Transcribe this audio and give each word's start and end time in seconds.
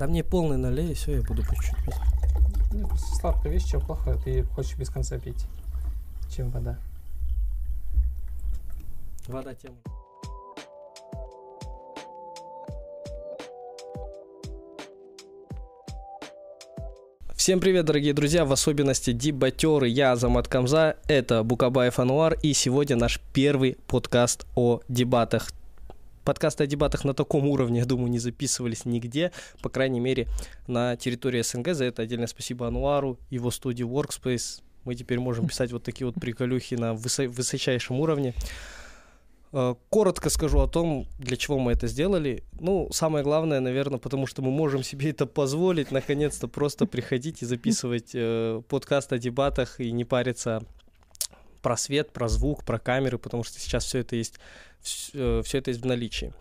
Да 0.00 0.06
мне 0.06 0.24
полный 0.24 0.56
налей, 0.56 0.92
и 0.92 0.94
все, 0.94 1.16
я 1.16 1.20
буду 1.20 1.42
по 1.42 1.54
чуть-чуть 1.54 1.84
пить. 1.84 1.94
Ну, 2.72 2.88
просто 2.88 3.16
сладкая 3.16 3.52
вещь, 3.52 3.66
чем 3.66 3.82
плохое. 3.82 4.16
Ты 4.24 4.44
хочешь 4.44 4.78
без 4.78 4.88
конца 4.88 5.18
пить, 5.18 5.44
чем 6.34 6.48
вода. 6.48 6.78
Вода 9.26 9.52
тема. 9.52 9.76
Всем 17.34 17.60
привет, 17.60 17.84
дорогие 17.84 18.14
друзья, 18.14 18.46
в 18.46 18.52
особенности 18.52 19.12
дебатеры. 19.12 19.86
Я 19.88 20.12
Азамат 20.12 20.48
Камза, 20.48 20.96
это 21.08 21.42
Букабаев 21.42 21.98
Ануар, 21.98 22.38
и 22.42 22.54
сегодня 22.54 22.96
наш 22.96 23.20
первый 23.34 23.76
подкаст 23.86 24.46
о 24.54 24.80
дебатах. 24.88 25.50
Подкасты 26.30 26.62
о 26.62 26.66
дебатах 26.68 27.04
на 27.04 27.12
таком 27.12 27.48
уровне, 27.48 27.80
я 27.80 27.84
думаю, 27.84 28.08
не 28.08 28.20
записывались 28.20 28.84
нигде, 28.84 29.32
по 29.62 29.68
крайней 29.68 29.98
мере, 29.98 30.28
на 30.68 30.94
территории 30.94 31.42
СНГ. 31.42 31.74
За 31.74 31.84
это 31.84 32.02
отдельное 32.02 32.28
спасибо 32.28 32.68
Ануару, 32.68 33.18
его 33.30 33.50
студии 33.50 33.84
Workspace. 33.84 34.62
Мы 34.84 34.94
теперь 34.94 35.18
можем 35.18 35.48
писать 35.48 35.72
вот 35.72 35.82
такие 35.82 36.06
вот 36.06 36.14
приколюхи 36.14 36.76
на 36.76 36.92
высо- 36.92 37.26
высочайшем 37.26 37.98
уровне. 37.98 38.34
Э, 39.52 39.74
Коротко 39.88 40.30
скажу 40.30 40.60
о 40.60 40.68
том, 40.68 41.08
для 41.18 41.36
чего 41.36 41.58
мы 41.58 41.72
это 41.72 41.88
сделали. 41.88 42.44
Ну, 42.60 42.88
самое 42.92 43.24
главное, 43.24 43.58
наверное, 43.58 43.98
потому 43.98 44.28
что 44.28 44.40
мы 44.40 44.52
можем 44.52 44.84
себе 44.84 45.10
это 45.10 45.26
позволить, 45.26 45.90
наконец-то 45.90 46.46
просто 46.46 46.86
приходить 46.86 47.42
и 47.42 47.44
записывать 47.44 48.12
э, 48.14 48.62
подкаст 48.68 49.12
о 49.12 49.18
дебатах 49.18 49.80
и 49.80 49.90
не 49.90 50.04
париться 50.04 50.62
про 51.60 51.76
свет, 51.76 52.12
про 52.12 52.28
звук, 52.28 52.64
про 52.64 52.78
камеры, 52.78 53.18
потому 53.18 53.44
что 53.44 53.60
сейчас 53.60 53.84
все 53.84 53.98
это 53.98 54.16
есть, 54.16 54.34
все 54.82 55.42
это 55.58 55.70
есть 55.70 55.82
в 55.82 55.86
наличии. 55.86 56.32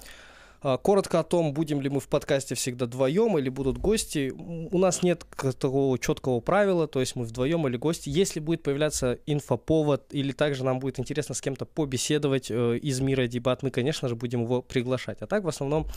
А, 0.62 0.78
Коротко 0.78 1.20
о 1.20 1.24
том, 1.24 1.54
будем 1.54 1.82
ли 1.82 1.90
мы 1.90 2.00
в 2.00 2.08
подкасте 2.08 2.56
всегда 2.56 2.86
вдвоем 2.86 3.38
или 3.38 3.50
будут 3.50 3.78
гости. 3.78 4.34
У 4.36 4.78
нас 4.78 5.04
нет 5.04 5.26
такого 5.60 5.98
четкого 5.98 6.42
правила, 6.42 6.88
то 6.88 7.00
есть 7.00 7.16
мы 7.16 7.24
вдвоем 7.24 7.66
или 7.68 7.78
гости. 7.78 8.10
Если 8.10 8.40
будет 8.40 8.64
появляться 8.64 9.20
инфоповод 9.26 10.08
или 10.12 10.32
также 10.34 10.66
нам 10.66 10.80
будет 10.80 11.00
интересно 11.00 11.34
с 11.34 11.42
кем-то 11.42 11.66
побеседовать 11.66 12.52
э, 12.52 12.78
из 12.78 13.00
мира 13.00 13.28
дебат, 13.28 13.64
мы, 13.64 13.72
конечно 13.72 14.10
же, 14.10 14.16
будем 14.16 14.44
его 14.44 14.62
приглашать. 14.62 15.22
А 15.22 15.28
так, 15.28 15.44
в 15.44 15.48
основном, 15.48 15.88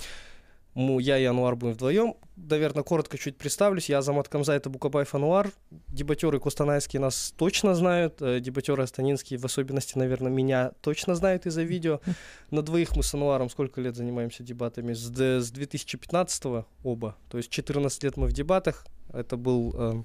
мы, 0.75 0.99
я 0.99 1.19
и 1.19 1.25
Ануар 1.25 1.55
будем 1.57 1.75
вдвоем. 1.75 2.15
Наверное, 2.37 2.83
коротко 2.83 3.19
чуть 3.19 3.37
представлюсь. 3.37 3.91
Я 3.91 3.99
Азамат 3.99 4.29
это 4.57 4.71
Букабаев 4.71 5.15
Ануар. 5.15 5.51
Дебатеры 5.89 6.41
кустанайские 6.41 7.01
нас 7.01 7.35
точно 7.37 7.75
знают. 7.75 8.23
э, 8.23 8.41
Дебатеры 8.41 8.83
астанинские, 8.83 9.39
в 9.39 9.45
особенности, 9.45 9.99
наверное, 9.99 10.33
меня 10.33 10.73
точно 10.81 11.15
знают 11.15 11.45
из-за 11.47 11.63
видео. 11.63 12.01
На 12.51 12.63
двоих 12.63 12.97
мы 12.97 13.03
с 13.03 13.13
Ануаром 13.15 13.51
сколько 13.51 13.81
лет 13.83 13.97
занимаемся 13.97 14.43
дебатами? 14.43 14.95
С, 14.95 15.09
д- 15.11 15.41
с 15.41 15.51
2015 15.51 16.65
оба. 16.85 17.17
То 17.29 17.37
есть 17.37 17.51
14 17.51 18.03
лет 18.05 18.17
мы 18.17 18.27
в 18.29 18.33
дебатах. 18.33 18.87
Это 19.13 19.37
был 19.37 19.75
э, 19.77 20.03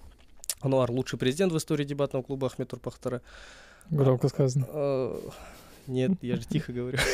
Ануар, 0.59 0.91
лучший 0.91 1.17
президент 1.17 1.53
в 1.53 1.57
истории 1.57 1.85
дебатного 1.85 2.23
клуба 2.23 2.47
Ахмед 2.47 2.67
Турпахтара. 2.69 3.21
Громко 3.89 4.27
сказано. 4.27 4.67
Нет, 5.87 6.11
я 6.21 6.35
же 6.35 6.43
тихо 6.43 6.73
говорю. 6.73 6.97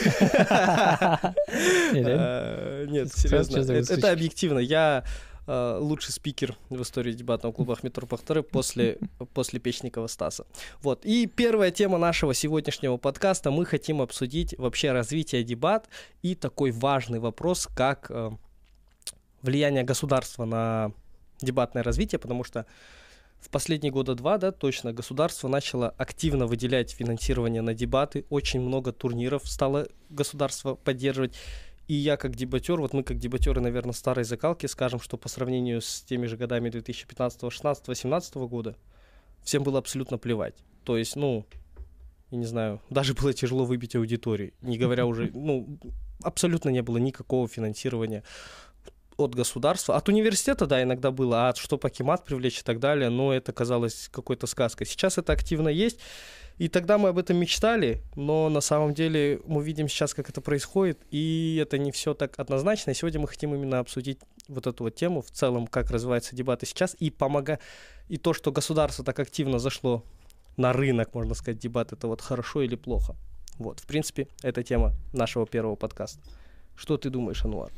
Э, 1.96 2.86
Нет, 2.90 3.14
серьезно. 3.14 3.72
Это 3.72 4.12
объективно. 4.12 4.60
Я 4.60 5.04
э, 5.46 5.78
лучший 5.80 6.12
спикер 6.12 6.58
в 6.70 6.82
истории 6.82 7.14
дебатного 7.14 7.54
клуба 7.54 7.74
Ахмед 7.74 7.94
Турпахтары 7.94 8.42
после, 8.42 8.98
после 9.34 9.60
Печникова 9.60 10.08
Стаса. 10.08 10.46
Вот. 10.82 11.06
И 11.06 11.28
первая 11.28 11.72
тема 11.72 11.98
нашего 11.98 12.34
сегодняшнего 12.34 12.98
подкаста. 12.98 13.52
Мы 13.52 13.66
хотим 13.66 14.02
обсудить 14.02 14.56
вообще 14.58 14.92
развитие 14.92 15.44
дебат 15.44 15.88
и 16.24 16.36
такой 16.36 16.72
важный 16.72 17.20
вопрос, 17.20 17.68
как 17.76 18.08
э, 18.10 18.32
влияние 19.44 19.84
государства 19.84 20.46
на 20.46 20.92
дебатное 21.42 21.84
развитие, 21.84 22.20
потому 22.20 22.44
что 22.44 22.66
в 23.44 23.50
последние 23.50 23.92
года 23.92 24.16
два, 24.16 24.38
да, 24.38 24.52
точно, 24.52 24.94
государство 24.94 25.50
начало 25.50 25.90
активно 25.90 26.48
выделять 26.48 26.92
финансирование 26.92 27.62
на 27.62 27.74
дебаты, 27.74 28.26
очень 28.30 28.62
много 28.62 28.94
турниров 28.94 29.42
стало 29.46 29.88
государство 30.10 30.76
поддерживать. 30.76 31.36
И 31.90 31.94
я 31.94 32.16
как 32.16 32.36
дебатер, 32.36 32.80
вот 32.80 32.94
мы 32.94 33.04
как 33.04 33.18
дебатеры, 33.18 33.60
наверное, 33.60 33.92
старой 33.92 34.24
закалки 34.24 34.68
скажем, 34.68 35.02
что 35.02 35.18
по 35.18 35.28
сравнению 35.28 35.82
с 35.82 36.02
теми 36.02 36.28
же 36.28 36.38
годами 36.38 36.70
2015, 36.70 37.52
16, 37.52 37.88
18 37.90 38.36
года 38.36 38.78
всем 39.44 39.64
было 39.64 39.80
абсолютно 39.80 40.18
плевать. 40.18 40.56
То 40.86 40.98
есть, 40.98 41.18
ну, 41.18 41.46
я 42.32 42.38
не 42.38 42.46
знаю, 42.46 42.82
даже 42.90 43.14
было 43.14 43.34
тяжело 43.34 43.66
выбить 43.66 43.98
аудитории, 43.98 44.54
не 44.62 44.78
говоря 44.78 45.06
уже, 45.06 45.30
ну, 45.34 45.78
абсолютно 46.24 46.70
не 46.70 46.82
было 46.82 46.98
никакого 46.98 47.50
финансирования 47.50 48.24
от 49.24 49.36
государства. 49.36 49.96
От 49.96 50.10
университета, 50.10 50.66
да, 50.66 50.82
иногда 50.82 51.12
было, 51.12 51.50
а 51.50 51.56
что 51.56 51.78
Покемат 51.78 52.24
привлечь 52.24 52.60
и 52.60 52.64
так 52.64 52.80
далее, 52.80 53.10
но 53.10 53.34
это 53.34 53.52
казалось 53.52 54.10
какой-то 54.12 54.48
сказкой. 54.48 54.88
Сейчас 54.88 55.18
это 55.18 55.34
активно 55.34 55.70
есть, 55.70 56.00
и 56.58 56.68
тогда 56.68 56.98
мы 56.98 57.10
об 57.10 57.18
этом 57.18 57.38
мечтали, 57.38 58.02
но 58.16 58.50
на 58.50 58.62
самом 58.62 58.94
деле 58.94 59.42
мы 59.46 59.64
видим 59.64 59.88
сейчас, 59.88 60.14
как 60.14 60.30
это 60.30 60.40
происходит, 60.40 61.00
и 61.10 61.60
это 61.62 61.78
не 61.78 61.92
все 61.92 62.14
так 62.14 62.38
однозначно. 62.38 62.92
И 62.92 62.94
сегодня 62.94 63.20
мы 63.20 63.28
хотим 63.28 63.56
именно 63.56 63.80
обсудить 63.80 64.20
вот 64.48 64.68
эту 64.68 64.84
вот 64.84 64.96
тему 64.96 65.22
в 65.22 65.32
целом, 65.32 65.66
как 65.68 65.90
развиваются 65.90 66.36
дебаты 66.36 66.66
сейчас, 66.66 66.96
и 67.00 67.10
помога... 67.10 67.60
и 68.08 68.18
то, 68.18 68.34
что 68.34 68.52
государство 68.52 69.04
так 69.04 69.20
активно 69.20 69.58
зашло 69.58 70.04
на 70.58 70.74
рынок, 70.74 71.16
можно 71.16 71.34
сказать, 71.34 71.58
дебат, 71.60 71.92
это 71.92 72.08
вот 72.08 72.22
хорошо 72.22 72.62
или 72.62 72.76
плохо. 72.76 73.16
Вот, 73.58 73.80
в 73.80 73.86
принципе, 73.86 74.28
это 74.44 74.64
тема 74.64 74.94
нашего 75.12 75.48
первого 75.48 75.76
подкаста. 75.76 76.20
Что 76.76 76.98
ты 76.98 77.10
думаешь, 77.10 77.44
Ануар? 77.46 77.72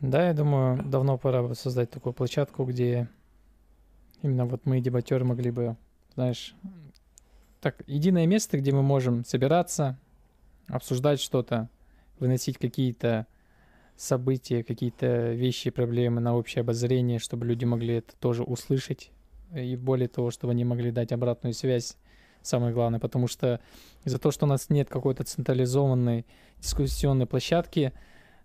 Да, 0.00 0.28
я 0.28 0.32
думаю, 0.32 0.82
давно 0.82 1.18
пора 1.18 1.42
бы 1.42 1.54
создать 1.54 1.90
такую 1.90 2.14
площадку, 2.14 2.64
где 2.64 3.08
именно 4.22 4.46
вот 4.46 4.64
мы, 4.64 4.80
дебатеры, 4.80 5.26
могли 5.26 5.50
бы, 5.50 5.76
знаешь, 6.14 6.54
так, 7.60 7.82
единое 7.86 8.26
место, 8.26 8.56
где 8.56 8.72
мы 8.72 8.82
можем 8.82 9.26
собираться, 9.26 9.98
обсуждать 10.68 11.20
что-то, 11.20 11.68
выносить 12.18 12.56
какие-то 12.56 13.26
события, 13.96 14.64
какие-то 14.64 15.32
вещи, 15.32 15.68
проблемы 15.68 16.22
на 16.22 16.34
общее 16.34 16.62
обозрение, 16.62 17.18
чтобы 17.18 17.44
люди 17.44 17.66
могли 17.66 17.96
это 17.96 18.16
тоже 18.16 18.42
услышать, 18.42 19.10
и 19.54 19.76
более 19.76 20.08
того, 20.08 20.30
чтобы 20.30 20.52
они 20.52 20.64
могли 20.64 20.90
дать 20.90 21.12
обратную 21.12 21.52
связь, 21.52 21.98
самое 22.40 22.72
главное, 22.72 23.00
потому 23.00 23.26
что 23.26 23.60
из-за 24.06 24.18
того, 24.18 24.32
что 24.32 24.46
у 24.46 24.48
нас 24.48 24.70
нет 24.70 24.88
какой-то 24.88 25.24
централизованной 25.24 26.24
дискуссионной 26.58 27.26
площадки, 27.26 27.92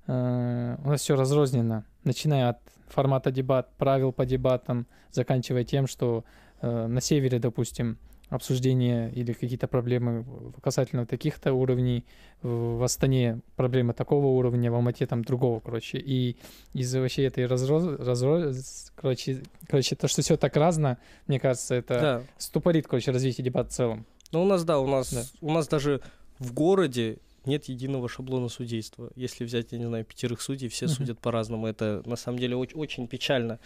у 0.07 0.89
нас 0.89 1.01
все 1.01 1.15
разрознено, 1.15 1.83
начиная 2.03 2.49
от 2.49 2.59
формата 2.87 3.31
дебат, 3.31 3.69
правил 3.77 4.11
по 4.11 4.25
дебатам, 4.25 4.85
заканчивая 5.11 5.63
тем, 5.63 5.87
что 5.87 6.23
э, 6.61 6.87
на 6.87 7.01
севере, 7.01 7.39
допустим, 7.39 7.97
обсуждение 8.29 9.11
или 9.11 9.33
какие-то 9.33 9.67
проблемы 9.67 10.25
касательно 10.61 11.05
таких-то 11.05 11.53
уровней, 11.53 12.05
в 12.41 12.83
Астане 12.83 13.41
проблемы 13.55 13.93
такого 13.93 14.27
уровня, 14.27 14.71
в 14.71 14.75
Алмате 14.75 15.05
там 15.05 15.23
другого, 15.23 15.59
короче. 15.59 15.97
И 15.99 16.37
из-за 16.73 17.01
вообще 17.01 17.25
этой 17.25 17.45
разроз... 17.45 17.99
разроз... 17.99 18.91
Короче, 18.95 19.41
короче, 19.67 19.95
то, 19.95 20.07
что 20.07 20.21
все 20.21 20.37
так 20.37 20.55
разно, 20.55 20.97
мне 21.27 21.39
кажется, 21.39 21.75
это 21.75 21.99
Да, 21.99 22.21
ступорит, 22.37 22.87
короче, 22.87 23.11
развитие 23.11 23.45
дебата 23.45 23.69
в 23.69 23.73
целом. 23.73 24.05
Ну, 24.31 24.43
у 24.43 24.45
нас, 24.45 24.63
да, 24.63 24.79
у 24.79 24.87
нас, 24.87 25.13
Да. 25.13 25.23
у 25.41 25.51
нас 25.51 25.67
даже 25.67 26.01
в 26.39 26.53
городе 26.53 27.17
нет 27.47 27.65
единого 27.65 28.07
шаблона 28.09 28.49
судейства. 28.49 29.11
Если 29.15 29.43
взять, 29.45 29.71
я 29.71 29.77
не 29.79 29.85
знаю, 29.85 30.05
пятерых 30.05 30.41
судей, 30.41 30.69
все 30.69 30.85
Мгм. 30.85 30.95
судят 30.95 31.19
по-разному. 31.19 31.67
Это 31.67 32.01
на 32.05 32.15
самом 32.15 32.39
деле 32.39 32.55
оч- 32.55 32.75
очень 32.75 33.07
печально, 33.07 33.59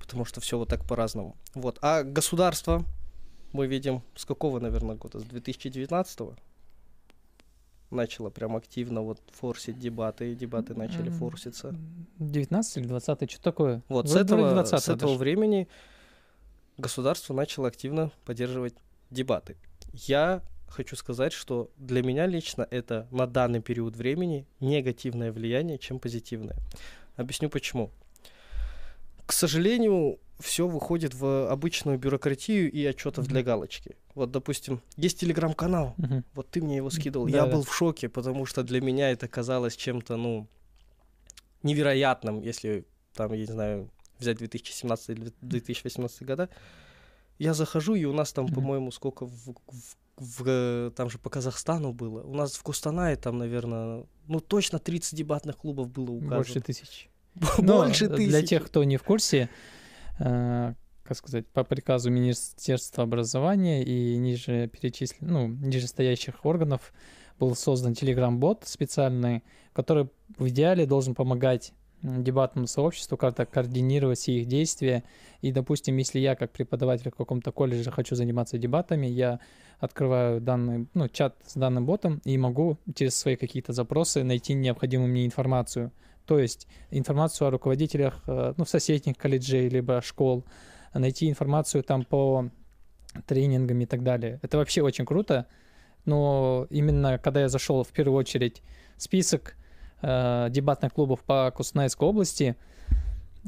потому 0.00 0.24
что 0.24 0.40
все 0.40 0.58
вот 0.58 0.68
так 0.68 0.84
по-разному. 0.86 1.36
Вот. 1.54 1.78
А 1.82 2.02
государство 2.02 2.84
мы 3.52 3.66
видим 3.66 4.02
с 4.16 4.24
какого, 4.24 4.60
наверное, 4.60 4.96
года? 4.96 5.18
С 5.20 5.24
2019 5.24 6.34
начало 7.90 8.30
прям 8.30 8.56
активно 8.56 9.02
вот 9.02 9.20
форсить 9.32 9.78
дебаты, 9.78 10.32
и 10.32 10.34
дебаты 10.34 10.74
начали 10.74 11.10
форситься. 11.10 11.74
19 12.18 12.76
или 12.78 12.86
20 12.86 13.30
что 13.30 13.42
такое? 13.42 13.82
Вот 13.88 14.08
с 14.08 14.12
Вроде 14.12 14.24
этого, 14.26 14.50
20 14.52 14.80
с 14.80 14.88
этого 14.88 15.12
даже. 15.12 15.18
времени 15.18 15.68
государство 16.78 17.34
начало 17.34 17.68
активно 17.68 18.10
поддерживать 18.24 18.74
дебаты. 19.10 19.56
Я 19.92 20.42
хочу 20.72 20.96
сказать, 20.96 21.32
что 21.32 21.70
для 21.76 22.02
меня 22.02 22.26
лично 22.26 22.66
это 22.70 23.06
на 23.10 23.26
данный 23.26 23.60
период 23.60 23.96
времени 23.96 24.46
негативное 24.60 25.30
влияние, 25.32 25.78
чем 25.78 25.98
позитивное. 25.98 26.56
Объясню 27.16 27.48
почему. 27.50 27.90
К 29.26 29.32
сожалению, 29.32 30.18
все 30.40 30.66
выходит 30.66 31.14
в 31.14 31.48
обычную 31.50 31.98
бюрократию 31.98 32.70
и 32.70 32.84
отчетов 32.84 33.26
для 33.28 33.40
Мгм. 33.40 33.46
галочки. 33.46 33.96
Вот, 34.14 34.30
допустим, 34.30 34.80
есть 34.96 35.20
телеграм-канал, 35.20 35.94
Мгм. 35.96 36.24
вот 36.34 36.50
ты 36.50 36.60
мне 36.60 36.76
его 36.76 36.90
скидывал. 36.90 37.26
Да, 37.26 37.30
я 37.38 37.46
да. 37.46 37.52
был 37.52 37.62
в 37.62 37.74
шоке, 37.74 38.08
потому 38.08 38.44
что 38.46 38.62
для 38.62 38.80
меня 38.80 39.10
это 39.10 39.28
казалось 39.28 39.76
чем-то, 39.76 40.16
ну, 40.16 40.48
невероятным, 41.62 42.40
если 42.42 42.84
там, 43.14 43.32
я 43.32 43.38
не 43.40 43.46
знаю, 43.46 43.90
взять 44.18 44.38
2017 44.38 45.10
или 45.10 45.32
2018 45.40 46.22
года. 46.24 46.48
Я 47.38 47.54
захожу, 47.54 47.94
и 47.94 48.04
у 48.04 48.12
нас 48.12 48.32
там, 48.32 48.46
Мгм. 48.46 48.54
по-моему, 48.54 48.90
сколько 48.90 49.26
в, 49.26 49.54
в- 49.66 49.96
в, 50.16 50.42
э, 50.46 50.90
там 50.94 51.10
же 51.10 51.18
по 51.18 51.30
Казахстану 51.30 51.92
было. 51.92 52.22
У 52.22 52.34
нас 52.34 52.54
в 52.54 52.62
Кустанае 52.62 53.16
там, 53.16 53.38
наверное, 53.38 54.04
ну 54.26 54.40
точно 54.40 54.78
30 54.78 55.16
дебатных 55.16 55.56
клубов 55.56 55.90
было 55.90 56.10
указано. 56.10 56.36
Больше 56.36 56.60
тысяч. 56.60 57.10
Больше 57.58 58.08
для 58.08 58.16
тысячи. 58.16 58.46
тех, 58.46 58.66
кто 58.66 58.84
не 58.84 58.96
в 58.96 59.02
курсе, 59.02 59.48
э, 60.18 60.74
как 61.02 61.16
сказать, 61.16 61.46
по 61.48 61.64
приказу 61.64 62.10
Министерства 62.10 63.04
образования 63.04 63.82
и 63.82 64.16
ниже 64.16 64.68
перечислен, 64.68 65.28
ну, 65.28 65.48
нижестоящих 65.48 66.44
органов 66.44 66.92
был 67.38 67.56
создан 67.56 67.94
телеграм-бот 67.94 68.64
специальный, 68.66 69.42
который 69.72 70.08
в 70.38 70.48
идеале 70.48 70.86
должен 70.86 71.14
помогать 71.14 71.72
дебатному 72.02 72.66
сообществу 72.66 73.16
как-то 73.16 73.46
координировать 73.46 74.18
все 74.18 74.40
их 74.40 74.46
действия. 74.46 75.04
И, 75.40 75.52
допустим, 75.52 75.96
если 75.96 76.18
я 76.18 76.34
как 76.34 76.50
преподаватель 76.50 77.10
в 77.10 77.16
каком-то 77.16 77.52
колледже 77.52 77.90
хочу 77.90 78.16
заниматься 78.16 78.58
дебатами, 78.58 79.06
я 79.06 79.40
открываю 79.78 80.40
данный, 80.40 80.88
ну, 80.94 81.08
чат 81.08 81.36
с 81.44 81.54
данным 81.54 81.86
ботом 81.86 82.20
и 82.24 82.36
могу 82.38 82.78
через 82.94 83.16
свои 83.16 83.36
какие-то 83.36 83.72
запросы 83.72 84.22
найти 84.24 84.54
необходимую 84.54 85.10
мне 85.10 85.26
информацию. 85.26 85.92
То 86.26 86.38
есть 86.38 86.68
информацию 86.90 87.48
о 87.48 87.50
руководителях, 87.50 88.22
э, 88.26 88.54
ну, 88.56 88.64
соседних 88.64 89.16
колледжей, 89.16 89.68
либо 89.68 90.00
школ, 90.00 90.44
найти 90.94 91.28
информацию 91.28 91.82
там 91.82 92.04
по 92.04 92.48
тренингам 93.26 93.80
и 93.80 93.86
так 93.86 94.02
далее. 94.02 94.38
Это 94.42 94.56
вообще 94.56 94.82
очень 94.82 95.04
круто, 95.04 95.46
но 96.04 96.66
именно 96.70 97.18
когда 97.18 97.40
я 97.40 97.48
зашел 97.48 97.82
в 97.82 97.88
первую 97.88 98.16
очередь 98.16 98.62
в 98.96 99.02
список 99.02 99.56
э, 100.02 100.48
дебатных 100.50 100.92
клубов 100.92 101.20
по 101.20 101.50
Кустанайской 101.54 102.06
области, 102.06 102.56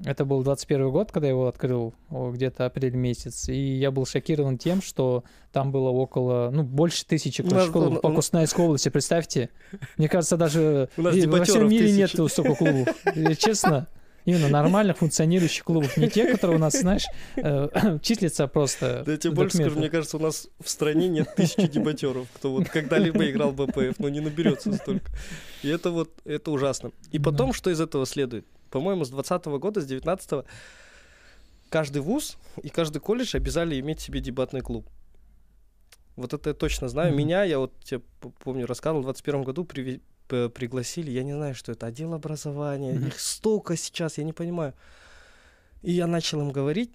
это 0.05 0.25
был 0.25 0.43
21 0.43 0.91
год, 0.91 1.13
когда 1.13 1.29
я 1.29 1.33
его 1.33 1.47
открыл, 1.47 1.95
где-то 2.11 2.67
апрель 2.67 2.97
месяц, 2.97 3.49
и 3.49 3.77
я 3.77 3.93
был 3.93 4.07
шокирован 4.07 4.59
тем, 4.59 4.83
что 4.83 5.23
там 5.53 5.71
было 5.71 5.91
около, 5.91 6.51
ну, 6.51 6.65
больше 6.65 7.07
тысячи 7.07 7.43
клубов 7.43 8.01
по 8.01 8.13
Кустанайской 8.13 8.65
области, 8.65 8.89
представьте. 8.89 9.51
Мне 9.97 10.09
кажется, 10.09 10.37
даже 10.37 10.89
во 10.97 11.13
всем 11.13 11.69
мире 11.69 11.87
тысячи. 11.87 11.99
нет 11.99 12.31
столько 12.31 12.55
клубов. 12.57 12.89
И, 13.15 13.37
честно, 13.37 13.87
именно 14.25 14.49
нормальных 14.49 14.99
функционирующих 14.99 15.65
клубов, 15.65 15.97
не 15.97 16.09
те, 16.09 16.31
которые 16.31 16.57
у 16.57 16.61
нас, 16.61 16.75
знаешь, 16.79 17.05
э, 17.37 17.99
числятся 18.03 18.47
просто 18.49 19.03
Да 19.05 19.13
я 19.13 19.19
тебе 19.19 19.33
больше 19.33 19.57
скажу, 19.59 19.79
мне 19.79 19.91
кажется, 19.91 20.17
у 20.17 20.21
нас 20.21 20.49
в 20.61 20.69
стране 20.69 21.09
нет 21.09 21.29
тысячи 21.37 21.67
дебатеров, 21.67 22.27
кто 22.35 22.53
вот 22.53 22.69
когда-либо 22.69 23.29
играл 23.31 23.51
в 23.53 23.57
БПФ, 23.57 23.99
но 23.99 24.09
не 24.09 24.21
наберется 24.21 24.73
столько. 24.73 25.11
И 25.63 25.69
это 25.69 25.91
вот, 25.91 26.11
это 26.25 26.51
ужасно. 26.51 26.91
И 27.13 27.19
потом, 27.19 27.53
что 27.53 27.71
из 27.71 27.81
этого 27.81 28.07
следует? 28.07 28.47
По-моему, 28.71 29.05
с 29.05 29.11
20 29.11 29.45
года, 29.47 29.81
с 29.81 29.87
19 29.87 30.45
каждый 31.69 32.03
вуз 32.03 32.37
и 32.63 32.69
каждый 32.69 33.01
колледж 33.01 33.37
обязали 33.37 33.79
иметь 33.81 34.01
себе 34.01 34.21
дебатный 34.21 34.61
клуб. 34.61 34.87
Вот 36.17 36.33
это 36.33 36.51
я 36.51 36.55
точно 36.55 36.89
знаю. 36.89 37.09
Мгм. 37.09 37.19
Меня, 37.19 37.43
я 37.45 37.59
вот 37.59 37.73
тебе 37.83 38.01
помню, 38.45 38.67
рассказывал, 38.67 39.01
в 39.01 39.05
21 39.05 39.43
году 39.43 39.65
приве- 39.65 39.99
п- 39.99 40.01
пригласили, 40.29 41.11
я 41.11 41.23
не 41.23 41.33
знаю, 41.35 41.55
что 41.55 41.73
это, 41.73 41.87
отдел 41.87 42.15
образования, 42.15 42.95
Мгм. 42.95 43.09
их 43.09 43.21
столько 43.21 43.77
сейчас, 43.77 44.19
я 44.19 44.25
не 44.25 44.33
понимаю. 44.33 44.75
И 45.83 45.93
я 45.93 46.07
начал 46.07 46.41
им 46.41 46.51
говорить, 46.51 46.91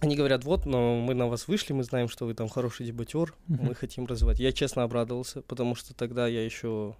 они 0.00 0.16
говорят, 0.16 0.44
вот, 0.44 0.66
но 0.66 0.96
мы 1.00 1.14
на 1.14 1.28
вас 1.28 1.46
вышли, 1.46 1.72
мы 1.72 1.84
знаем, 1.84 2.08
что 2.08 2.26
вы 2.26 2.34
там 2.34 2.48
хороший 2.48 2.86
дебатер, 2.86 3.34
Мгм. 3.46 3.66
мы 3.66 3.74
хотим 3.74 4.06
развивать. 4.06 4.40
Я 4.40 4.52
честно 4.52 4.82
обрадовался, 4.82 5.42
потому 5.42 5.74
что 5.74 5.94
тогда 5.94 6.26
я 6.26 6.44
еще 6.44 6.96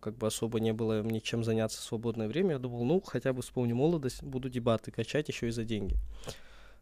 как 0.00 0.16
бы 0.16 0.26
особо 0.26 0.58
не 0.58 0.72
было 0.72 1.02
мне 1.02 1.20
чем 1.20 1.44
заняться 1.44 1.78
в 1.78 1.84
свободное 1.84 2.28
время. 2.28 2.52
Я 2.52 2.58
думал, 2.58 2.82
ну, 2.84 3.02
хотя 3.02 3.34
бы 3.34 3.42
вспомню 3.42 3.76
молодость, 3.76 4.22
буду 4.22 4.48
дебаты 4.48 4.90
качать 4.90 5.28
еще 5.28 5.48
и 5.48 5.50
за 5.50 5.64
деньги. 5.64 5.96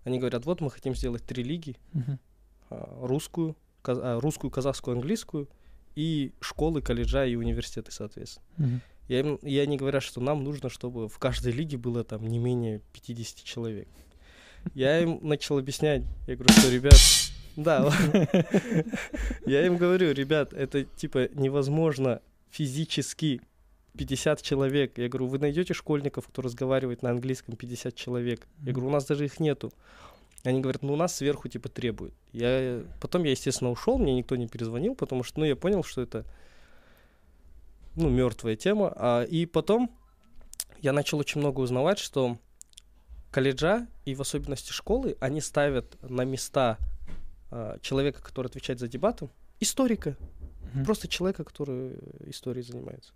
Они 0.05 0.19
говорят, 0.21 0.47
вот 0.47 0.61
мы 0.61 0.71
хотим 0.71 0.95
сделать 0.95 1.25
три 1.25 1.43
лиги, 1.43 1.77
а, 2.71 2.99
русскую, 3.05 3.57
каз- 3.83 3.99
а, 4.01 4.21
русскую, 4.21 4.51
казахскую, 4.53 4.95
английскую 4.97 5.49
и 5.95 6.33
школы, 6.41 6.83
колледжа 6.83 7.25
и 7.27 7.35
университеты, 7.35 7.93
соответственно. 7.93 8.47
Мгм. 8.57 8.81
Я 9.09 9.21
им, 9.21 9.35
и 9.37 9.59
они 9.59 9.77
говорят, 9.77 10.03
что 10.03 10.21
нам 10.21 10.45
нужно, 10.45 10.69
чтобы 10.69 11.09
в 11.09 11.19
каждой 11.19 11.53
лиге 11.53 11.77
было 11.77 12.05
там 12.05 12.27
не 12.27 12.39
менее 12.39 12.81
50 12.93 13.45
человек. 13.45 13.89
Я 14.75 15.01
им 15.01 15.19
начал 15.23 15.59
объяснять, 15.59 16.03
я 16.27 16.37
говорю, 16.37 16.53
что, 16.55 16.71
ребят, 16.71 16.99
да, 17.57 17.93
я 19.47 19.67
им 19.67 19.77
говорю, 19.77 20.13
ребят, 20.13 20.53
это 20.53 20.85
типа 20.85 21.29
невозможно 21.35 22.23
физически 22.51 23.41
50 23.97 24.41
человек. 24.43 24.99
Я 24.99 25.09
говорю, 25.09 25.27
вы 25.27 25.39
найдете 25.39 25.75
школьников, 25.75 26.29
кто 26.29 26.43
разговаривает 26.43 27.03
на 27.03 27.11
английском 27.11 27.57
50 27.57 27.95
человек? 27.95 28.47
Я 28.63 28.73
говорю, 28.73 28.89
у 28.89 28.93
нас 28.93 29.05
даже 29.05 29.25
их 29.25 29.41
нету. 29.41 29.73
Они 30.45 30.61
говорят, 30.61 30.83
ну 30.83 30.95
у 30.95 30.97
нас 30.97 31.17
сверху 31.17 31.49
типа 31.49 31.69
требуют. 31.69 32.15
Я... 32.33 32.83
Потом 33.01 33.23
я, 33.25 33.31
естественно, 33.31 33.71
ушел, 33.71 33.99
мне 33.99 34.15
никто 34.15 34.35
не 34.37 34.49
перезвонил, 34.49 34.95
потому 34.95 35.23
что, 35.23 35.41
ну, 35.41 35.47
я 35.47 35.55
понял, 35.55 35.85
что 35.85 36.03
это, 36.03 36.25
ну, 37.95 38.09
мертвая 38.09 38.57
тема. 38.57 38.93
А, 38.97 39.23
и 39.23 39.47
потом 39.47 39.97
я 40.81 40.93
начал 40.93 41.19
очень 41.19 41.41
много 41.41 41.61
узнавать, 41.61 41.99
что 41.99 42.39
колледжа 43.31 43.87
и 44.05 44.15
в 44.15 44.21
особенности 44.21 44.73
школы, 44.73 45.17
они 45.21 45.41
ставят 45.41 45.97
на 46.03 46.23
места 46.25 46.79
а, 47.51 47.79
человека, 47.81 48.21
который 48.23 48.49
отвечает 48.49 48.81
за 48.81 48.89
дебаты, 48.89 49.31
историка. 49.61 50.17
Мгм. 50.75 50.85
Просто 50.85 51.07
человека, 51.07 51.45
который 51.45 51.99
историей 52.27 52.65
занимается. 52.65 53.13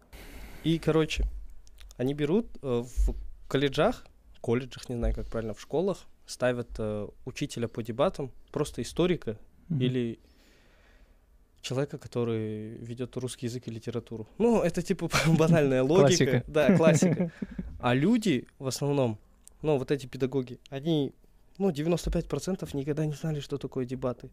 И, 0.63 0.79
короче, 0.79 1.25
они 1.97 2.15
берут 2.15 2.47
э, 2.63 2.85
в 2.85 3.15
колледжах, 3.49 4.07
колледжах, 4.41 4.89
не 4.89 4.97
знаю, 4.97 5.15
как 5.15 5.29
правильно, 5.29 5.55
в 5.55 5.61
школах, 5.61 5.99
ставят 6.27 6.69
э, 6.79 7.09
учителя 7.25 7.69
по 7.69 7.83
дебатам, 7.83 8.31
просто 8.53 8.83
историка 8.83 9.39
Мгм. 9.69 9.81
или 9.81 10.19
человека, 11.61 11.99
который 11.99 12.77
ведет 12.79 13.17
русский 13.17 13.47
язык 13.47 13.67
и 13.67 13.71
литературу. 13.73 14.29
Ну, 14.39 14.63
это 14.63 14.83
типа 14.83 15.09
банальная 15.39 15.83
логика. 15.83 16.07
Классика. 16.07 16.45
Да, 16.47 16.77
классика. 16.77 17.33
А 17.79 17.95
люди 17.95 18.47
в 18.59 18.67
основном, 18.67 19.19
ну, 19.63 19.77
вот 19.79 19.91
эти 19.91 20.07
педагоги, 20.07 20.59
они, 20.71 21.13
ну, 21.59 21.71
95% 21.71 22.69
никогда 22.77 23.05
не 23.07 23.13
знали, 23.13 23.41
что 23.41 23.59
такое 23.59 23.85
дебаты. 23.85 24.31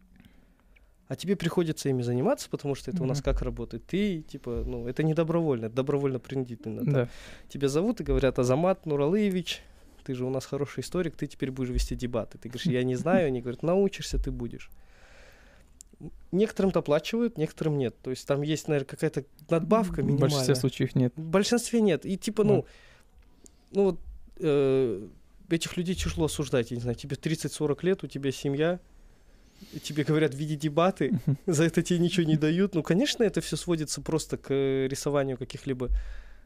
А 1.08 1.14
тебе 1.14 1.36
приходится 1.36 1.88
ими 1.90 2.02
заниматься, 2.02 2.48
потому 2.48 2.74
что 2.74 2.90
это 2.90 3.02
у 3.02 3.06
нас 3.06 3.20
как 3.20 3.42
работает. 3.42 3.84
Ты, 3.86 4.22
типа, 4.22 4.64
ну, 4.66 4.88
это 4.88 5.02
не 5.02 5.12
добровольно, 5.14 5.66
это 5.66 5.74
добровольно 5.76 6.18
принудительно. 6.18 6.82
да. 6.84 7.08
Тебя 7.48 7.68
зовут 7.68 8.00
и 8.00 8.04
говорят, 8.04 8.38
Азамат 8.38 8.86
Нуралыевич, 8.86 9.60
ты 10.04 10.14
же 10.14 10.24
у 10.24 10.30
нас 10.30 10.44
хороший 10.44 10.80
историк, 10.80 11.16
ты 11.16 11.26
теперь 11.26 11.50
будешь 11.50 11.70
вести 11.70 11.94
дебаты. 11.94 12.38
Ты 12.38 12.48
говоришь, 12.48 12.66
я 12.66 12.82
не 12.84 12.96
знаю. 12.96 13.28
Они 13.28 13.40
говорят, 13.40 13.62
научишься, 13.62 14.18
ты 14.18 14.30
будешь. 14.30 14.70
Некоторым-то 16.32 16.80
оплачивают, 16.80 17.38
некоторым 17.38 17.78
нет. 17.78 17.94
То 18.02 18.10
есть 18.10 18.26
там 18.26 18.42
есть, 18.42 18.68
наверное, 18.68 18.86
какая-то 18.86 19.24
надбавка 19.48 19.96
В 20.02 20.04
минимальная. 20.04 20.20
большинстве 20.20 20.54
случаев 20.54 20.94
нет. 20.94 21.12
В 21.16 21.22
большинстве 21.22 21.80
нет. 21.80 22.04
И 22.04 22.16
типа, 22.16 22.44
ну, 22.44 22.66
ну 23.70 23.84
вот 23.84 24.00
э, 24.38 25.08
этих 25.48 25.76
людей 25.76 25.94
тяжело 25.94 26.26
осуждать. 26.26 26.70
Я 26.70 26.76
не 26.76 26.82
знаю, 26.82 26.96
тебе 26.96 27.16
30-40 27.16 27.78
лет, 27.82 28.04
у 28.04 28.06
тебя 28.06 28.32
семья, 28.32 28.80
тебе 29.82 30.04
говорят, 30.04 30.34
види 30.34 30.56
дебаты, 30.56 31.18
за 31.46 31.64
это 31.64 31.82
тебе 31.82 31.98
ничего 31.98 32.26
не 32.26 32.36
дают. 32.36 32.74
Ну, 32.74 32.82
конечно, 32.82 33.22
это 33.22 33.40
все 33.40 33.56
сводится 33.56 34.00
просто 34.00 34.36
к 34.36 34.46
э, 34.50 34.88
рисованию 34.88 35.38
каких-либо 35.38 35.90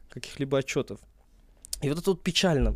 каких-либо 0.09 0.57
отчетов. 0.57 0.99
И 1.81 1.89
вот 1.89 1.99
это 1.99 2.11
вот 2.11 2.23
печально. 2.23 2.75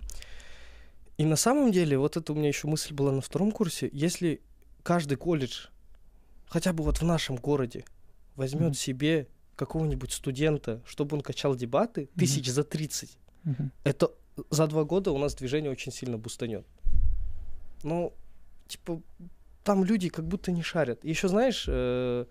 И 1.17 1.25
на 1.25 1.36
самом 1.36 1.72
деле, 1.72 1.98
вот 1.98 2.17
это 2.17 2.34
у 2.34 2.36
меня 2.36 2.48
еще 2.48 2.67
мысль 2.67 2.93
была 2.93 3.12
на 3.12 3.22
втором 3.22 3.51
курсе, 3.51 3.89
если 3.93 4.41
каждый 4.82 5.15
колледж, 5.15 5.67
хотя 6.48 6.74
бы 6.74 6.84
вот 6.84 6.98
в 7.00 7.03
нашем 7.05 7.36
городе, 7.36 7.86
возьмет 8.36 8.63
Мгм. 8.70 8.74
себе 8.74 9.27
какого-нибудь 9.55 10.12
студента, 10.12 10.82
чтобы 10.86 11.15
он 11.15 11.22
качал 11.22 11.55
дебаты, 11.55 12.01
Мгм. 12.01 12.20
тысяч 12.20 12.48
за 12.50 12.63
30, 12.63 13.17
Мгм. 13.43 13.72
это 13.84 14.12
за 14.50 14.65
два 14.67 14.84
года 14.84 15.12
у 15.12 15.17
нас 15.20 15.36
движение 15.36 15.72
очень 15.72 15.91
сильно 15.91 16.17
бустанет. 16.17 16.65
Ну, 17.84 18.13
типа, 18.67 19.01
там 19.63 19.84
люди 19.84 20.10
как 20.10 20.25
будто 20.27 20.51
не 20.51 20.63
шарят. 20.63 21.05
Еще 21.05 21.27
знаешь, 21.27 21.65
э, 21.67 22.25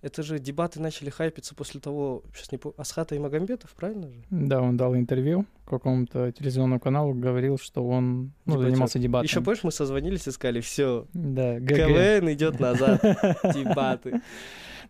это 0.00 0.22
же 0.22 0.38
дебаты 0.38 0.80
начали 0.80 1.10
хайпиться 1.10 1.54
после 1.54 1.80
того, 1.80 2.22
сейчас 2.34 2.52
не 2.52 2.58
помню, 2.58 2.74
Асхата 2.80 3.14
и 3.14 3.18
Магомбетов, 3.18 3.72
правильно 3.74 4.08
же? 4.10 4.22
Да, 4.30 4.60
он 4.62 4.76
дал 4.76 4.94
интервью 4.94 5.44
какому-то 5.66 6.30
телевизионному 6.32 6.78
каналу, 6.80 7.14
говорил, 7.14 7.58
что 7.58 7.86
он 7.86 8.32
ну, 8.44 8.52
Дебатер. 8.54 8.70
занимался 8.70 8.98
дебатом. 8.98 9.24
Еще 9.26 9.40
помнишь, 9.40 9.64
мы 9.64 9.72
созвонились 9.72 10.26
и 10.28 10.30
сказали, 10.30 10.60
все, 10.60 11.06
Да, 11.12 11.58
ГГ. 11.58 11.68
КВН 11.68 12.32
идет 12.32 12.60
назад, 12.60 13.00
дебаты. 13.54 14.20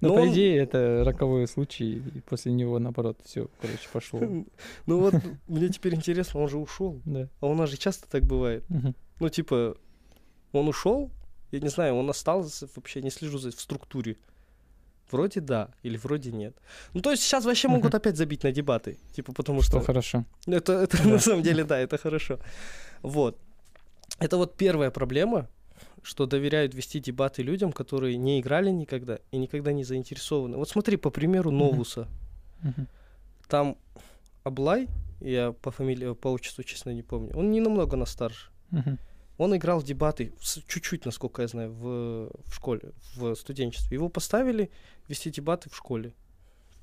Но, 0.01 0.11
Но 0.11 0.15
по 0.15 0.21
он- 0.21 0.29
идее, 0.33 0.59
это 0.59 1.03
роковой 1.05 1.49
случай, 1.49 1.97
и 2.15 2.21
после 2.21 2.53
него, 2.53 2.79
наоборот, 2.79 3.19
все, 3.25 3.49
короче, 3.61 3.89
пошло. 3.93 4.21
Ну 4.87 5.01
вот, 5.01 5.15
мне 5.49 5.69
теперь 5.71 5.95
интересно, 5.95 6.41
он 6.41 6.49
же 6.49 6.59
ушел. 6.59 7.01
Да. 7.05 7.29
А 7.41 7.47
у 7.47 7.55
нас 7.55 7.71
же 7.71 7.77
часто 7.77 8.09
так 8.09 8.23
бывает. 8.25 8.65
Ну, 9.21 9.29
типа, 9.29 9.75
он 10.53 10.69
ушел, 10.69 11.11
я 11.51 11.59
не 11.61 11.69
знаю, 11.69 11.95
он 11.97 12.09
остался, 12.11 12.69
вообще 12.77 13.03
не 13.03 13.11
слежу 13.11 13.39
за 13.39 13.51
в 13.51 13.61
структуре. 13.61 14.17
Вроде 15.11 15.41
да, 15.41 15.69
или 15.83 15.97
вроде 15.97 16.33
нет. 16.33 16.57
Ну, 16.95 17.01
то 17.01 17.11
есть 17.11 17.23
сейчас 17.23 17.45
вообще 17.45 17.69
могут 17.69 17.95
опять 17.95 18.17
забить 18.17 18.45
на 18.45 18.53
дебаты. 18.53 18.99
Типа, 19.13 19.33
потому 19.33 19.63
Что 19.63 19.79
что... 19.79 19.87
хорошо. 19.87 20.25
Это, 20.47 20.73
это 20.73 20.97
Да. 20.99 21.09
на 21.09 21.19
самом 21.19 21.43
деле, 21.43 21.65
да, 21.65 21.79
это 21.79 21.99
хорошо. 21.99 22.39
Вот. 23.03 23.39
Это 24.21 24.37
вот 24.37 24.57
первая 24.57 24.91
проблема, 24.91 25.49
что 26.03 26.27
доверяют 26.27 26.75
вести 26.75 27.01
дебаты 27.01 27.43
людям, 27.43 27.73
которые 27.73 28.17
не 28.17 28.41
играли 28.41 28.71
никогда 28.71 29.19
и 29.33 29.39
никогда 29.39 29.73
не 29.73 29.85
заинтересованы. 29.85 30.57
Вот 30.57 30.69
смотри, 30.69 30.97
по 30.97 31.11
примеру. 31.11 31.51
Новуса. 31.51 32.09
Там 33.49 33.77
Аблай 34.45 34.89
Я 35.21 35.53
по 35.53 35.71
фамилии, 35.71 36.15
по 36.15 36.29
отчеству, 36.29 36.65
честно, 36.65 36.95
не 36.95 37.03
помню. 37.03 37.31
Он 37.35 37.51
не 37.51 37.61
намного 37.61 37.97
нас 37.97 38.11
старше. 38.11 38.51
Он 39.39 39.57
играл 39.57 39.81
в 39.81 39.85
дебаты, 39.85 40.33
чуть-чуть, 40.67 41.05
насколько 41.05 41.43
я 41.43 41.49
знаю, 41.49 41.73
в, 41.73 42.31
в 42.45 42.55
школе, 42.55 42.93
в 43.15 43.35
студенчестве. 43.37 43.95
Его 43.95 44.09
поставили 44.09 44.71
вести 45.07 45.31
дебаты 45.31 45.71
в 45.71 45.77
школе. 45.77 46.13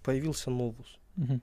Появился 0.04 0.50
новус. 0.50 0.98
Мгм. 1.18 1.42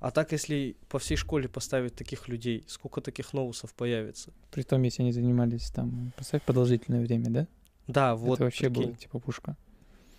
А 0.00 0.10
так, 0.10 0.32
если 0.32 0.76
по 0.88 0.98
всей 0.98 1.16
школе 1.16 1.48
поставить 1.48 1.94
таких 1.94 2.28
людей, 2.28 2.64
сколько 2.66 3.00
таких 3.00 3.32
новусов 3.32 3.74
появится? 3.74 4.32
Притом, 4.50 4.82
если 4.82 5.02
они 5.02 5.12
занимались 5.12 5.70
там, 5.70 6.12
представь, 6.16 6.42
продолжительное 6.42 7.02
время, 7.02 7.30
да? 7.30 7.46
Да, 7.86 8.14
вот. 8.14 8.34
это 8.34 8.44
вообще 8.44 8.70
прикинь. 8.70 8.82
было 8.82 8.96
типа 8.96 9.18
пушка. 9.18 9.56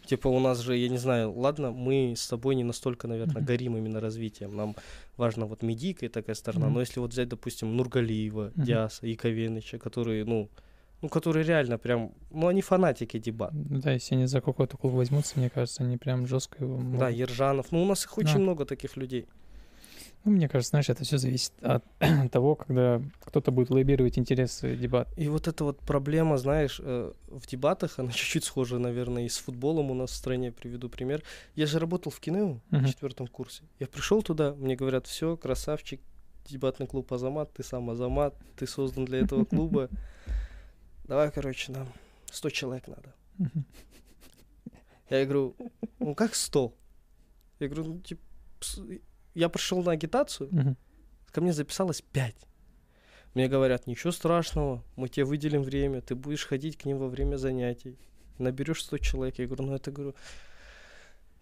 Типа 0.05 0.27
у 0.27 0.39
нас 0.39 0.59
же, 0.59 0.77
я 0.77 0.89
не 0.89 0.97
знаю, 0.97 1.31
ладно, 1.33 1.71
мы 1.71 2.13
с 2.15 2.27
тобой 2.27 2.55
не 2.55 2.63
настолько, 2.63 3.07
наверное, 3.07 3.37
Мгм. 3.41 3.45
горим 3.45 3.77
именно 3.77 3.99
развитием. 3.99 4.55
Нам 4.55 4.75
важно 5.17 5.45
вот 5.45 5.63
медийка 5.63 6.05
и 6.05 6.09
такая 6.09 6.35
сторона. 6.35 6.65
Мгм. 6.65 6.73
Но 6.75 6.79
если 6.81 6.99
вот 6.99 7.11
взять, 7.11 7.29
допустим, 7.29 7.75
Нургалиева, 7.75 8.51
Мгм. 8.55 8.65
Диаса, 8.65 9.07
Яковеныча, 9.07 9.77
которые, 9.79 10.25
ну, 10.25 10.49
ну, 11.01 11.09
которые 11.09 11.45
реально 11.45 11.77
прям, 11.77 12.11
ну, 12.31 12.47
они 12.47 12.61
фанатики 12.61 13.19
дебат. 13.19 13.51
Ну 13.53 13.79
Да, 13.81 13.91
если 13.91 14.15
они 14.15 14.27
за 14.27 14.41
какой-то 14.41 14.77
клуб 14.77 14.93
возьмутся, 14.93 15.37
мне 15.39 15.49
кажется, 15.49 15.83
они 15.83 15.97
прям 15.97 16.25
жестко 16.27 16.63
его 16.63 16.77
могут. 16.77 16.99
Да, 16.99 17.09
Ержанов. 17.09 17.71
Ну, 17.71 17.83
у 17.83 17.85
нас 17.85 18.05
их 18.05 18.17
очень 18.17 18.33
Да. 18.35 18.39
много 18.39 18.65
таких 18.65 18.97
людей. 18.97 19.25
Ну, 20.25 20.31
мне 20.31 20.49
кажется, 20.49 20.71
знаешь, 20.71 20.89
это 20.89 21.03
все 21.03 21.19
зависит 21.19 21.53
от 21.61 21.83
того, 22.31 22.55
когда 22.55 22.99
кто-то 23.23 23.51
будет 23.51 23.69
лоббировать 23.69 24.17
интересы 24.17 24.75
дебат. 24.75 25.07
И 25.17 25.29
вот 25.29 25.47
эта 25.47 25.63
вот 25.63 25.79
проблема, 25.79 26.37
знаешь, 26.39 26.81
э, 26.83 27.13
в 27.27 27.45
дебатах, 27.47 27.99
она 27.99 28.11
чуть-чуть 28.11 28.43
схожа, 28.43 28.79
наверное, 28.79 29.25
и 29.25 29.29
с 29.29 29.37
футболом 29.37 29.91
у 29.91 29.93
нас 29.93 30.09
в 30.09 30.15
стране. 30.15 30.51
Приведу 30.51 30.89
пример. 30.89 31.21
Я 31.53 31.67
же 31.67 31.77
работал 31.77 32.11
в 32.11 32.19
кино 32.19 32.59
в 32.71 32.75
Мгм. 32.75 32.85
четвертом 32.87 33.27
курсе. 33.27 33.63
Я 33.79 33.85
пришел 33.87 34.23
туда, 34.23 34.55
мне 34.55 34.75
говорят, 34.75 35.05
все, 35.05 35.37
красавчик, 35.37 36.01
дебатный 36.49 36.87
клуб 36.87 37.13
Азамат, 37.13 37.53
ты 37.53 37.63
сам 37.63 37.89
Азамат, 37.91 38.33
ты 38.55 38.65
создан 38.65 39.05
для 39.05 39.19
этого 39.19 39.45
клуба. 39.45 39.89
Давай, 41.07 41.29
короче, 41.31 41.71
нам 41.71 41.87
100 42.31 42.49
человек 42.49 42.87
надо. 42.87 43.13
Мгм. 43.37 43.65
Я 45.11 45.23
говорю, 45.25 45.55
ну 45.99 46.15
как 46.15 46.33
100? 46.33 46.73
Я 47.59 47.67
говорю, 47.67 47.93
ну, 47.93 47.99
типа, 48.01 48.21
я 49.35 49.49
пришел 49.49 49.83
на 49.83 49.91
агитацию, 49.91 50.49
Мгм. 50.51 50.77
ко 51.31 51.41
мне 51.41 51.53
записалось 51.53 52.01
5. 52.01 52.35
Мне 53.33 53.47
говорят, 53.49 53.85
ничего 53.87 54.11
страшного, 54.11 54.81
мы 54.95 55.09
тебе 55.09 55.25
выделим 55.25 55.61
время, 55.61 56.01
ты 56.01 56.15
будешь 56.15 56.45
ходить 56.47 56.77
к 56.77 56.85
ним 56.85 56.97
во 56.97 57.07
время 57.09 57.35
занятий, 57.37 57.97
наберешь 58.39 58.83
100 58.83 58.97
человек. 58.99 59.37
Я 59.39 59.45
говорю, 59.47 59.65
ну 59.65 59.75
это, 59.75 59.91
говорю, 59.91 60.15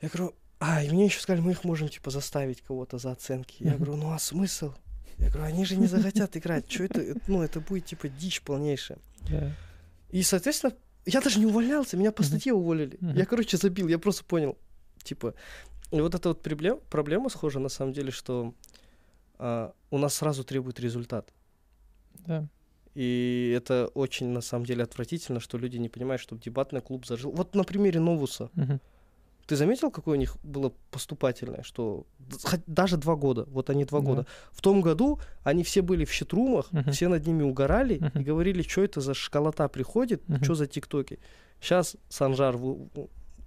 я 0.01 0.09
говорю, 0.09 0.35
а, 0.59 0.83
и 0.83 0.89
мне 0.89 1.05
еще 1.05 1.19
сказали, 1.19 1.41
мы 1.41 1.51
их 1.51 1.63
можем, 1.63 1.89
типа, 1.89 2.09
заставить 2.09 2.61
кого-то 2.61 2.97
за 2.97 3.11
оценки. 3.11 3.57
Я 3.63 3.75
говорю, 3.75 3.95
ну 3.95 4.11
а 4.11 4.19
смысл? 4.19 4.73
Я 5.19 5.29
говорю, 5.29 5.43
они 5.45 5.65
же 5.65 5.75
не 5.75 5.85
захотят 5.87 6.35
играть, 6.35 6.71
что 6.71 6.83
это, 6.85 6.99
э, 7.01 7.13
ну 7.27 7.43
это 7.43 7.59
будет, 7.61 7.85
типа, 7.85 8.09
дичь 8.09 8.41
полнейшая. 8.41 8.97
И, 10.09 10.23
соответственно, 10.23 10.73
я 11.05 11.21
даже 11.21 11.39
не 11.39 11.45
увольнялся, 11.45 11.97
меня 11.97 12.11
по 12.11 12.23
статье 12.23 12.53
уволили. 12.53 12.97
Я, 13.01 13.25
короче, 13.25 13.57
забил, 13.57 13.87
я 13.87 13.99
просто 13.99 14.23
понял, 14.23 14.57
типа, 15.03 15.35
и 15.93 16.01
вот 16.01 16.15
эта 16.15 16.29
вот 16.29 16.41
проблема, 16.41 16.79
проблема 16.89 17.29
схожа, 17.29 17.59
на 17.59 17.69
самом 17.69 17.93
деле, 17.93 18.11
что 18.11 18.53
а, 19.37 19.73
у 19.91 19.97
нас 19.97 20.13
сразу 20.15 20.43
требует 20.43 20.79
результат. 20.79 21.31
Да. 22.27 22.47
И 22.95 23.53
это 23.57 23.89
очень, 23.95 24.27
на 24.29 24.41
самом 24.41 24.65
деле, 24.65 24.83
отвратительно, 24.83 25.39
что 25.39 25.57
люди 25.57 25.77
не 25.77 25.89
понимают, 25.89 26.21
что 26.21 26.35
дебатный 26.35 26.81
клуб 26.81 27.05
зажил. 27.05 27.31
Вот 27.31 27.55
на 27.55 27.63
примере 27.63 27.99
Новуса. 27.99 28.49
Мгм. 28.55 28.79
Ты 29.45 29.55
заметил, 29.55 29.91
какое 29.91 30.15
у 30.17 30.19
них 30.19 30.37
было 30.43 30.71
поступательное, 30.89 31.63
что 31.63 32.05
даже 32.67 32.97
два 32.97 33.15
года, 33.15 33.43
вот 33.51 33.69
они 33.69 33.83
два 33.85 33.99
Да. 33.99 34.05
года. 34.05 34.25
В 34.51 34.61
том 34.61 34.81
году 34.81 35.19
они 35.43 35.63
все 35.63 35.81
были 35.81 36.05
в 36.05 36.11
щитрумах, 36.11 36.71
Мгм. 36.71 36.91
все 36.91 37.07
над 37.09 37.27
ними 37.27 37.43
угорали 37.43 37.95
и 37.95 38.03
Мгм. 38.03 38.23
говорили, 38.23 38.61
что 38.61 38.81
это 38.83 39.01
за 39.01 39.13
школота 39.13 39.67
приходит, 39.67 40.27
Мгм. 40.29 40.43
что 40.43 40.55
за 40.55 40.65
тиктоки. 40.67 41.19
Сейчас 41.59 41.97
Санжар 42.09 42.57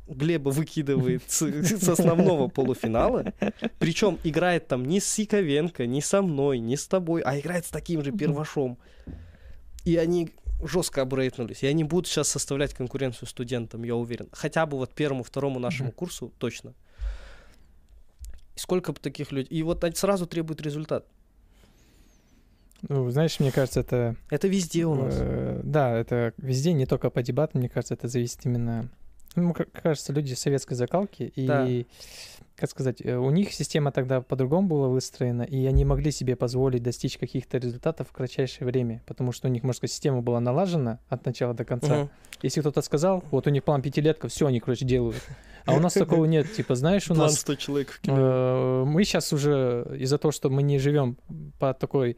Глеба 0.06 0.50
выкидывает 0.50 1.22
с, 1.26 1.42
с 1.42 1.88
основного 1.88 2.48
полуфинала, 2.48 3.32
причем 3.78 4.18
играет 4.24 4.68
там 4.68 4.84
не 4.84 5.00
с 5.00 5.08
Сиковенко, 5.08 5.86
не 5.86 6.00
со 6.00 6.22
мной, 6.22 6.58
не 6.60 6.76
с 6.76 6.86
тобой, 6.86 7.22
а 7.22 7.38
играет 7.38 7.66
с 7.66 7.70
таким 7.70 8.04
же 8.04 8.10
Мгм. 8.10 8.18
первашом. 8.18 8.78
И 9.84 9.96
они 9.96 10.30
жестко 10.62 11.02
обрейтнулись. 11.02 11.62
И 11.62 11.66
они 11.66 11.84
будут 11.84 12.06
сейчас 12.06 12.28
составлять 12.28 12.72
конкуренцию 12.74 13.28
студентам, 13.28 13.82
я 13.84 13.94
уверен. 13.94 14.28
Хотя 14.32 14.64
бы 14.66 14.76
вот 14.76 14.94
первому, 14.94 15.22
второму 15.22 15.58
нашему 15.58 15.92
курсу 15.92 16.32
точно. 16.38 16.72
И 18.54 18.58
сколько 18.58 18.92
бы 18.92 18.98
таких 19.00 19.32
людей... 19.32 19.58
И 19.58 19.62
вот 19.62 19.84
они 19.84 19.94
сразу 19.94 20.26
требуют 20.26 20.60
результат. 20.62 21.06
Ну, 22.88 23.10
знаешь, 23.10 23.40
мне 23.40 23.52
кажется, 23.52 23.80
это... 23.80 24.16
Это 24.30 24.48
везде 24.48 24.86
у 24.86 24.94
нас. 24.94 25.14
э, 25.16 25.60
да, 25.64 25.96
это 25.96 26.32
везде, 26.38 26.72
не 26.72 26.86
только 26.86 27.10
по 27.10 27.22
дебатам, 27.22 27.60
мне 27.60 27.68
кажется, 27.68 27.94
это 27.94 28.08
зависит 28.08 28.44
именно... 28.46 28.88
Ну, 29.36 29.52
как 29.52 29.70
кажется, 29.70 30.12
люди 30.12 30.34
советской 30.34 30.74
закалки, 30.74 31.32
и, 31.36 31.46
Да. 31.46 31.68
как 32.56 32.70
сказать, 32.70 33.00
э, 33.04 33.16
у 33.16 33.30
них 33.30 33.52
система 33.52 33.92
тогда 33.92 34.20
по-другому 34.22 34.66
была 34.68 34.88
выстроена, 34.88 35.42
и 35.42 35.64
они 35.66 35.84
могли 35.84 36.10
себе 36.10 36.36
позволить 36.36 36.82
достичь 36.82 37.18
каких-то 37.18 37.58
результатов 37.58 38.08
в 38.08 38.12
кратчайшее 38.12 38.66
время, 38.66 39.02
потому 39.06 39.32
что 39.32 39.48
у 39.48 39.50
них, 39.50 39.62
можно 39.62 39.76
сказать, 39.76 39.92
система 39.92 40.22
была 40.22 40.40
налажена 40.40 40.98
от 41.08 41.24
начала 41.26 41.52
до 41.54 41.64
конца. 41.64 41.98
Мгм. 41.98 42.10
Если 42.42 42.60
кто-то 42.60 42.80
сказал, 42.82 43.22
вот 43.30 43.46
у 43.46 43.50
них 43.50 43.62
план 43.62 43.82
пятилетка, 43.82 44.28
все, 44.28 44.46
они, 44.46 44.58
короче, 44.60 44.84
делают. 44.84 45.22
А 45.66 45.74
у 45.74 45.80
нас 45.80 45.92
такого 45.94 46.24
нет. 46.26 46.52
Типа, 46.54 46.74
знаешь, 46.74 47.04
у 47.10 47.14
План 47.14 47.26
нас 47.26 47.40
100 47.40 47.54
человек 47.56 47.90
в 47.90 48.00
кино. 48.00 48.16
Э, 48.18 48.84
Мы 48.86 49.04
сейчас 49.04 49.32
уже 49.32 49.86
из-за 49.98 50.16
того, 50.18 50.32
что 50.32 50.48
мы 50.48 50.62
не 50.62 50.78
живем 50.78 51.18
по 51.58 51.74
такой 51.74 52.16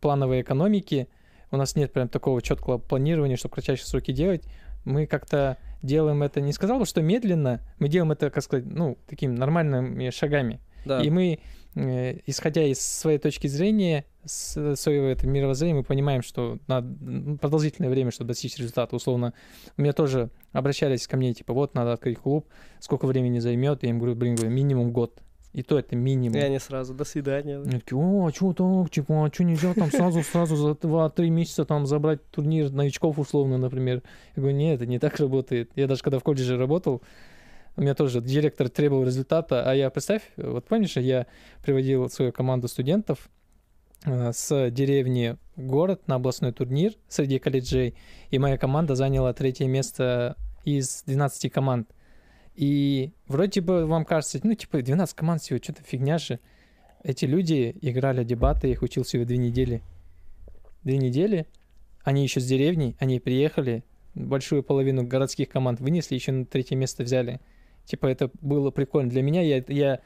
плановой 0.00 0.42
экономике, 0.42 1.06
у 1.50 1.56
нас 1.56 1.76
нет 1.76 1.92
прям 1.94 2.08
такого 2.08 2.42
четкого 2.42 2.76
планирования, 2.78 3.36
что 3.36 3.48
в 3.48 3.52
кратчайшие 3.52 3.86
сроки 3.86 4.12
делать. 4.12 4.44
Мы 4.88 5.06
как-то 5.06 5.58
делаем 5.82 6.22
это, 6.22 6.40
не 6.40 6.52
сказал 6.52 6.78
бы, 6.78 6.86
что 6.86 7.02
медленно, 7.02 7.60
мы 7.78 7.88
делаем 7.88 8.12
это, 8.12 8.30
как 8.30 8.42
сказать, 8.42 8.66
ну, 8.66 8.98
такими 9.06 9.36
нормальными 9.36 10.10
шагами. 10.10 10.60
Да. 10.84 11.02
И 11.02 11.10
мы, 11.10 11.40
э, 11.74 12.18
исходя 12.26 12.62
из 12.64 12.80
своей 12.80 13.18
точки 13.18 13.46
зрения, 13.46 14.04
своего 14.24 15.06
этого 15.06 15.30
мировоззрения, 15.30 15.74
мы 15.74 15.84
понимаем, 15.84 16.22
что 16.22 16.58
надо 16.66 16.88
ну, 17.00 17.38
продолжительное 17.38 17.90
время, 17.90 18.10
чтобы 18.10 18.28
достичь 18.28 18.56
результата. 18.56 18.94
Условно, 18.94 19.32
у 19.76 19.82
меня 19.82 19.92
тоже 19.92 20.30
обращались 20.52 21.06
ко 21.06 21.16
мне, 21.16 21.32
типа, 21.32 21.52
вот, 21.52 21.74
надо 21.74 21.92
открыть 21.92 22.18
клуб, 22.18 22.46
сколько 22.80 23.06
времени 23.06 23.38
займет? 23.38 23.82
Я 23.82 23.90
им 23.90 23.98
говорю, 23.98 24.16
блин, 24.16 24.34
говорю, 24.34 24.50
минимум 24.50 24.92
год. 24.92 25.20
И 25.58 25.64
то 25.64 25.76
это 25.76 25.96
минимум. 25.96 26.38
И 26.38 26.40
они 26.40 26.60
сразу, 26.60 26.94
до 26.94 27.02
свидания. 27.02 27.58
Они 27.58 27.80
такие, 27.80 27.98
о, 27.98 28.28
а 28.28 28.32
что 28.32 28.52
так, 28.52 28.92
типа, 28.92 29.24
а 29.24 29.34
что 29.34 29.42
нельзя 29.42 29.74
там 29.74 29.90
сразу, 29.90 30.22
сразу 30.22 30.54
за 30.54 30.70
2-3 30.70 31.30
месяца 31.30 31.64
там 31.64 31.84
забрать 31.84 32.24
турнир 32.30 32.70
новичков 32.70 33.18
условно, 33.18 33.58
например. 33.58 34.04
Я 34.36 34.40
говорю, 34.40 34.56
нет, 34.56 34.76
это 34.76 34.86
не 34.86 35.00
так 35.00 35.16
работает. 35.18 35.72
Я 35.74 35.88
даже 35.88 36.02
когда 36.02 36.20
в 36.20 36.22
колледже 36.22 36.56
работал, 36.56 37.02
у 37.74 37.80
меня 37.80 37.96
тоже 37.96 38.20
директор 38.20 38.68
требовал 38.68 39.04
результата, 39.04 39.68
а 39.68 39.74
я, 39.74 39.90
представь, 39.90 40.22
вот 40.36 40.64
помнишь, 40.64 40.96
я 40.96 41.26
приводил 41.64 42.08
свою 42.08 42.30
команду 42.30 42.68
студентов 42.68 43.28
э, 44.04 44.30
с 44.32 44.70
деревни 44.70 45.38
в 45.56 45.66
город 45.66 46.06
на 46.06 46.14
областной 46.14 46.52
турнир 46.52 46.92
среди 47.08 47.40
колледжей, 47.40 47.96
и 48.30 48.38
моя 48.38 48.58
команда 48.58 48.94
заняла 48.94 49.32
третье 49.32 49.66
место 49.66 50.36
из 50.64 51.02
12 51.02 51.50
команд. 51.50 51.88
И 52.58 53.12
вроде 53.28 53.60
бы 53.60 53.86
вам 53.86 54.04
кажется, 54.04 54.40
ну, 54.42 54.52
типа, 54.52 54.82
12 54.82 55.14
команд 55.14 55.40
всего, 55.40 55.60
что-то 55.62 55.84
фигня 55.84 56.18
же. 56.18 56.40
Эти 57.04 57.24
люди 57.24 57.76
играли 57.82 58.24
дебаты, 58.24 58.66
я 58.66 58.72
их 58.72 58.82
учил 58.82 59.04
всего 59.04 59.24
две 59.24 59.36
недели. 59.36 59.80
Две 60.82 60.98
недели, 60.98 61.46
они 62.02 62.24
еще 62.24 62.40
с 62.40 62.46
деревни, 62.46 62.96
они 62.98 63.20
приехали, 63.20 63.84
большую 64.16 64.64
половину 64.64 65.06
городских 65.06 65.48
команд 65.48 65.78
вынесли, 65.78 66.16
еще 66.16 66.32
на 66.32 66.44
третье 66.46 66.74
место 66.74 67.04
взяли. 67.04 67.40
Типа, 67.84 68.06
это 68.06 68.28
было 68.40 68.72
прикольно. 68.72 69.08
Для 69.08 69.22
меня, 69.22 69.40
я, 69.40 69.62
я 69.68 70.00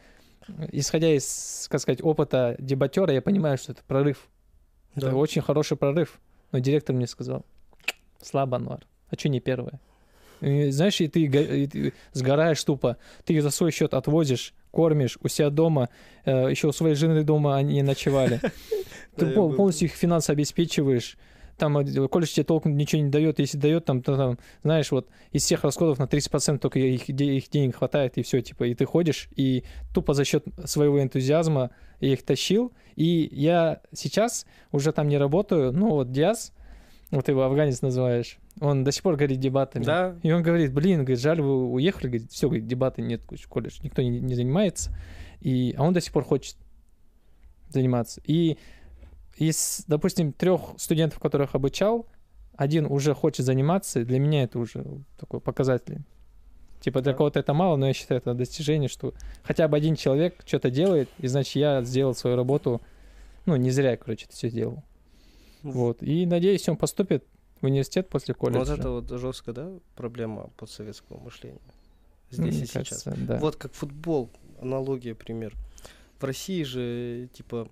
исходя 0.73 1.11
из, 1.11 1.68
как 1.71 1.80
сказать, 1.80 2.02
опыта 2.02 2.56
дебатера, 2.59 3.14
я 3.14 3.23
понимаю, 3.23 3.56
что 3.56 3.73
это 3.73 3.82
прорыв. 3.82 4.28
Да. 4.94 5.06
Это 5.06 5.16
очень 5.16 5.40
хороший 5.40 5.78
прорыв. 5.78 6.21
Но 6.50 6.59
директор 6.59 6.94
мне 6.94 7.06
сказал, 7.06 7.47
слабо, 8.21 8.59
Анвар. 8.59 8.87
А 9.09 9.18
что 9.18 9.30
не 9.30 9.40
первое? 9.40 9.80
И, 10.42 10.70
знаешь, 10.70 11.00
и 11.00 11.08
ты, 11.08 11.22
и 11.22 11.66
ты 11.66 11.92
сгораешь 12.12 12.62
тупо. 12.62 12.99
Ты 13.25 13.40
за 13.40 13.50
свой 13.50 13.70
счет 13.70 13.94
отвозишь, 13.94 14.54
кормишь 14.72 15.16
у 15.22 15.28
себя 15.28 15.50
дома. 15.50 15.88
э, 16.25 16.50
еще 16.50 16.68
у 16.68 16.72
своей 16.72 16.96
жены 16.96 17.22
дома 17.22 17.56
они 17.56 17.82
ночевали. 17.82 18.40
Ты 19.16 19.26
полностью 19.26 19.88
их 19.88 19.94
финансы 19.94 20.30
обеспечиваешь. 20.30 21.16
Там 21.58 21.78
э, 21.78 22.08
колледж 22.08 22.32
тебе 22.32 22.44
толком 22.44 22.76
ничего 22.76 23.02
не 23.02 23.11
дает. 23.11 23.38
Если 23.38 23.56
дает, 23.56 23.84
там, 23.84 24.02
то 24.02 24.16
там, 24.16 24.38
знаешь, 24.64 24.90
вот 24.90 25.08
из 25.30 25.44
всех 25.44 25.62
расходов 25.62 25.99
на 25.99 26.04
30% 26.04 26.58
только 26.58 26.80
их, 26.80 27.08
их 27.08 27.50
денег 27.50 27.76
хватает, 27.76 28.18
и 28.18 28.22
все, 28.22 28.40
типа, 28.40 28.64
и 28.64 28.75
ты 28.75 28.84
ходишь, 28.84 29.28
и 29.37 29.62
тупо 29.94 30.14
за 30.14 30.25
счет 30.25 30.44
своего 30.64 31.00
энтузиазма 31.00 31.70
я 32.00 32.14
их 32.14 32.25
тащил. 32.25 32.72
И 32.96 33.28
я 33.30 33.80
сейчас 33.92 34.46
уже 34.72 34.92
там 34.92 35.08
не 35.08 35.18
работаю, 35.18 35.72
но 35.72 35.90
вот 35.90 36.11
Диас, 36.11 36.52
вот 37.12 37.26
ты 37.26 37.32
его 37.32 37.42
афганец 37.42 37.80
называешь, 37.82 38.38
он 38.61 38.85
до 38.85 38.92
сих 38.92 39.02
пор 39.02 39.16
горит 39.16 39.40
дебатами. 39.40 39.85
Да, 39.85 40.16
И 40.23 40.30
он 40.30 40.42
говорит, 40.42 40.73
блин, 40.73 41.00
говорит, 41.00 41.21
жаль, 41.21 41.40
вы 41.40 41.71
уехали, 41.71 42.09
говорит, 42.09 42.30
все, 42.30 42.49
говорит, 42.49 42.66
дебаты 42.66 43.02
нет, 43.02 43.25
говорит, 43.25 43.47
колледж, 43.47 43.78
никто 43.82 44.02
не, 44.02 44.21
не 44.21 44.35
занимается. 44.35 44.94
И, 45.40 45.75
а 45.76 45.82
он 45.82 45.92
до 45.92 46.00
сих 46.00 46.12
пор 46.12 46.25
хочет. 46.25 46.56
заниматься. 47.71 48.21
И 48.25 48.59
из, 49.37 49.85
допустим, 49.87 50.32
трех 50.32 50.61
студентов, 50.76 51.18
которых 51.18 51.54
обучал, 51.54 52.06
один 52.54 52.87
уже 52.87 53.14
хочет 53.14 53.47
заниматься, 53.47 54.04
для 54.04 54.18
меня 54.18 54.44
это 54.44 54.59
уже 54.59 54.85
такой 55.18 55.40
показатель. 55.40 56.02
Типа 56.80 57.00
для 57.00 57.14
кого-то 57.14 57.38
это 57.40 57.54
мало, 57.54 57.76
но 57.76 57.87
я 57.87 57.92
считаю 57.94 58.21
это 58.21 58.35
достижение, 58.35 58.88
что 58.88 59.14
хотя 59.42 59.68
бы 59.68 59.76
один 59.76 59.97
человек 59.97 60.42
что-то 60.44 60.71
делает, 60.71 61.09
и 61.18 61.28
значит 61.28 61.56
я 61.56 61.82
сделал 61.82 62.14
свою 62.14 62.37
работу, 62.37 62.82
ну 63.47 63.56
не 63.56 63.71
зря, 63.71 63.97
короче, 63.97 64.26
это 64.26 64.35
все 64.35 64.49
сделал. 64.49 64.82
Вот. 65.62 66.02
И 66.02 66.26
надеюсь, 66.26 66.68
он 66.68 66.76
поступит 66.76 67.25
в 67.62 67.66
университет 67.66 68.09
после 68.09 68.35
колледжа. 68.35 68.59
Вот 68.59 68.78
это 68.78 68.90
вот 68.90 69.11
жесткая, 69.11 69.54
да, 69.54 69.73
проблема 69.95 70.50
постсоветского 70.57 71.19
мышления. 71.19 71.61
Здесь 72.31 72.54
мне 72.54 72.62
и 72.64 72.66
сейчас. 72.66 72.73
кажется, 72.73 73.14
да. 73.16 73.38
Вот 73.38 73.57
как 73.57 73.73
футбол, 73.73 74.31
аналогия, 74.61 75.14
пример. 75.14 75.54
В 76.19 76.25
России 76.25 76.62
же, 76.64 77.28
типа, 77.33 77.69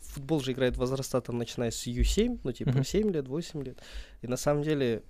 футбол 0.00 0.40
же 0.40 0.52
играет 0.52 0.76
возраста 0.76 1.20
там, 1.20 1.38
начиная 1.38 1.70
с 1.70 1.86
Ю-7, 1.86 2.40
ну, 2.44 2.52
типа, 2.52 2.70
Мгм. 2.70 2.84
7 2.84 3.10
лет, 3.10 3.26
8 3.28 3.62
лет. 3.62 3.78
И 4.20 4.26
на 4.26 4.36
самом 4.36 4.62
деле, 4.62 5.02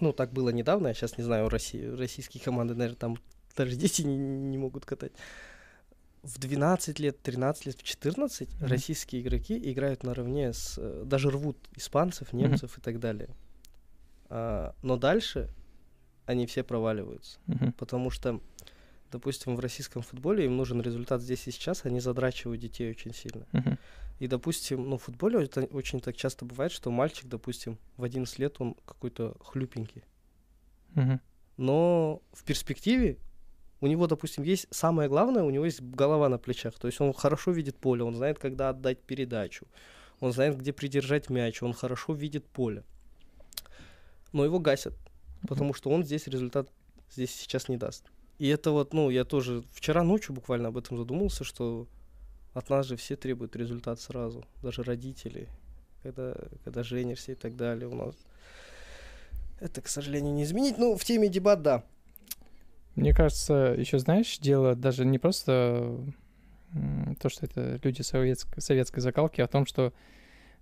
ну, 0.00 0.12
так 0.12 0.32
было 0.32 0.50
недавно, 0.50 0.88
я 0.88 0.94
сейчас 0.94 1.18
не 1.18 1.24
знаю, 1.24 1.48
России, 1.48 1.84
российские 1.86 2.42
команды, 2.42 2.74
наверное, 2.74 2.96
там 2.96 3.18
даже 3.56 3.76
дети 3.76 4.02
не, 4.02 4.16
не 4.16 4.58
могут 4.58 4.84
катать. 4.86 5.12
В 6.24 6.38
12 6.38 6.98
лет, 7.00 7.20
13 7.22 7.66
лет, 7.66 7.76
в 7.76 7.82
14 7.82 8.48
Мгм. 8.54 8.66
российские 8.66 9.20
игроки 9.20 9.60
играют 9.72 10.02
наравне 10.04 10.52
с... 10.54 10.76
э, 10.78 11.02
Даже 11.04 11.30
рвут 11.30 11.58
испанцев, 11.76 12.32
немцев 12.32 12.78
и 12.78 12.80
так 12.80 12.98
далее. 12.98 13.28
А, 14.30 14.74
но 14.82 14.96
дальше 14.96 15.50
они 16.24 16.46
все 16.46 16.64
проваливаются. 16.64 17.38
Мгм. 17.46 17.72
Потому 17.74 18.08
что, 18.08 18.40
допустим, 19.12 19.54
в 19.54 19.60
российском 19.60 20.00
футболе 20.00 20.46
им 20.46 20.56
нужен 20.56 20.80
результат 20.80 21.20
здесь 21.20 21.46
и 21.46 21.50
сейчас, 21.50 21.84
они 21.84 22.00
задрачивают 22.00 22.60
детей 22.60 22.90
очень 22.90 23.12
сильно. 23.12 23.46
Мгм. 23.52 23.78
И, 24.18 24.26
допустим, 24.26 24.88
ну, 24.88 24.96
в 24.96 25.02
футболе 25.02 25.44
это 25.44 25.64
очень 25.64 26.00
так 26.00 26.16
часто 26.16 26.46
бывает, 26.46 26.72
что 26.72 26.90
мальчик, 26.90 27.26
допустим, 27.28 27.78
в 27.98 28.04
11 28.04 28.38
лет 28.38 28.56
он 28.60 28.76
какой-то 28.86 29.36
хлюпенький. 29.40 30.04
Мгм. 30.94 31.20
Но 31.58 32.22
в 32.32 32.44
перспективе 32.44 33.18
у 33.84 33.86
него, 33.86 34.06
допустим, 34.06 34.44
есть 34.44 34.66
самое 34.70 35.10
главное, 35.10 35.42
у 35.42 35.50
него 35.50 35.66
есть 35.66 35.82
голова 35.82 36.30
на 36.30 36.38
плечах. 36.38 36.72
То 36.78 36.86
есть 36.86 37.02
он 37.02 37.12
хорошо 37.12 37.50
видит 37.50 37.76
поле, 37.76 38.02
он 38.02 38.16
знает, 38.16 38.38
когда 38.38 38.70
отдать 38.70 38.98
передачу, 38.98 39.66
он 40.20 40.32
знает, 40.32 40.56
где 40.56 40.72
придержать 40.72 41.28
мяч, 41.28 41.62
он 41.62 41.74
хорошо 41.74 42.14
видит 42.14 42.46
поле. 42.46 42.82
Но 44.32 44.42
его 44.42 44.58
гасят, 44.58 44.94
потому 45.46 45.74
что 45.74 45.90
он 45.90 46.02
здесь 46.02 46.26
результат 46.28 46.70
здесь 47.10 47.34
сейчас 47.34 47.68
не 47.68 47.76
даст. 47.76 48.06
И 48.38 48.48
это 48.48 48.70
вот, 48.70 48.94
ну, 48.94 49.10
я 49.10 49.26
тоже 49.26 49.62
вчера 49.70 50.02
ночью 50.02 50.34
буквально 50.34 50.68
об 50.68 50.78
этом 50.78 50.96
задумался, 50.96 51.44
что 51.44 51.86
от 52.54 52.70
нас 52.70 52.86
же 52.86 52.96
все 52.96 53.16
требуют 53.16 53.54
результат 53.54 54.00
сразу, 54.00 54.46
даже 54.62 54.82
родители, 54.82 55.46
когда, 56.02 56.34
когда 56.64 56.82
женишься 56.84 57.32
и 57.32 57.34
так 57.34 57.54
далее 57.54 57.86
у 57.86 57.94
нас. 57.94 58.14
Это, 59.60 59.82
к 59.82 59.88
сожалению, 59.88 60.32
не 60.32 60.44
изменить. 60.44 60.78
Ну, 60.78 60.96
в 60.96 61.04
теме 61.04 61.28
дебат, 61.28 61.60
да. 61.60 61.84
Мне 62.96 63.12
кажется, 63.12 63.74
еще 63.76 63.98
знаешь, 63.98 64.38
дело 64.38 64.74
даже 64.74 65.04
не 65.04 65.18
просто 65.18 65.98
то, 67.20 67.28
что 67.28 67.46
это 67.46 67.78
люди 67.82 68.02
советской, 68.02 68.60
советской 68.60 69.00
закалки, 69.00 69.40
а 69.40 69.44
о 69.44 69.48
том, 69.48 69.64
что 69.66 69.92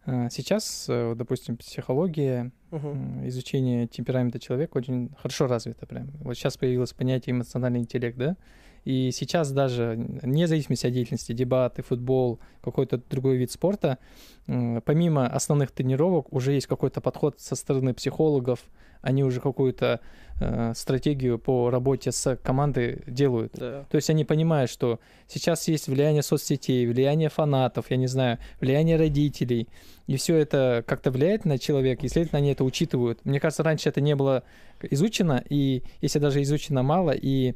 э, 0.05 0.29
сейчас, 0.31 0.87
э, 0.89 1.15
допустим, 1.17 1.57
психология, 1.57 2.51
м, 2.71 3.27
изучение 3.29 3.87
темперамента 3.87 4.39
человека 4.39 4.77
очень 4.77 5.11
хорошо 5.17 5.47
развито 5.47 5.87
прям. 5.87 6.11
Вот 6.21 6.35
сейчас 6.35 6.57
появилось 6.59 6.93
понятие 6.93 7.33
эмоциональный 7.35 7.81
интеллект, 7.81 8.19
да? 8.19 8.37
И 8.85 9.11
сейчас 9.13 9.53
даже, 9.53 9.95
вне 10.23 10.47
зависимости 10.47 10.87
от 10.87 10.93
деятельности, 10.93 11.33
дебаты, 11.33 11.83
футбол, 11.83 12.41
какой-то 12.63 13.01
другой 13.11 13.37
вид 13.37 13.51
спорта, 13.51 13.99
помимо 14.47 15.27
основных 15.27 15.71
тренировок 15.71 16.33
уже 16.33 16.53
есть 16.53 16.67
какой-то 16.67 17.01
подход 17.01 17.41
со 17.41 17.55
стороны 17.55 17.95
психологов, 17.95 18.61
они 19.03 19.25
уже 19.25 19.41
какую-то 19.41 20.01
э, 20.41 20.73
стратегию 20.75 21.39
по 21.39 21.71
работе 21.71 22.13
с 22.13 22.37
командой 22.37 23.03
делают. 23.07 23.53
Да. 23.55 23.85
То 23.91 23.97
есть 23.97 24.09
они 24.11 24.25
понимают, 24.25 24.71
что 24.71 25.01
сейчас 25.27 25.67
есть 25.67 25.89
влияние 25.89 26.23
соцсетей, 26.23 26.87
влияние 26.87 27.29
фанатов, 27.29 27.91
я 27.91 27.97
не 27.97 28.07
знаю, 28.07 28.39
влияние 28.61 28.97
родителей, 28.97 29.69
и 30.07 30.17
все 30.17 30.37
это 30.37 30.85
как-то 30.87 31.11
влияет 31.11 31.45
на 31.45 31.59
человека, 31.59 32.07
и, 32.07 32.09
следовательно, 32.09 32.39
они 32.39 32.53
это 32.53 32.63
учитывают. 32.63 33.25
Мне 33.25 33.41
кажется, 33.41 33.65
раньше 33.65 33.89
это 33.89 34.01
не 34.01 34.15
было 34.15 34.45
изучено, 34.83 35.43
и 35.49 35.83
если 36.01 36.21
даже 36.21 36.41
изучено 36.43 36.85
мало, 36.85 37.11
и, 37.11 37.55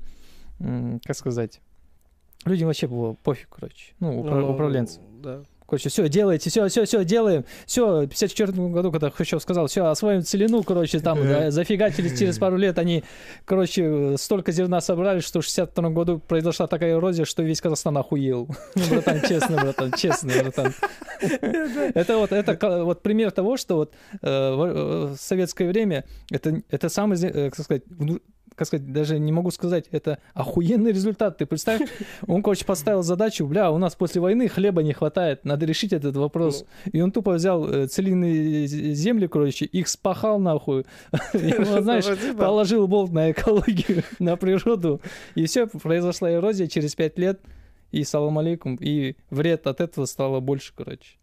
как 0.59 1.16
сказать, 1.16 1.61
людям 2.45 2.66
вообще 2.69 2.87
было 2.87 3.14
пофиг, 3.14 3.49
короче, 3.51 3.95
ну, 4.01 4.23
упра- 4.23 4.40
Ну, 4.40 4.53
управленцам. 4.53 5.03
Да. 5.23 5.42
Короче, 5.69 5.88
все, 5.88 6.09
делайте, 6.09 6.49
все, 6.49 6.69
все, 6.69 6.85
все, 6.85 7.05
делаем. 7.05 7.45
Все, 7.66 8.03
в 8.03 8.07
54 8.07 8.53
году, 8.69 8.92
когда 8.92 9.11
Хрущев 9.11 9.42
сказал, 9.42 9.66
все, 9.66 9.87
освоим 9.87 10.23
целину, 10.23 10.62
короче, 10.62 11.01
там, 11.01 11.21
да, 11.21 11.51
зафигачили 11.51 12.14
через 12.16 12.38
пару 12.38 12.57
лет, 12.57 12.79
они, 12.79 13.03
короче, 13.45 14.14
столько 14.16 14.53
зерна 14.53 14.81
собрали, 14.81 15.19
что 15.19 15.40
в 15.40 15.45
62 15.45 15.90
году 15.90 16.21
произошла 16.21 16.69
такая 16.69 16.92
эрозия, 16.92 17.25
что 17.25 17.42
весь 17.42 17.61
Казахстан 17.61 17.99
охуел. 17.99 18.49
Ну, 18.77 18.83
братан, 18.90 19.21
честно, 19.29 19.57
братан, 19.57 19.92
честно, 19.97 20.33
братан. 20.40 20.73
Это 21.21 22.19
вот, 22.19 22.31
это 22.31 22.85
вот 22.85 23.03
пример 23.03 23.33
того, 23.33 23.57
что 23.57 23.75
вот 23.75 23.92
э, 24.23 24.27
в 24.55 24.62
э, 24.62 25.07
в 25.14 25.16
советское 25.16 25.66
время 25.66 26.05
это, 26.31 26.62
это 26.71 26.88
самый, 26.88 27.19
э, 27.21 27.51
как 27.51 27.59
сказать, 27.64 27.83
как 28.57 28.66
сказать, 28.66 28.90
даже 28.90 29.19
не 29.19 29.33
могу 29.33 29.51
сказать, 29.51 29.85
это 29.90 30.19
охуенный 30.33 30.90
результат. 30.90 31.37
Ты 31.38 31.47
представь, 31.47 31.83
он, 32.27 32.42
короче, 32.42 32.64
поставил 32.64 33.03
задачу, 33.03 33.47
бля, 33.47 33.71
у 33.71 33.79
нас 33.79 33.95
после 33.95 34.21
войны 34.21 34.49
хлеба 34.49 34.83
не 34.83 34.95
хватает, 34.95 35.45
надо 35.45 35.66
решить 35.66 35.92
этот 35.92 36.16
вопрос. 36.16 36.64
И 36.90 37.01
он 37.01 37.12
тупо 37.12 37.35
взял 37.35 37.69
э, 37.69 37.87
целинные 37.87 38.66
земли, 38.66 39.27
короче, 39.27 39.66
их 39.66 39.88
спахал 39.88 40.38
нахуй. 40.38 40.87
Он, 41.35 41.83
знаешь, 41.83 42.07
положил 42.37 42.88
болт 42.88 43.12
на 43.12 43.31
экологию, 43.31 44.03
на 44.19 44.37
природу. 44.37 45.01
И 45.35 45.45
все, 45.45 45.66
произошла 45.66 46.33
эрозия 46.33 46.66
через 46.66 46.95
пять 46.95 47.19
лет. 47.19 47.40
И 47.92 48.05
салам 48.05 48.38
алейкум. 48.38 48.77
И 48.81 49.16
вред 49.31 49.66
от 49.66 49.81
этого 49.81 50.07
стало 50.07 50.40
больше, 50.40 50.73
короче. 50.75 51.19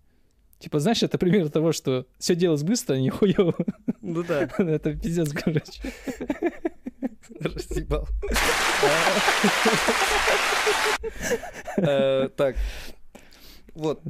Типа, 0.60 0.80
знаешь, 0.80 1.04
это 1.04 1.18
пример 1.18 1.50
того, 1.50 1.74
что 1.74 2.06
все 2.20 2.36
делалось 2.36 2.64
быстро, 2.64 2.94
а 2.94 3.00
не 3.00 3.10
хуёво. 3.10 3.54
Ну 4.02 4.24
да, 4.24 4.44
Это 4.58 4.96
пиздец, 4.96 5.34
короче. 5.34 5.82
разъебал. 7.40 8.08
Э, 11.78 12.30
Так, 12.36 12.56
вот. 13.74 14.02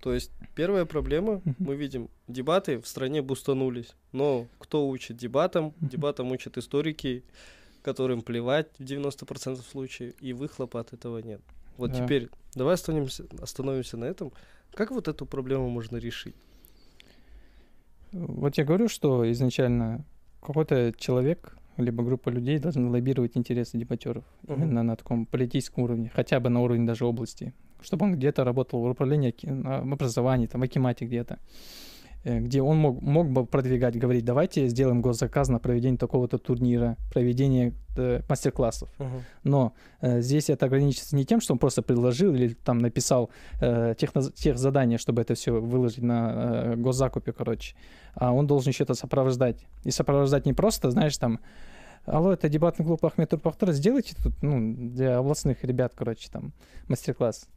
То 0.00 0.12
есть 0.12 0.32
первая 0.54 0.84
проблема, 0.84 1.42
мы 1.58 1.76
видим, 1.76 2.08
дебаты 2.26 2.80
в 2.80 2.86
стране 2.88 3.22
бустанулись. 3.22 3.94
Но 4.12 4.48
кто 4.58 4.88
учит 4.88 5.16
дебатам? 5.16 5.74
Дебатам 5.80 6.32
учат 6.32 6.58
историки, 6.58 7.22
которым 7.82 8.22
плевать 8.22 8.68
в 8.78 8.82
90% 8.82 9.62
случаев, 9.62 10.14
и 10.20 10.32
выхлопа 10.32 10.80
от 10.80 10.92
этого 10.92 11.18
нет. 11.18 11.40
Вот 11.76 11.92
Да. 11.92 12.04
теперь 12.04 12.30
давай 12.54 12.74
остановимся, 12.74 13.24
остановимся 13.40 13.96
на 13.96 14.04
этом. 14.06 14.32
Как 14.74 14.90
вот 14.90 15.06
эту 15.08 15.24
проблему 15.26 15.68
можно 15.68 15.98
решить? 15.98 16.34
Вот 18.12 18.58
я 18.58 18.64
говорю, 18.64 18.88
что 18.88 19.30
изначально 19.30 20.04
какой-то 20.40 20.92
человек, 20.98 21.56
либо 21.78 22.02
группа 22.04 22.30
людей 22.30 22.58
должны 22.58 22.88
лоббировать 22.90 23.36
интересы 23.36 23.78
дебатеров 23.78 24.24
Мгм. 24.48 24.62
именно 24.62 24.82
на 24.82 24.96
таком 24.96 25.26
политическом 25.26 25.84
уровне, 25.84 26.10
хотя 26.14 26.38
бы 26.40 26.50
на 26.50 26.60
уровне 26.60 26.86
даже 26.86 27.04
области, 27.06 27.52
чтобы 27.80 28.06
он 28.06 28.14
где-то 28.14 28.44
работал 28.44 28.80
в 28.82 28.90
управлении, 28.90 29.34
на- 29.42 29.82
в 29.82 29.92
образовании, 29.92 30.46
там, 30.46 30.60
в 30.60 30.64
Акимате 30.64 31.06
где-то, 31.06 31.38
где 32.24 32.62
он 32.62 32.76
мог, 32.76 33.02
мог 33.02 33.28
бы 33.30 33.46
продвигать, 33.46 33.98
говорить, 33.98 34.24
давайте 34.24 34.68
сделаем 34.68 35.02
госзаказ 35.02 35.48
на 35.48 35.58
проведение 35.58 35.98
такого-то 35.98 36.38
турнира, 36.38 36.96
проведение 37.12 37.74
э, 37.96 38.22
мастер-классов. 38.28 38.88
Но 39.42 39.72
э, 40.00 40.20
здесь 40.20 40.48
это 40.50 40.66
ограничится 40.66 41.16
не 41.16 41.24
тем, 41.24 41.40
что 41.40 41.54
он 41.54 41.58
просто 41.58 41.82
предложил 41.82 42.34
или 42.34 42.54
там 42.54 42.78
написал 42.78 43.30
э, 43.60 43.94
техно- 43.98 44.32
тех 44.32 44.56
задания, 44.58 44.98
чтобы 44.98 45.22
это 45.22 45.34
все 45.34 45.60
выложить 45.60 46.02
на 46.02 46.32
э, 46.34 46.76
госзакупе, 46.76 47.32
короче, 47.32 47.74
а 48.14 48.32
он 48.32 48.46
должен 48.46 48.70
еще 48.70 48.84
это 48.84 48.94
сопровождать. 48.94 49.66
И 49.84 49.90
сопровождать 49.90 50.46
не 50.46 50.52
просто, 50.52 50.90
знаешь, 50.90 51.16
там, 51.16 51.40
алло, 52.04 52.32
это 52.32 52.48
дебатный 52.48 52.86
клуб 52.86 53.04
Ахмед 53.04 53.30
Турпахтур, 53.30 53.72
сделайте 53.72 54.14
тут, 54.22 54.42
ну, 54.42 54.74
для 54.74 55.18
областных 55.18 55.64
ребят, 55.64 55.92
короче, 55.96 56.28
там, 56.30 56.52
мастер-класс. 56.88 57.48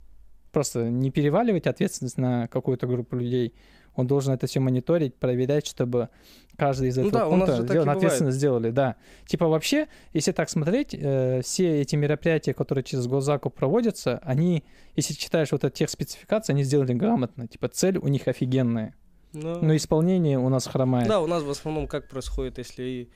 Просто 0.51 0.89
не 0.89 1.11
переваливать 1.11 1.67
ответственность 1.67 2.17
на 2.17 2.47
какую-то 2.47 2.87
группу 2.87 3.17
людей. 3.17 3.53
Он 3.95 4.07
должен 4.07 4.33
это 4.33 4.47
все 4.47 4.59
мониторить, 4.59 5.15
проверять, 5.15 5.65
чтобы 5.67 6.09
каждый 6.57 6.89
из 6.89 6.97
Ну 6.97 7.07
этого 7.07 7.23
да, 7.23 7.29
пункта 7.29 7.63
бывает. 7.63 7.87
ответственно 7.87 8.31
сделали, 8.31 8.71
да. 8.71 8.95
Типа 9.25 9.47
вообще, 9.47 9.87
если 10.13 10.31
так 10.31 10.49
смотреть, 10.49 10.93
э, 10.93 11.41
все 11.43 11.81
эти 11.81 11.95
мероприятия, 11.95 12.53
которые 12.53 12.83
через 12.83 13.07
госзакуп 13.07 13.53
проводятся, 13.55 14.19
они, 14.23 14.63
если 14.95 15.13
читаешь 15.13 15.51
вот 15.51 15.63
эти 15.63 15.73
тех 15.73 15.89
спецификации, 15.89 16.53
они 16.53 16.63
сделали 16.63 16.93
грамотно. 16.93 17.47
Типа 17.47 17.67
цель 17.69 17.97
у 17.97 18.07
них 18.07 18.27
офигенная. 18.27 18.95
Ну, 19.33 19.61
Но 19.61 19.75
исполнение 19.75 20.39
у 20.39 20.47
нас 20.49 20.65
хромает. 20.65 21.07
Да, 21.09 21.19
у 21.19 21.27
нас 21.27 21.43
в 21.43 21.49
основном 21.49 21.87
как 21.87 22.07
происходит, 22.07 22.57
если 22.57 23.09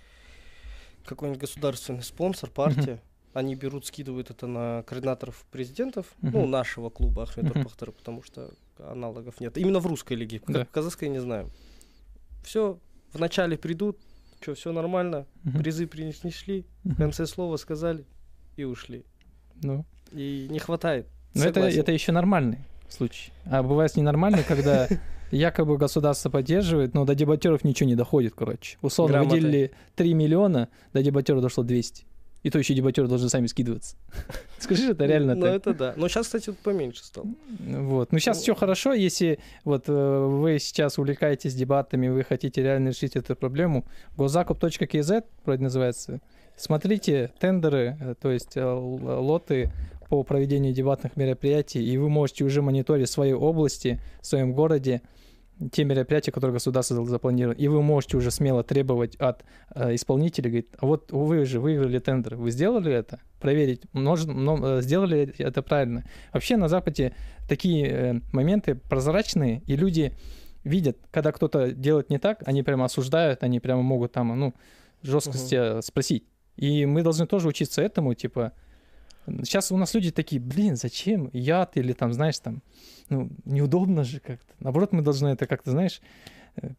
какой-нибудь 1.06 1.40
государственный 1.42 2.04
спонсор, 2.04 2.50
партия, 2.50 3.00
они 3.34 3.56
берут, 3.56 3.86
скидывают 3.86 4.30
это 4.32 4.48
на 4.48 4.84
координаторов 4.88 5.46
президентов, 5.52 6.08
Мгм. 6.22 6.32
ну, 6.34 6.48
нашего 6.48 6.90
клуба 6.90 7.24
Ахмед 7.24 7.46
Мгм. 7.46 7.54
Турпахтар, 7.54 7.92
потому 7.92 8.24
что 8.24 8.50
аналогов 8.80 9.40
нет. 9.40 9.58
Именно 9.58 9.80
в 9.80 9.86
русской 9.88 10.14
лиге. 10.14 10.40
Как 10.40 10.50
Да. 10.56 10.66
в 10.66 10.70
казахской 10.70 11.10
не 11.10 11.20
знаю. 11.20 11.50
Все, 12.44 12.80
вначале 13.14 13.58
придут, 13.58 13.98
что, 14.42 14.56
все 14.56 14.72
нормально, 14.72 15.26
Мгм. 15.44 15.60
призы 15.60 15.86
принесли, 15.88 16.66
в 16.84 16.90
Мгм. 16.90 16.96
конце 16.96 17.26
слова 17.26 17.58
сказали 17.58 18.06
и 18.56 18.64
ушли. 18.64 19.04
Ну, 19.62 19.86
И 20.12 20.48
не 20.50 20.60
хватает. 20.60 21.08
но 21.36 21.46
это, 21.46 21.60
это 21.60 21.92
еще 21.92 22.12
нормальный 22.12 22.60
случай. 22.88 23.32
А 23.46 23.62
бывает 23.62 23.96
ненормальный, 23.98 24.44
когда 24.44 24.88
якобы 25.32 25.78
государство 25.78 26.30
поддерживает, 26.30 26.94
но 26.94 27.06
до 27.06 27.14
дебатеров 27.14 27.64
ничего 27.64 27.88
не 27.90 27.96
доходит, 27.96 28.34
короче. 28.36 28.78
Условно 28.82 29.18
Грамоты. 29.18 29.36
выделили 29.36 29.72
3 29.96 30.14
миллиона, 30.14 30.70
до 30.94 31.04
дебатеров 31.04 31.42
дошло 31.42 31.64
200. 31.64 32.06
И 32.44 32.50
то 32.50 32.58
еще 32.58 32.74
дебатеры 32.74 33.08
должны 33.08 33.30
сами 33.30 33.48
скидываться. 33.48 33.98
Скажи, 34.60 34.92
это 34.92 35.06
реально 35.06 35.36
Ну, 35.36 35.46
это 35.46 35.74
да. 35.74 35.94
Но 35.98 36.08
сейчас, 36.08 36.28
кстати, 36.28 36.54
поменьше 36.64 37.04
стало. 37.04 37.28
Вот. 37.60 38.12
Ну, 38.12 38.20
сейчас 38.20 38.38
Ну, 38.38 38.44
все 38.44 38.56
хорошо, 38.56 38.94
если 38.94 39.40
вот 39.66 39.86
э, 39.88 39.92
вы 39.92 40.58
сейчас 40.60 40.98
увлекаетесь 40.98 41.54
дебатами, 41.54 42.08
вы 42.08 42.24
хотите 42.24 42.64
реально 42.64 42.90
решить 42.90 43.16
эту 43.16 43.36
проблему. 43.36 43.86
Госзакуп.кз, 44.16 45.12
вроде 45.46 45.64
называется. 45.64 46.22
Смотрите 46.56 47.32
тендеры, 47.40 47.98
э, 48.00 48.16
то 48.22 48.32
есть 48.32 48.56
э, 48.56 48.66
лоты 48.66 49.72
по 50.10 50.24
проведению 50.24 50.74
дебатных 50.74 51.16
мероприятий, 51.18 51.84
и 51.84 51.98
вы 51.98 52.10
можете 52.10 52.44
уже 52.44 52.62
мониторить 52.62 53.10
своей 53.10 53.34
области, 53.34 54.00
в 54.22 54.26
своем 54.26 54.54
городе 54.54 55.02
те 55.72 55.84
мероприятия, 55.84 56.32
которые 56.32 56.54
государство 56.54 57.04
запланировало. 57.06 57.58
И 57.58 57.68
вы 57.68 57.82
можете 57.82 58.18
уже 58.18 58.32
смело 58.32 58.64
требовать 58.64 59.16
от 59.18 59.44
э, 59.76 59.96
исполнителя, 59.96 60.50
говорит, 60.50 60.76
а 60.80 60.86
вот 60.86 61.12
вы 61.12 61.46
же 61.46 61.60
выиграли 61.60 62.00
тендер, 62.00 62.36
вы 62.36 62.52
сделали 62.52 62.92
это? 62.92 63.20
Проверить, 63.42 63.82
множ- 63.94 64.26
мно- 64.28 64.80
э, 64.80 64.82
сделали 64.82 65.34
это 65.38 65.62
правильно. 65.62 66.06
Вообще 66.34 66.58
на 66.58 66.68
Западе 66.70 67.14
такие 67.48 67.88
э, 67.88 68.22
моменты 68.32 68.76
прозрачные, 68.76 69.62
и 69.66 69.76
люди 69.76 70.14
видят, 70.64 70.98
когда 71.12 71.32
кто-то 71.32 71.72
делает 71.72 72.10
не 72.10 72.20
так, 72.20 72.42
они 72.46 72.64
прямо 72.64 72.86
осуждают, 72.86 73.44
они 73.44 73.60
прямо 73.60 73.82
могут 73.82 74.12
там, 74.12 74.38
ну, 74.40 74.54
жестко 75.02 75.38
Мгм. 75.38 75.48
тебя 75.48 75.82
спросить. 75.82 76.26
И 76.58 76.86
мы 76.86 77.04
должны 77.04 77.26
тоже 77.26 77.48
учиться 77.48 77.82
этому, 77.82 78.14
типа, 78.14 78.52
сейчас 79.44 79.72
у 79.72 79.78
нас 79.78 79.94
люди 79.94 80.12
такие, 80.12 80.42
блин, 80.42 80.76
зачем 80.76 81.30
яд 81.34 81.78
или 81.78 81.94
там, 81.94 82.14
знаешь, 82.14 82.40
там, 82.40 82.62
ну, 83.10 83.30
неудобно 83.46 84.04
же 84.04 84.20
как-то. 84.20 84.54
Наоборот, 84.60 84.92
мы 84.92 85.02
должны 85.02 85.30
это 85.30 85.48
как-то, 85.48 85.72
знаешь, 85.72 86.02
э, 86.56 86.72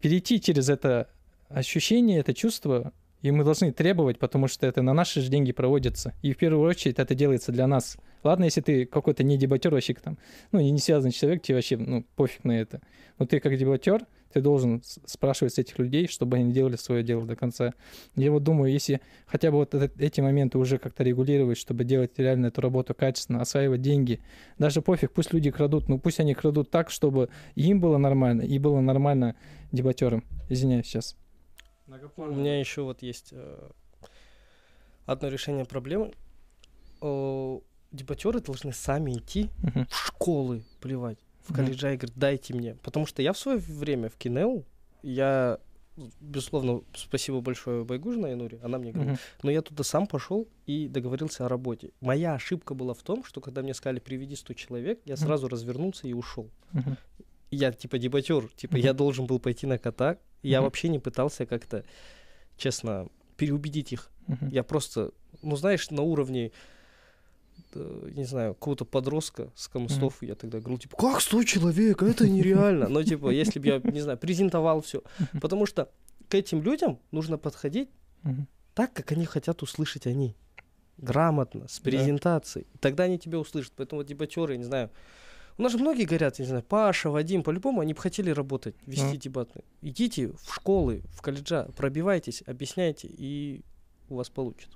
перейти 0.00 0.40
через 0.40 0.68
это 0.68 1.08
ощущение, 1.48 2.18
это 2.18 2.34
чувство, 2.34 2.92
и 3.22 3.30
мы 3.30 3.44
должны 3.44 3.72
требовать, 3.72 4.18
потому 4.18 4.46
что 4.46 4.66
это 4.66 4.82
на 4.82 4.92
наши 4.92 5.20
же 5.20 5.30
деньги 5.30 5.52
проводится. 5.52 6.14
И 6.22 6.32
в 6.32 6.36
первую 6.36 6.68
очередь 6.68 6.98
это 6.98 7.14
делается 7.14 7.50
для 7.50 7.66
нас. 7.66 7.96
Ладно, 8.22 8.44
если 8.44 8.60
ты 8.60 8.86
какой-то 8.86 9.24
не 9.24 9.36
дебатер 9.38 9.72
вообще 9.72 9.94
там, 9.94 10.18
ну, 10.52 10.60
не 10.60 10.78
связанный 10.78 11.12
человек, 11.12 11.42
тебе 11.42 11.56
вообще, 11.56 11.76
ну, 11.76 12.04
пофиг 12.14 12.44
на 12.44 12.52
это. 12.52 12.80
Но 13.18 13.26
ты 13.26 13.40
как 13.40 13.56
дебатер, 13.56 14.06
ты 14.36 14.42
должен 14.42 14.82
спрашивать 15.06 15.54
с 15.54 15.58
этих 15.58 15.78
людей, 15.78 16.06
чтобы 16.08 16.36
они 16.36 16.52
делали 16.52 16.76
свое 16.76 17.02
дело 17.02 17.24
до 17.24 17.36
конца. 17.36 17.72
Я 18.16 18.30
вот 18.30 18.42
думаю, 18.42 18.70
если 18.70 19.00
хотя 19.26 19.50
бы 19.50 19.56
вот 19.56 19.74
этот- 19.74 19.98
эти 19.98 20.20
моменты 20.20 20.58
уже 20.58 20.76
как-то 20.76 21.02
регулировать, 21.04 21.56
чтобы 21.56 21.84
делать 21.84 22.18
реально 22.18 22.48
эту 22.48 22.60
работу 22.60 22.94
качественно, 22.94 23.40
осваивать 23.40 23.80
деньги, 23.80 24.20
даже 24.58 24.82
пофиг, 24.82 25.12
пусть 25.12 25.32
люди 25.32 25.50
крадут, 25.50 25.88
но 25.88 25.98
пусть 25.98 26.20
они 26.20 26.34
крадут 26.34 26.70
так, 26.70 26.90
чтобы 26.90 27.30
им 27.54 27.80
было 27.80 27.96
нормально, 27.96 28.42
и 28.42 28.58
было 28.58 28.80
нормально 28.80 29.36
дебатерам. 29.72 30.22
Извиняюсь 30.50 30.84
сейчас. 30.84 31.16
У 32.18 32.24
меня 32.26 32.60
еще 32.60 32.82
вот 32.82 33.00
есть 33.00 33.30
э, 33.32 33.70
одно 35.06 35.28
решение 35.28 35.64
проблемы. 35.64 36.12
О, 37.00 37.62
Дебатеры 37.92 38.40
должны 38.40 38.74
сами 38.74 39.12
идти 39.12 39.48
Мгм. 39.62 39.86
в 39.88 39.94
школы 39.94 40.62
плевать, 40.82 41.18
в 41.48 41.54
колледжа 41.54 41.92
и 41.92 41.96
говорить, 41.96 42.16
дайте 42.16 42.54
мне. 42.54 42.74
Потому 42.82 43.06
что 43.06 43.22
я 43.22 43.32
в 43.32 43.38
свое 43.38 43.58
время 43.58 44.08
в 44.08 44.16
Кинеу, 44.16 44.64
я, 45.02 45.58
безусловно, 46.20 46.82
спасибо 46.94 47.40
большое 47.40 47.84
Байгужина 47.84 48.26
Януре, 48.26 48.58
она 48.62 48.78
мне 48.78 48.92
говорила, 48.92 49.12
Мгм. 49.14 49.20
но 49.42 49.50
я 49.50 49.62
туда 49.62 49.84
сам 49.84 50.06
пошел 50.06 50.48
и 50.66 50.88
договорился 50.88 51.46
о 51.46 51.48
работе. 51.48 51.90
Моя 52.00 52.34
ошибка 52.34 52.74
была 52.74 52.94
в 52.94 53.02
том, 53.02 53.24
что 53.24 53.40
когда 53.40 53.62
мне 53.62 53.74
сказали, 53.74 54.00
приведи 54.00 54.34
100 54.36 54.54
человек, 54.54 55.00
я 55.04 55.16
сразу 55.16 55.48
развернулся 55.48 56.08
и 56.08 56.12
ушел. 56.12 56.50
Я 57.50 57.70
типа 57.72 57.98
дебатер, 57.98 58.48
типа 58.56 58.76
я 58.76 58.92
должен 58.92 59.26
был 59.26 59.38
пойти 59.38 59.66
на 59.66 59.78
кота. 59.78 60.18
Я 60.42 60.60
вообще 60.62 60.88
не 60.88 60.98
пытался 60.98 61.46
как-то, 61.46 61.84
честно, 62.56 63.08
переубедить 63.36 63.92
их. 63.92 64.10
Я 64.50 64.64
просто, 64.64 65.12
ну 65.42 65.54
знаешь, 65.56 65.90
на 65.90 66.02
уровне, 66.02 66.50
э, 67.74 68.10
не 68.14 68.24
знаю, 68.24 68.54
какого-то 68.54 68.84
подростка 68.84 69.50
с 69.54 69.68
Камыстов, 69.68 70.22
я 70.22 70.34
тогда 70.34 70.58
говорил, 70.58 70.78
типа, 70.78 70.96
как 70.96 71.20
100 71.20 71.44
человек, 71.44 72.02
это 72.02 72.28
нереально. 72.28 72.88
Но 72.88 73.02
типа, 73.02 73.30
если 73.30 73.58
бы 73.58 73.66
я, 73.66 73.78
не 73.78 74.00
знаю, 74.00 74.18
презентовал 74.18 74.80
все. 74.82 75.02
Потому 75.40 75.66
что 75.66 75.90
к 76.28 76.34
этим 76.34 76.62
людям 76.62 76.98
нужно 77.12 77.38
подходить 77.38 77.88
так, 78.74 78.92
как 78.92 79.12
они 79.12 79.24
хотят 79.24 79.62
услышать 79.62 80.06
они. 80.06 80.36
Грамотно, 80.98 81.68
с 81.68 81.78
презентацией. 81.78 82.66
Тогда 82.80 83.04
они 83.04 83.18
тебя 83.18 83.38
услышат. 83.38 83.72
Поэтому 83.76 84.00
вот 84.00 84.06
дебатеры, 84.06 84.54
я 84.54 84.58
не 84.58 84.64
знаю, 84.64 84.90
у 85.58 85.62
нас 85.62 85.72
же 85.72 85.78
многие 85.78 86.04
говорят, 86.04 86.38
я 86.38 86.44
не 86.44 86.48
знаю, 86.48 86.62
Паша, 86.62 87.10
Вадим, 87.10 87.42
по-любому 87.42 87.80
они 87.80 87.94
бы 87.94 88.00
хотели 88.00 88.30
работать, 88.30 88.74
вести 88.86 89.04
Ну. 89.12 89.16
дебаты. 89.16 89.62
Идите 89.80 90.32
в 90.32 90.54
школы, 90.54 91.02
в 91.12 91.22
колледжа, 91.22 91.64
пробивайтесь, 91.76 92.42
объясняйте, 92.46 93.08
и 93.10 93.62
у 94.10 94.16
вас 94.16 94.28
получится. 94.28 94.75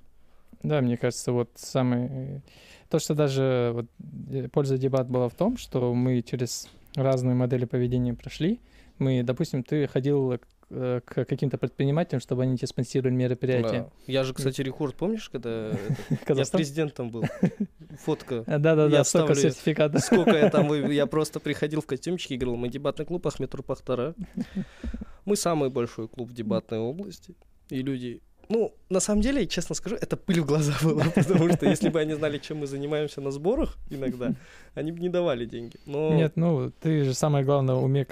Да, 0.63 0.81
мне 0.81 0.97
кажется, 0.97 1.31
вот 1.31 1.49
самый... 1.55 2.41
То, 2.89 2.99
что 2.99 3.15
даже 3.15 3.71
вот, 3.73 3.85
э, 4.31 4.49
польза 4.49 4.77
дебат 4.77 5.09
была 5.09 5.29
в 5.29 5.33
том, 5.33 5.57
что 5.57 5.93
мы 5.93 6.21
через 6.21 6.67
разные 6.95 7.35
модели 7.35 7.65
поведения 7.65 8.13
прошли. 8.13 8.59
Мы, 8.97 9.23
допустим, 9.23 9.63
ты 9.63 9.87
ходил 9.87 10.37
к, 10.37 10.47
э, 10.69 11.01
каким-то 11.05 11.57
предпринимателям, 11.57 12.19
чтобы 12.21 12.43
они 12.43 12.57
тебе 12.57 12.67
спонсировали 12.67 13.13
мероприятия. 13.13 13.81
Да. 13.83 13.89
Я 14.07 14.23
же, 14.23 14.33
кстати, 14.33 14.61
рекорд, 14.61 14.95
помнишь, 14.95 15.29
когда 15.29 15.71
я 16.27 16.45
президентом 16.51 17.09
был? 17.09 17.23
Фотка. 18.03 18.43
А, 18.45 18.59
Да-да-да, 18.59 19.03
столько 19.03 19.35
сертификатов. 19.35 20.01
Сколько 20.01 20.31
я 20.31 20.49
там, 20.49 20.71
я 20.91 21.05
просто 21.07 21.39
приходил 21.39 21.81
в 21.81 21.85
костюмчике 21.85 22.35
и 22.35 22.37
говорил, 22.37 22.57
мы 22.57 22.69
дебатный 22.69 23.05
клуб 23.05 23.25
Ахмед 23.25 23.49
Турпахтара. 23.51 24.15
Мы 25.25 25.35
самый 25.35 25.69
большой 25.69 26.07
клуб 26.07 26.29
в 26.29 26.33
дебатной 26.33 26.79
области. 26.79 27.35
И 27.69 27.81
люди... 27.81 28.21
Ну, 28.51 28.73
на 28.89 28.99
самом 28.99 29.21
деле, 29.21 29.47
честно 29.47 29.75
скажу, 29.75 29.95
это 29.95 30.17
пыль 30.17 30.41
в 30.41 30.45
глаза 30.45 30.73
было, 30.83 31.05
потому 31.15 31.53
что 31.53 31.65
если 31.65 31.87
бы 31.87 32.01
они 32.01 32.13
знали, 32.15 32.37
чем 32.37 32.57
мы 32.57 32.67
занимаемся 32.67 33.21
на 33.21 33.31
сборах 33.31 33.77
иногда, 33.89 34.35
они 34.73 34.91
бы 34.91 34.99
не 34.99 35.07
давали 35.07 35.45
деньги. 35.45 35.77
Но 35.85 36.13
Нет, 36.13 36.33
ну, 36.35 36.69
ты 36.81 37.05
же 37.05 37.13
самое 37.13 37.45
главное 37.45 37.75
умел, 37.75 38.05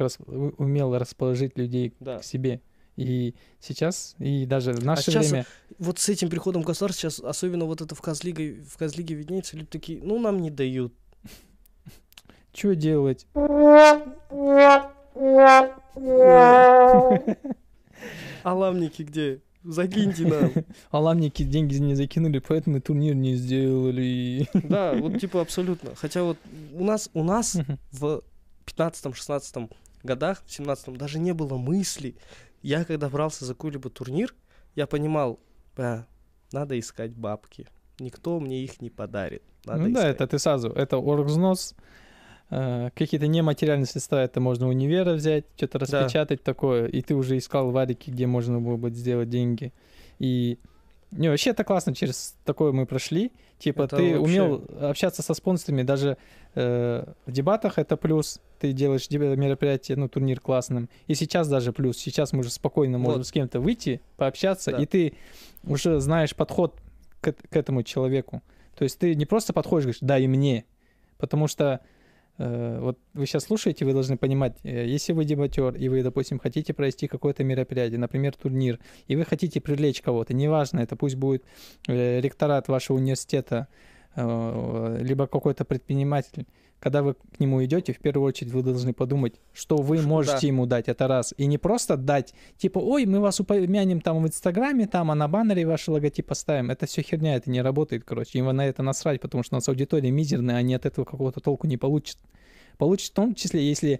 умел 0.58 0.98
расположить 0.98 1.58
людей 1.58 1.94
да. 2.00 2.20
к 2.20 2.24
себе. 2.24 2.62
И 2.96 3.36
сейчас, 3.60 4.16
и 4.20 4.46
даже 4.46 4.72
в 4.72 4.86
наше 4.86 5.04
сейчас 5.04 5.30
время... 5.30 5.46
вот 5.78 6.00
с 6.00 6.08
этим 6.08 6.30
приходом 6.30 6.62
государства 6.62 7.10
сейчас, 7.10 7.20
особенно 7.20 7.66
вот 7.66 7.82
это 7.82 7.94
в 7.94 8.02
Казлиге, 8.02 8.64
в 8.64 8.78
Казлиге 8.78 9.16
виднеется, 9.16 9.58
люди 9.58 9.68
такие, 9.68 10.00
ну, 10.02 10.20
нам 10.20 10.42
не 10.42 10.52
дают. 10.52 10.94
Что 12.54 12.76
делать? 12.76 13.28
Аламники 18.44 19.02
где? 19.02 19.42
Закиньте 19.64 20.26
нам. 20.28 20.52
Аламники 20.92 21.44
деньги 21.44 21.76
не 21.76 21.96
закинули, 21.96 22.40
поэтому 22.40 22.82
турнир 22.82 23.16
не 23.16 23.36
сделали. 23.36 24.48
Да, 24.54 24.94
вот 24.94 25.20
типа 25.20 25.42
абсолютно. 25.42 25.96
Хотя 25.96 26.24
вот 26.24 26.38
у 26.74 26.84
нас, 26.84 27.10
у 27.14 27.24
нас 27.24 27.58
в 27.92 28.24
15-16 28.66 29.72
годах, 30.04 30.42
в 30.46 30.52
17 30.52 30.98
даже 30.98 31.20
не 31.20 31.34
было 31.34 31.58
мысли. 31.58 32.16
Я 32.62 32.86
когда 32.86 33.10
брался 33.10 33.46
за 33.46 33.54
какой-либо 33.54 33.90
турнир, 33.90 34.34
я 34.76 34.88
понимал, 34.88 35.40
«Бля, 35.76 36.08
надо 36.52 36.78
искать 36.80 37.12
бабки. 37.12 37.68
Никто 38.00 38.40
мне 38.40 38.64
их 38.64 38.82
не 38.82 38.90
подарит. 38.90 39.44
Надо 39.66 39.84
ну 39.84 39.94
да, 39.94 40.00
искать». 40.02 40.16
это 40.16 40.28
ты 40.28 40.40
сразу. 40.40 40.70
Это 40.70 40.98
оргвзнос, 40.98 41.76
э, 41.78 41.82
какие-то 42.50 43.28
нематериальные 43.28 43.86
средства, 43.86 44.18
это 44.24 44.40
можно 44.40 44.68
универа 44.68 45.14
взять, 45.14 45.46
что-то 45.56 45.80
Да. 45.80 45.86
распечатать 45.86 46.44
такое, 46.44 46.88
и 46.88 47.02
ты 47.02 47.14
уже 47.16 47.38
искал 47.38 47.72
варики, 47.72 48.10
где 48.10 48.26
можно 48.26 48.60
было 48.60 48.76
бы 48.78 48.90
сделать 48.90 49.30
деньги. 49.30 49.72
И 50.18 50.58
не, 51.12 51.30
вообще 51.30 51.52
это 51.52 51.64
классно, 51.64 51.94
через 51.96 52.36
такое 52.46 52.72
мы 52.72 52.86
прошли. 52.86 53.32
Типа 53.60 53.84
Это 53.84 53.98
ты 53.98 54.18
вообще- 54.18 54.42
умел 54.42 54.64
общаться 54.82 55.22
со 55.22 55.34
спонсорами, 55.34 55.84
даже 55.84 56.18
э, 56.56 57.06
в 57.28 57.32
дебатах 57.32 57.78
это 57.78 57.96
плюс. 57.98 58.42
Ты 58.60 58.74
делаешь 58.74 59.08
мероприятие, 59.12 59.98
ну, 59.98 60.08
турнир 60.10 60.40
классным. 60.40 60.90
И 61.08 61.14
сейчас 61.14 61.48
даже 61.48 61.72
плюс. 61.74 61.98
Сейчас 61.98 62.34
мы 62.34 62.40
уже 62.40 62.50
спокойно 62.50 62.98
можем 62.98 63.20
Вот. 63.20 63.28
с 63.28 63.32
кем-то 63.32 63.60
выйти, 63.60 64.02
пообщаться, 64.18 64.72
Да. 64.72 64.78
и 64.82 64.86
ты 64.88 65.14
уже 65.64 66.00
знаешь 66.00 66.36
подход 66.36 66.76
к, 67.22 67.34
к 67.34 67.56
этому 67.56 67.84
человеку. 67.84 68.42
То 68.76 68.84
есть 68.84 68.98
ты 68.98 69.14
не 69.14 69.26
просто 69.28 69.54
подходишь 69.54 69.84
и 69.84 69.86
говоришь, 69.88 70.00
дай 70.02 70.26
мне, 70.28 70.66
потому 71.20 71.48
что 71.48 71.66
Э, 71.66 71.80
вот 72.40 73.00
вы 73.14 73.26
сейчас 73.26 73.44
слушаете, 73.44 73.84
вы 73.86 73.94
должны 73.94 74.18
понимать, 74.18 74.58
э, 74.64 74.88
если 74.88 75.12
вы 75.14 75.26
дебатер, 75.26 75.76
и 75.76 75.90
вы, 75.90 76.04
допустим, 76.04 76.40
хотите 76.40 76.74
провести 76.74 77.08
какое-то 77.08 77.44
мероприятие, 77.44 78.00
например, 78.00 78.36
турнир, 78.36 78.80
и 79.08 79.16
вы 79.16 79.26
хотите 79.26 79.60
привлечь 79.60 80.02
кого-то, 80.02 80.34
неважно, 80.34 80.80
это 80.80 80.96
пусть 80.96 81.16
будет 81.16 81.44
э, 81.88 82.22
ректорат 82.22 82.68
вашего 82.68 82.98
университета, 82.98 83.68
либо 84.16 85.28
какой-то 85.28 85.66
предприниматель, 85.66 86.48
когда 86.80 87.04
вы 87.04 87.14
к 87.14 87.40
нему 87.40 87.64
идете, 87.64 87.94
в 87.94 88.00
первую 88.00 88.28
очередь 88.28 88.52
вы 88.52 88.64
должны 88.64 88.94
подумать, 88.94 89.36
что 89.54 89.78
вы 89.78 90.02
можете 90.02 90.42
да. 90.42 90.48
ему 90.48 90.66
дать, 90.66 90.88
это 90.88 91.08
раз. 91.08 91.34
И 91.38 91.46
не 91.46 91.58
просто 91.58 91.98
дать, 91.98 92.34
типа, 92.58 92.80
ой, 92.80 93.06
мы 93.06 93.20
вас 93.20 93.40
упомянем 93.40 94.02
там 94.02 94.22
в 94.24 94.28
Инстаграме, 94.28 94.88
там, 94.88 95.12
а 95.12 95.16
на 95.16 95.28
баннере 95.28 95.66
ваши 95.66 95.92
логотипы 95.92 96.30
поставим. 96.30 96.72
Это 96.72 96.86
все 96.86 97.02
херня, 97.02 97.36
это 97.36 97.50
не 97.50 97.62
работает, 97.62 98.04
короче. 98.06 98.40
Им 98.40 98.46
на 98.56 98.66
это 98.66 98.84
насрать, 98.84 99.20
потому 99.22 99.44
что 99.44 99.56
у 99.56 99.58
нас 99.58 99.68
аудитория 99.68 100.12
мизерная, 100.12 100.56
они 100.56 100.74
от 100.74 100.86
этого 100.86 101.06
какого-то 101.06 101.42
толку 101.42 101.68
не 101.68 101.78
получат. 101.78 102.18
Получат 102.78 103.12
в 103.12 103.14
том 103.14 103.36
числе, 103.36 103.68
если 103.68 104.00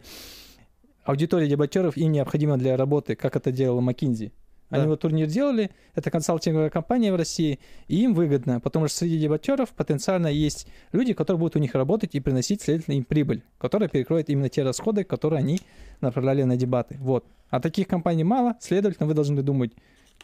аудитория 1.04 1.48
дебатеров 1.48 1.98
им 1.98 2.12
необходима 2.12 2.58
для 2.58 2.78
работы, 2.78 3.16
как 3.16 3.36
это 3.36 3.52
делала 3.52 3.82
Маккинзи. 3.82 4.32
Они 4.70 4.84
да. 4.84 4.90
вот 4.90 5.02
турнир 5.02 5.28
делали, 5.28 5.72
это 5.96 6.12
консалтинговая 6.12 6.70
компания 6.70 7.12
в 7.12 7.16
России, 7.16 7.60
и 7.88 8.04
им 8.04 8.14
выгодно, 8.14 8.60
потому 8.60 8.88
что 8.88 9.00
среди 9.00 9.20
дебатеров 9.20 9.70
потенциально 9.70 10.28
есть 10.28 10.68
люди, 10.92 11.14
которые 11.14 11.40
будут 11.40 11.56
у 11.56 11.60
них 11.60 11.74
работать 11.74 12.14
и 12.14 12.20
приносить, 12.20 12.62
следовательно, 12.62 12.96
им 12.96 13.04
прибыль, 13.04 13.44
которая 13.58 13.90
перекроет 13.90 14.30
именно 14.30 14.50
те 14.50 14.64
расходы, 14.64 15.04
которые 15.04 15.40
они 15.40 15.60
направляли 16.02 16.44
на 16.44 16.56
дебаты. 16.56 16.98
Вот. 17.00 17.26
А 17.50 17.60
таких 17.60 17.88
компаний 17.88 18.24
мало, 18.24 18.56
следовательно, 18.60 19.08
вы 19.08 19.16
должны 19.16 19.42
думать, 19.42 19.72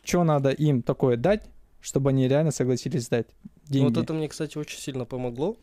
что 0.04 0.24
надо 0.24 0.52
им 0.52 0.84
такое 0.84 1.18
дать, 1.18 1.44
чтобы 1.82 2.12
они 2.12 2.28
реально 2.28 2.52
согласились 2.52 3.08
дать 3.08 3.28
деньги. 3.68 3.94
Вот 3.94 4.04
это 4.04 4.14
мне, 4.14 4.28
кстати, 4.28 4.58
очень 4.58 4.80
сильно 4.80 5.06
помогло, 5.06 5.58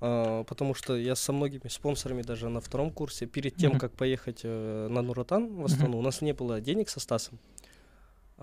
а, 0.00 0.42
потому 0.44 0.74
что 0.74 0.96
я 0.96 1.14
со 1.14 1.32
многими 1.32 1.68
спонсорами 1.68 2.22
даже 2.22 2.48
на 2.48 2.60
втором 2.60 2.90
курсе, 2.90 3.26
перед 3.26 3.54
тем, 3.54 3.72
mm-hmm. 3.72 3.78
как 3.78 3.92
поехать 3.92 4.40
э, 4.42 4.88
на 4.90 5.02
Нуротан 5.02 5.54
в 5.54 5.64
Астану, 5.64 5.94
mm-hmm. 5.94 5.98
у 5.98 6.02
нас 6.02 6.20
не 6.20 6.32
было 6.32 6.60
денег 6.60 6.88
со 6.88 6.98
Стасом. 6.98 7.38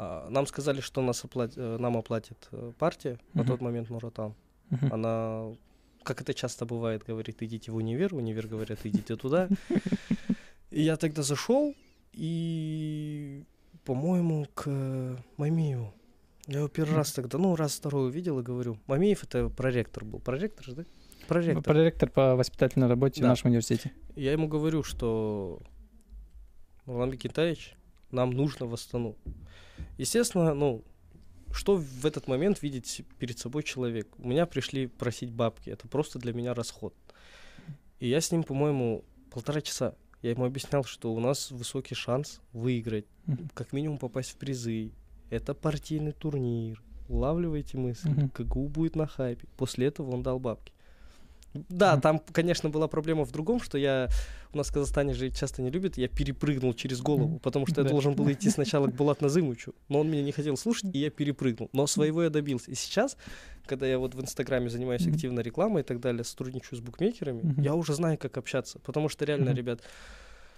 А, 0.02 0.30
нам 0.30 0.48
сказали, 0.48 0.80
что 0.80 1.02
нас 1.02 1.26
оплат... 1.26 1.52
Э, 1.58 1.78
нам 1.78 1.98
оплатит 1.98 2.48
э, 2.54 2.72
партия 2.80 3.10
uh-huh. 3.10 3.30
на 3.34 3.44
тот 3.44 3.60
момент 3.60 3.90
Нуратан. 3.90 4.34
Uh-huh. 4.72 4.94
Она, 4.94 5.58
как 6.04 6.22
это 6.22 6.34
часто 6.34 6.66
бывает, 6.66 7.04
говорит, 7.04 7.44
идите 7.44 7.74
в 7.74 7.76
универ, 7.76 8.16
универ 8.16 8.48
говорят, 8.48 8.80
идите 8.86 9.18
туда. 9.18 9.50
И 10.72 10.84
я 10.84 10.96
тогда 10.96 11.22
зашел 11.22 11.76
и, 12.14 13.44
по-моему, 13.84 14.48
к 14.54 14.70
Мамиеву. 15.36 15.94
Я 16.48 16.60
его 16.60 16.70
первый 16.70 16.96
раз 16.96 17.12
тогда, 17.12 17.38
ну, 17.38 17.58
раз 17.58 17.76
второй 17.76 18.08
увидел 18.08 18.40
и 18.40 18.42
говорю. 18.42 18.78
Мамиев 18.88 19.26
это 19.26 19.50
проректор 19.50 20.06
был. 20.06 20.20
Проректор 20.20 20.64
же, 20.64 20.76
да? 20.76 20.86
Проректор. 21.28 21.64
Проректор 21.64 22.10
по 22.10 22.38
воспитательной 22.38 22.88
работе 22.88 23.20
да. 23.20 23.28
в 23.28 23.30
нашем 23.32 23.50
университете. 23.50 23.92
Я 24.16 24.32
ему 24.32 24.48
говорю, 24.48 24.82
что 24.82 25.62
Нурлан 26.86 27.10
Бекентаевич, 27.10 27.76
нам 28.12 28.32
нужно 28.32 28.66
в 28.66 28.74
Астану. 28.74 29.16
Естественно, 29.98 30.54
ну, 30.54 30.84
что 31.52 31.76
в 31.76 32.06
этот 32.06 32.28
момент 32.28 32.62
видеть 32.62 33.02
перед 33.18 33.40
собой 33.40 33.64
человек? 33.64 34.08
У 34.18 34.28
меня 34.28 34.46
пришли 34.46 34.88
просить 34.88 35.32
бабки, 35.32 35.70
это 35.70 35.88
просто 35.88 36.20
для 36.20 36.34
меня 36.34 36.54
расход. 36.54 36.94
И 38.00 38.08
я 38.08 38.22
с 38.22 38.32
ним, 38.32 38.44
по-моему, 38.44 39.04
полтора 39.32 39.62
часа. 39.62 39.96
Я 40.22 40.32
ему 40.32 40.46
объяснял, 40.46 40.84
что 40.84 41.14
у 41.14 41.20
нас 41.20 41.52
высокий 41.52 41.96
шанс 41.96 42.42
выиграть, 42.54 43.06
как 43.54 43.74
минимум 43.74 43.98
попасть 43.98 44.32
в 44.32 44.36
призы. 44.36 44.92
Это 45.30 45.54
партийный 45.54 46.12
турнир. 46.12 46.82
Улавливайте 47.08 47.78
мысль. 47.78 48.10
Uh-huh. 48.10 48.30
КГУ 48.30 48.68
будет 48.68 48.96
на 48.96 49.08
хайпе. 49.08 49.48
После 49.58 49.88
этого 49.88 50.12
он 50.12 50.24
дал 50.24 50.40
бабки. 50.40 50.74
Да, 51.54 51.98
там, 51.98 52.22
конечно, 52.32 52.70
была 52.70 52.88
проблема 52.88 53.26
в 53.26 53.32
другом, 53.32 53.60
что 53.60 53.78
я 53.78 54.10
у 54.54 54.58
нас 54.58 54.70
в 54.70 54.74
Казахстане 54.74 55.14
же 55.14 55.30
часто 55.32 55.62
не 55.62 55.70
любят, 55.70 55.98
я 55.98 56.08
перепрыгнул 56.08 56.74
через 56.74 57.02
голову, 57.02 57.40
потому 57.40 57.68
что 57.68 57.82
я 57.82 57.90
должен 57.90 58.14
был 58.14 58.32
идти 58.32 58.50
сначала 58.50 58.88
к 58.88 58.96
Булат 58.96 59.22
Назымовичу, 59.22 59.74
но 59.90 60.00
он 60.00 60.10
меня 60.10 60.24
не 60.24 60.32
хотел 60.32 60.58
слушать, 60.58 60.94
и 60.94 61.00
я 61.00 61.10
перепрыгнул. 61.10 61.70
Но 61.74 61.88
своего 61.88 62.24
я 62.24 62.30
добился. 62.30 62.72
И 62.72 62.76
сейчас, 62.76 63.18
когда 63.66 63.88
я 63.88 63.98
вот 64.00 64.16
в 64.16 64.22
Инстаграме 64.22 64.70
занимаюсь 64.70 65.08
активно 65.08 65.40
рекламой 65.40 65.82
и 65.82 65.86
так 65.86 66.00
далее, 66.00 66.24
сотрудничаю 66.24 66.78
с 66.78 66.82
букмекерами, 66.82 67.62
я 67.62 67.76
уже 67.76 67.94
знаю, 67.94 68.18
как 68.18 68.38
общаться, 68.38 68.80
потому 68.80 69.10
что 69.10 69.26
реально, 69.26 69.54
ребят, 69.54 69.82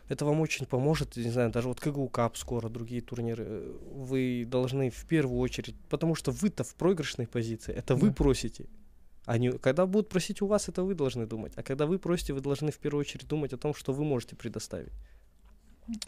это 0.09 0.25
вам 0.25 0.41
очень 0.41 0.65
поможет, 0.65 1.15
не 1.15 1.29
знаю, 1.29 1.51
даже 1.51 1.69
вот 1.69 1.79
КГУ 1.79 2.09
Кап 2.09 2.35
скоро, 2.35 2.67
другие 2.67 3.01
турниры, 3.01 3.63
вы 3.93 4.45
должны 4.45 4.89
в 4.89 5.05
первую 5.05 5.39
очередь, 5.39 5.75
потому 5.89 6.15
что 6.15 6.31
вы-то 6.31 6.65
в 6.65 6.75
проигрышной 6.75 7.27
позиции, 7.27 7.73
это 7.73 7.95
вы 7.95 8.11
просите, 8.11 8.65
они, 9.25 9.51
когда 9.51 9.85
будут 9.85 10.09
просить 10.09 10.41
у 10.41 10.47
вас, 10.47 10.69
это 10.69 10.83
вы 10.83 10.95
должны 10.95 11.25
думать. 11.25 11.53
А 11.55 11.63
когда 11.63 11.85
вы 11.85 11.99
просите, 11.99 12.33
вы 12.33 12.41
должны 12.41 12.71
в 12.71 12.77
первую 12.77 13.01
очередь 13.01 13.27
думать 13.27 13.53
о 13.53 13.57
том, 13.57 13.73
что 13.73 13.93
вы 13.93 14.03
можете 14.03 14.35
предоставить. 14.35 14.93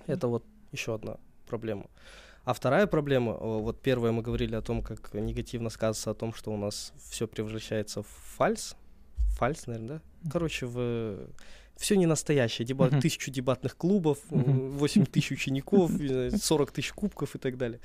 Это 0.07 0.27
вот 0.27 0.43
еще 0.71 0.95
одна 0.95 1.17
проблема. 1.47 1.85
А 2.45 2.53
вторая 2.53 2.87
проблема, 2.87 3.33
вот 3.33 3.81
первая 3.81 4.11
мы 4.11 4.21
говорили 4.21 4.55
о 4.55 4.61
том, 4.61 4.81
как 4.81 5.13
негативно 5.13 5.69
сказывается 5.69 6.11
о 6.11 6.13
том, 6.13 6.33
что 6.33 6.51
у 6.51 6.57
нас 6.57 6.91
все 7.09 7.27
превращается 7.27 8.01
в 8.01 8.07
фальс. 8.07 8.75
Фальс, 9.37 9.67
наверное, 9.67 10.01
да? 10.23 10.29
Короче, 10.31 10.65
в 10.65 11.29
все 11.77 11.95
не 11.95 12.05
настоящее. 12.05 12.65
Дебат, 12.65 12.93
uh-huh. 12.93 13.01
Тысячу 13.01 13.31
дебатных 13.31 13.75
клубов, 13.75 14.19
uh-huh. 14.29 14.69
8 14.69 15.05
тысяч 15.05 15.31
учеников, 15.31 15.91
40 15.91 16.71
тысяч 16.71 16.91
кубков 16.91 17.35
и 17.35 17.39
так 17.39 17.57
далее. 17.57 17.79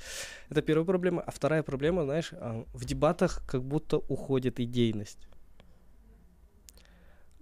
Это 0.49 0.61
первая 0.61 0.85
проблема. 0.85 1.21
А 1.21 1.31
вторая 1.31 1.63
проблема, 1.63 2.03
знаешь, 2.03 2.29
а, 2.33 2.65
в 2.73 2.85
дебатах 2.85 3.43
как 3.47 3.63
будто 3.63 3.97
уходит 3.97 4.59
идейность. 4.59 5.27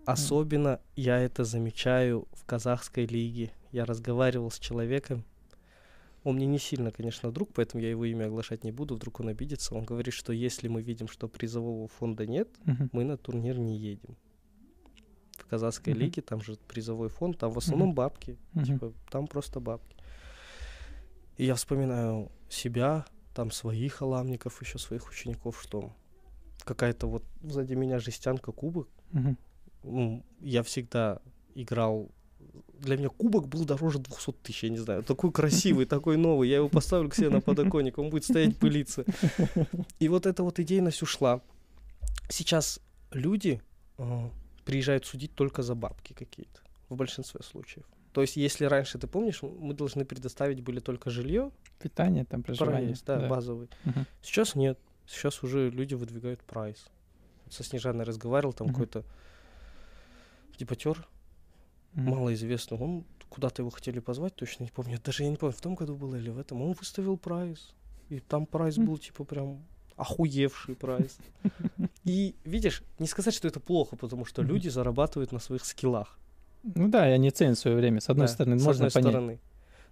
Особенно 0.05 0.79
я 0.95 1.19
это 1.19 1.43
замечаю 1.43 2.27
в 2.31 2.45
казахской 2.45 3.05
лиге. 3.05 3.51
Я 3.71 3.83
разговаривал 3.83 4.49
с 4.49 4.57
человеком, 4.57 5.25
он 6.23 6.36
мне 6.36 6.45
не 6.45 6.60
сильно, 6.60 6.91
конечно, 6.91 7.31
друг, 7.31 7.53
поэтому 7.53 7.83
я 7.83 7.89
его 7.89 8.03
имя 8.05 8.25
оглашать 8.25 8.63
не 8.63 8.71
буду, 8.71 8.95
вдруг 8.95 9.19
он 9.19 9.29
обидится. 9.29 9.75
Он 9.75 9.83
говорит, 9.83 10.13
что 10.13 10.33
если 10.33 10.67
мы 10.67 10.81
видим, 10.81 11.07
что 11.07 11.27
призового 11.27 11.88
фонда 11.88 12.25
нет, 12.25 12.49
uh-huh. 12.65 12.89
мы 12.91 13.03
на 13.03 13.17
турнир 13.17 13.57
не 13.57 13.77
едем 13.77 14.17
казахской 15.49 15.93
mm-hmm. 15.93 15.97
лиге, 15.97 16.21
там 16.21 16.41
же 16.41 16.57
призовой 16.67 17.10
фонд, 17.10 17.38
там 17.38 17.51
в 17.51 17.57
основном 17.57 17.91
mm-hmm. 17.91 17.95
бабки, 17.95 18.38
mm-hmm. 18.53 18.65
типа 18.65 18.93
там 19.10 19.27
просто 19.27 19.60
бабки. 19.60 19.95
И 21.38 21.45
я 21.45 21.55
вспоминаю 21.55 22.31
себя, 22.49 23.05
там 23.33 23.51
своих 23.51 23.93
халамников, 23.93 24.62
еще 24.62 24.79
своих 24.79 25.10
учеников, 25.10 25.62
что 25.62 25.93
какая-то 26.63 27.07
вот 27.07 27.23
сзади 27.43 27.75
меня 27.75 27.99
жестянка 27.99 28.51
кубок. 28.51 28.89
Mm-hmm. 29.12 29.36
Ну, 29.83 30.25
я 30.41 30.63
всегда 30.63 31.21
играл 31.55 32.10
для 32.79 32.97
меня 32.97 33.10
кубок 33.10 33.47
был 33.47 33.65
дороже 33.65 33.99
200 33.99 34.31
тысяч, 34.43 34.63
я 34.63 34.69
не 34.69 34.77
знаю. 34.77 35.03
Такой 35.03 35.31
красивый, 35.31 35.86
такой 35.97 36.17
новый. 36.17 36.49
Я 36.49 36.57
его 36.57 36.69
поставлю 36.69 37.10
к 37.10 37.15
себе 37.15 37.29
на 37.29 37.41
подоконник, 37.41 37.97
он 37.97 38.10
будет 38.10 38.23
стоять 38.23 38.57
пылиться. 38.57 39.05
И 39.99 40.07
вот 40.10 40.25
эта 40.25 40.43
вот 40.43 40.60
идейность 40.60 41.01
ушла. 41.01 41.41
Сейчас 42.29 42.79
люди 43.12 43.62
а, 43.97 44.29
приезжают 44.67 45.06
судить 45.06 45.34
только 45.34 45.63
за 45.63 45.75
бабки 45.75 46.12
какие-то, 46.12 46.60
в 46.89 46.95
большинстве 46.97 47.41
случаев. 47.41 47.86
То 48.12 48.19
есть, 48.19 48.36
если 48.36 48.65
раньше, 48.65 48.99
ты 48.99 49.08
помнишь, 49.08 49.41
мы 49.41 49.73
должны 49.73 50.03
предоставить 50.03 50.60
были 50.62 50.82
только 50.82 51.10
жилье, 51.10 51.51
питание, 51.80 52.25
там 52.25 52.43
проживание, 52.43 52.88
прайс, 52.88 53.01
да, 53.03 53.19
да. 53.19 53.27
базовый. 53.30 53.69
Угу. 53.86 53.99
Сейчас 54.21 54.56
нет. 54.56 54.77
Сейчас 55.08 55.41
уже 55.41 55.69
люди 55.69 55.93
выдвигают 55.93 56.41
прайс. 56.43 56.88
Со 57.49 57.63
Снежаной 57.63 58.03
разговаривал, 58.03 58.51
там 58.51 58.67
угу. 58.67 58.73
какой-то 58.73 59.06
дебатер, 60.60 61.07
угу. 61.93 62.01
малоизвестный. 62.01 62.77
Он 62.77 63.06
куда-то 63.30 63.62
его 63.62 63.69
хотели 63.69 63.99
позвать, 63.99 64.36
точно 64.36 64.63
не 64.63 64.71
помню. 64.71 64.99
Даже 65.01 65.23
я 65.23 65.30
не 65.30 65.38
помню, 65.38 65.56
в 65.56 65.62
том 65.62 65.75
году 65.75 65.95
было 65.95 66.15
или 66.15 66.30
в 66.30 66.39
этом. 66.39 66.62
Он 66.62 66.73
выставил 66.73 67.17
прайс. 67.17 67.73
И 68.10 68.19
там 68.19 68.45
прайс 68.45 68.75
был 68.77 68.97
типа 68.97 69.23
прям 69.23 69.63
охуевший 69.97 70.75
прайс. 70.75 71.17
И 72.05 72.36
видишь, 72.45 72.83
не 72.99 73.07
сказать, 73.07 73.33
что 73.33 73.47
это 73.47 73.60
плохо, 73.60 73.95
потому 73.95 74.25
что 74.25 74.41
люди 74.41 74.69
зарабатывают 74.69 75.31
на 75.31 75.39
своих 75.39 75.65
скиллах. 75.65 76.17
Ну 76.63 76.88
да, 76.88 77.10
и 77.10 77.12
они 77.12 77.31
ценят 77.31 77.57
свое 77.57 77.75
время. 77.75 77.99
С 77.99 78.10
одной 78.10 78.27
да, 78.27 78.33
стороны, 78.33 78.60
с 78.60 78.63
можно 78.63 78.88
одной 78.88 78.91
понять. 78.91 79.12
стороны. 79.12 79.39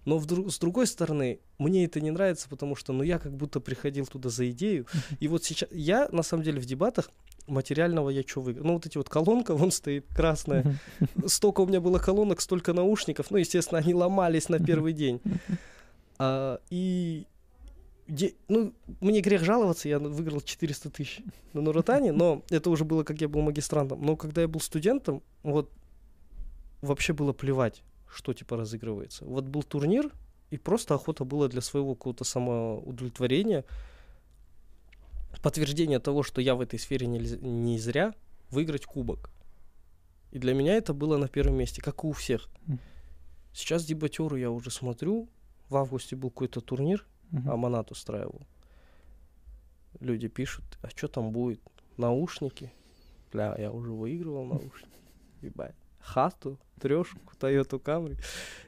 Но 0.04 0.18
вдруг, 0.18 0.52
с 0.52 0.58
другой 0.58 0.86
стороны, 0.86 1.40
мне 1.58 1.84
это 1.84 2.00
не 2.00 2.12
нравится, 2.12 2.48
потому 2.48 2.76
что, 2.76 2.92
ну, 2.92 3.02
я 3.02 3.18
как 3.18 3.32
будто 3.32 3.58
приходил 3.58 4.06
туда 4.06 4.28
за 4.28 4.48
идею. 4.50 4.86
И 5.18 5.26
вот 5.26 5.44
сейчас, 5.44 5.68
я, 5.72 6.08
на 6.12 6.22
самом 6.22 6.44
деле, 6.44 6.60
в 6.60 6.64
дебатах 6.64 7.10
материального 7.48 8.10
я 8.10 8.22
что 8.22 8.40
выиграл? 8.40 8.66
Ну, 8.66 8.72
вот 8.74 8.86
эти 8.86 8.98
вот 8.98 9.08
колонка, 9.08 9.54
вон 9.54 9.72
стоит 9.72 10.06
красная. 10.14 10.78
Столько 11.26 11.62
у 11.62 11.66
меня 11.66 11.80
было 11.80 11.98
колонок, 11.98 12.40
столько 12.40 12.72
наушников. 12.72 13.30
Ну, 13.30 13.38
естественно, 13.38 13.80
они 13.80 13.94
ломались 13.94 14.48
на 14.48 14.60
первый 14.60 14.92
день. 14.92 15.20
А, 16.18 16.60
и 16.70 17.26
Де, 18.08 18.34
ну, 18.48 18.72
мне 19.00 19.20
грех 19.20 19.42
жаловаться, 19.42 19.88
я 19.88 19.98
выиграл 19.98 20.40
400 20.40 20.90
тысяч 20.90 21.20
на 21.52 21.60
Нуротане, 21.60 22.12
но 22.12 22.42
это 22.50 22.70
уже 22.70 22.84
было, 22.84 23.02
как 23.02 23.20
я 23.20 23.28
был 23.28 23.42
магистрантом. 23.42 24.02
Но 24.02 24.16
когда 24.16 24.42
я 24.42 24.48
был 24.48 24.60
студентом, 24.60 25.22
вот 25.42 25.70
вообще 26.82 27.12
было 27.12 27.32
плевать, 27.32 27.82
что 28.08 28.32
типа 28.32 28.56
разыгрывается. 28.56 29.24
Вот 29.24 29.44
был 29.44 29.62
турнир, 29.62 30.10
и 30.50 30.56
просто 30.56 30.94
охота 30.94 31.24
была 31.24 31.48
для 31.48 31.60
своего 31.60 31.94
какого-то 31.94 32.24
самоудовлетворения, 32.24 33.64
подтверждение 35.42 35.98
того, 35.98 36.22
что 36.22 36.40
я 36.40 36.54
в 36.54 36.60
этой 36.60 36.78
сфере 36.78 37.06
не, 37.06 37.18
не 37.18 37.78
зря, 37.78 38.14
выиграть 38.50 38.86
кубок. 38.86 39.30
И 40.30 40.38
для 40.38 40.54
меня 40.54 40.74
это 40.74 40.94
было 40.94 41.16
на 41.16 41.28
первом 41.28 41.56
месте, 41.56 41.82
как 41.82 42.04
и 42.04 42.06
у 42.06 42.12
всех. 42.12 42.48
Мгм. 42.66 42.78
Сейчас 43.52 43.84
дебатеры 43.84 44.38
я 44.38 44.50
уже 44.50 44.70
смотрю. 44.70 45.28
В 45.70 45.76
августе 45.76 46.14
был 46.14 46.30
какой-то 46.30 46.60
турнир, 46.60 47.06
Мгм. 47.30 47.50
Аманат 47.50 47.90
устраивал. 47.90 48.42
Люди 50.00 50.28
пишут, 50.28 50.64
а 50.82 50.88
что 50.90 51.08
там 51.08 51.30
будет? 51.32 51.60
Наушники? 51.96 52.72
Бля, 53.32 53.54
я 53.58 53.72
уже 53.72 53.92
выигрывал 53.92 54.44
наушники. 54.54 55.00
Ебать. 55.42 55.74
Хату, 56.00 56.58
трешку, 56.80 57.36
Тойоту 57.38 57.80
Камри. 57.80 58.16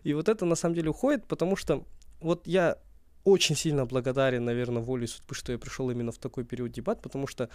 И 0.03 0.15
вот 0.15 0.29
это 0.29 0.45
на 0.45 0.57
самом 0.57 0.75
деле 0.75 0.91
уходит, 0.91 1.27
потому 1.27 1.57
что 1.57 1.85
вот 2.21 2.47
я 2.47 2.79
очень 3.25 3.57
сильно 3.57 3.87
благодарен, 3.87 4.45
наверное, 4.45 4.83
воле 4.83 5.07
судьбы, 5.07 5.35
что 5.35 5.53
я 5.53 5.59
пришел 5.59 5.91
именно 5.91 6.13
в 6.13 6.19
такой 6.19 6.45
период 6.45 6.73
дебат, 6.73 7.01
потому 7.03 7.27
что 7.27 7.49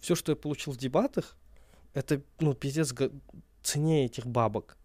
все, 0.00 0.14
что 0.14 0.32
я 0.32 0.36
получил 0.36 0.72
в 0.72 0.76
дебатах, 0.76 1.36
это, 1.94 2.22
ну, 2.40 2.54
пиздец 2.54 2.94
цене 3.62 4.06
этих 4.06 4.26
бабок. 4.26 4.76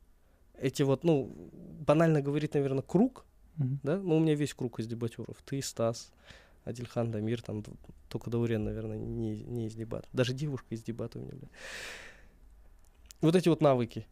Эти 0.58 0.84
вот, 0.84 1.04
ну, 1.04 1.32
банально 1.80 2.21
говорить, 2.21 2.54
наверное, 2.54 2.82
круг, 2.82 3.25
Мгм. 3.57 3.79
да? 3.83 3.97
Ну, 3.97 4.17
у 4.17 4.19
меня 4.19 4.35
весь 4.35 4.53
круг 4.53 4.79
из 4.79 4.87
дебатеров. 4.87 5.37
Ты, 5.45 5.61
Стас, 5.61 6.11
Адильхан, 6.63 7.11
Дамир, 7.11 7.41
там 7.41 7.63
только 8.09 8.29
Даурен, 8.29 8.63
наверное, 8.63 8.97
не, 8.97 9.43
не 9.43 9.67
из 9.67 9.75
дебатов. 9.75 10.09
Даже 10.13 10.33
девушка 10.33 10.67
из 10.75 10.83
дебата 10.83 11.19
у 11.19 11.21
меня, 11.21 11.33
бля. 11.33 11.47
Вот 13.21 13.35
эти 13.35 13.49
вот 13.49 13.61
навыки. 13.61 14.05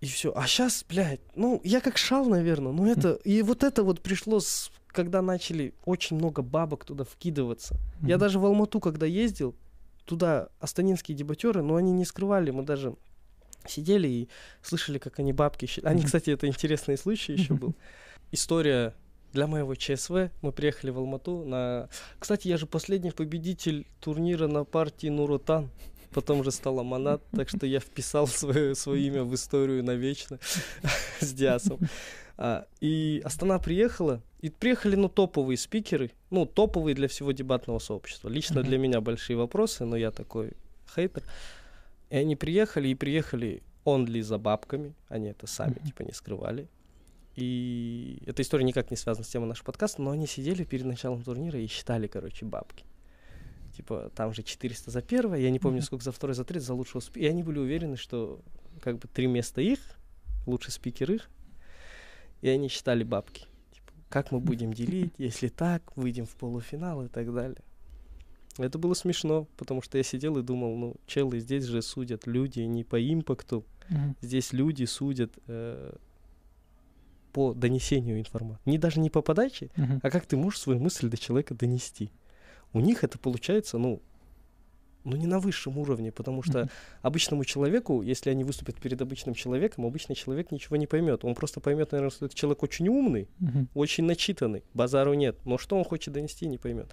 И 0.00 0.06
все. 0.06 0.32
А 0.36 0.46
сейчас, 0.46 0.84
блядь, 0.88 1.20
ну, 1.34 1.60
я 1.64 1.80
как 1.80 1.96
шал, 1.98 2.26
наверное. 2.26 2.72
Ну, 2.72 2.86
это... 2.86 3.12
И 3.24 3.42
вот 3.42 3.62
это 3.62 3.82
вот 3.82 4.02
пришло, 4.02 4.40
с, 4.40 4.70
когда 4.88 5.22
начали 5.22 5.74
очень 5.84 6.16
много 6.16 6.42
бабок 6.42 6.84
туда 6.84 7.04
вкидываться. 7.04 7.76
Я 8.02 8.16
Мгм. 8.16 8.18
даже 8.18 8.38
в 8.38 8.44
Алмату, 8.44 8.80
когда 8.80 9.06
ездил, 9.06 9.54
туда 10.04 10.48
астанинские 10.60 11.16
дебатеры, 11.16 11.62
но 11.62 11.76
они 11.76 11.92
не 11.92 12.04
скрывали, 12.04 12.50
мы 12.50 12.62
даже 12.62 12.94
сидели 13.66 14.06
и 14.06 14.28
слышали, 14.62 14.98
как 14.98 15.18
они 15.18 15.32
бабки. 15.32 15.68
Они, 15.82 16.02
кстати, 16.02 16.30
это 16.30 16.46
интересный 16.46 16.96
случай 16.96 17.32
еще 17.32 17.54
был. 17.54 17.74
История 18.32 18.94
для 19.32 19.46
моего 19.46 19.74
ЧСВ. 19.74 20.30
Мы 20.42 20.52
приехали 20.52 20.90
в 20.90 20.98
Алмату 20.98 21.44
на... 21.44 21.88
Кстати, 22.18 22.48
я 22.48 22.56
же 22.56 22.66
последний 22.66 23.10
победитель 23.10 23.86
турнира 24.00 24.46
на 24.46 24.64
партии 24.64 25.08
Нуротан. 25.08 25.70
Потом 26.12 26.42
же 26.44 26.50
стал 26.50 26.78
Аманат, 26.80 27.22
так 27.32 27.48
что 27.48 27.66
я 27.66 27.78
вписал 27.78 28.26
свое, 28.26 28.74
свое 28.74 29.06
имя 29.06 29.22
в 29.24 29.34
историю 29.34 29.84
навечно 29.84 30.38
с 31.20 31.32
Диасом. 31.32 31.78
А, 32.38 32.66
и 32.80 33.20
Астана 33.24 33.58
приехала, 33.58 34.22
и 34.40 34.48
приехали, 34.48 34.96
ну, 34.96 35.08
топовые 35.08 35.58
спикеры, 35.58 36.10
ну, 36.30 36.46
топовые 36.46 36.94
для 36.94 37.08
всего 37.08 37.32
дебатного 37.32 37.78
сообщества. 37.80 38.28
Лично 38.28 38.60
Мгм. 38.60 38.68
для 38.68 38.78
меня 38.78 39.00
большие 39.02 39.36
вопросы, 39.36 39.84
но 39.84 39.96
я 39.96 40.10
такой 40.10 40.52
хейтер. 40.94 41.22
И 42.08 42.16
они 42.16 42.34
приехали, 42.36 42.88
и 42.88 42.94
приехали 42.94 43.62
онли 43.84 44.20
за 44.22 44.38
бабками, 44.38 44.94
они 45.08 45.28
это 45.28 45.46
сами, 45.46 45.74
Мгм. 45.80 45.86
типа, 45.86 46.02
не 46.02 46.12
скрывали. 46.12 46.68
И 47.36 48.22
эта 48.26 48.42
история 48.42 48.64
никак 48.64 48.90
не 48.90 48.96
связана 48.96 49.24
с 49.24 49.28
темой 49.28 49.46
нашего 49.48 49.66
подкаста, 49.66 50.00
но 50.02 50.10
они 50.10 50.26
сидели 50.26 50.64
перед 50.64 50.86
началом 50.86 51.22
турнира 51.22 51.60
и 51.60 51.66
считали, 51.66 52.06
короче, 52.06 52.46
бабки. 52.46 52.84
Типа, 53.76 54.10
там 54.14 54.32
же 54.32 54.42
400 54.42 54.90
за 54.90 55.02
первое, 55.02 55.38
я 55.38 55.50
не 55.50 55.58
помню, 55.58 55.82
сколько 55.82 56.02
за 56.02 56.12
второе, 56.12 56.34
за 56.34 56.44
третье, 56.44 56.66
за 56.66 56.74
лучшего 56.74 57.00
спикера. 57.00 57.26
И 57.26 57.28
они 57.28 57.42
были 57.42 57.58
уверены, 57.58 57.96
что 57.98 58.40
как 58.80 58.98
бы 58.98 59.06
три 59.08 59.26
места 59.26 59.60
их, 59.60 59.80
лучший 60.46 60.72
спикер 60.72 61.12
их, 61.12 61.28
и 62.40 62.48
они 62.48 62.68
считали 62.68 63.04
бабки. 63.04 63.46
Типа, 63.72 63.92
как 64.08 64.32
мы 64.32 64.40
будем 64.40 64.72
делить, 64.72 65.12
если 65.18 65.48
так, 65.48 65.94
выйдем 65.94 66.24
в 66.24 66.34
полуфинал 66.36 67.04
и 67.04 67.08
так 67.08 67.32
далее. 67.34 67.58
Это 68.56 68.78
было 68.78 68.94
смешно, 68.94 69.46
потому 69.58 69.82
что 69.82 69.98
я 69.98 70.04
сидел 70.04 70.38
и 70.38 70.42
думал, 70.42 70.74
ну, 70.78 70.96
челы, 71.06 71.40
здесь 71.40 71.64
же 71.64 71.82
судят 71.82 72.26
люди 72.26 72.60
не 72.60 72.82
по 72.84 72.98
импакту, 72.98 73.66
Мгм. 73.90 74.16
здесь 74.22 74.54
люди 74.54 74.84
судят 74.84 75.32
э, 75.48 75.94
по 77.36 77.52
донесению 77.52 78.18
информации. 78.18 78.62
Не 78.64 78.78
даже 78.78 78.98
не 78.98 79.10
по 79.10 79.20
подаче, 79.20 79.68
Мгм. 79.76 80.00
а 80.02 80.10
как 80.10 80.24
ты 80.24 80.38
можешь 80.38 80.58
свою 80.60 80.80
мысль 80.80 81.10
до 81.10 81.18
человека 81.18 81.54
донести. 81.54 82.10
У 82.72 82.80
них 82.80 83.04
это 83.04 83.18
получается, 83.18 83.76
ну, 83.76 84.00
ну 85.04 85.16
не 85.16 85.26
на 85.26 85.38
высшем 85.38 85.76
уровне, 85.76 86.10
потому 86.12 86.42
что 86.42 86.60
Мгм. 86.60 86.70
обычному 87.02 87.44
человеку, 87.44 88.00
если 88.00 88.30
они 88.30 88.42
выступят 88.42 88.76
перед 88.80 89.02
обычным 89.02 89.34
человеком, 89.34 89.84
обычный 89.84 90.14
человек 90.16 90.50
ничего 90.50 90.76
не 90.76 90.86
поймет. 90.86 91.26
Он 91.26 91.34
просто 91.34 91.60
поймет, 91.60 91.92
наверное, 91.92 92.10
что 92.10 92.24
этот 92.24 92.38
человек 92.38 92.62
очень 92.62 92.88
умный, 92.88 93.28
Мгм. 93.38 93.68
очень 93.74 94.04
начитанный, 94.04 94.62
базару 94.72 95.12
нет. 95.12 95.36
Но 95.44 95.58
что 95.58 95.76
он 95.76 95.84
хочет 95.84 96.14
донести, 96.14 96.48
не 96.48 96.56
поймет. 96.56 96.86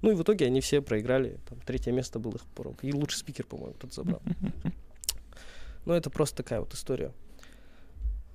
Ну 0.00 0.10
и 0.10 0.14
в 0.14 0.22
итоге 0.22 0.46
они 0.46 0.60
все 0.62 0.80
проиграли. 0.80 1.38
Там 1.46 1.58
третье 1.60 1.92
место 1.92 2.18
был 2.18 2.30
их 2.32 2.42
порог. 2.54 2.82
И 2.84 2.90
лучший 2.90 3.18
спикер, 3.18 3.44
по-моему, 3.44 3.74
кто-то 3.74 3.94
забрал. 3.94 4.22
Но 5.84 5.94
это 5.94 6.08
просто 6.08 6.36
такая 6.38 6.60
вот 6.60 6.72
история. 6.72 7.12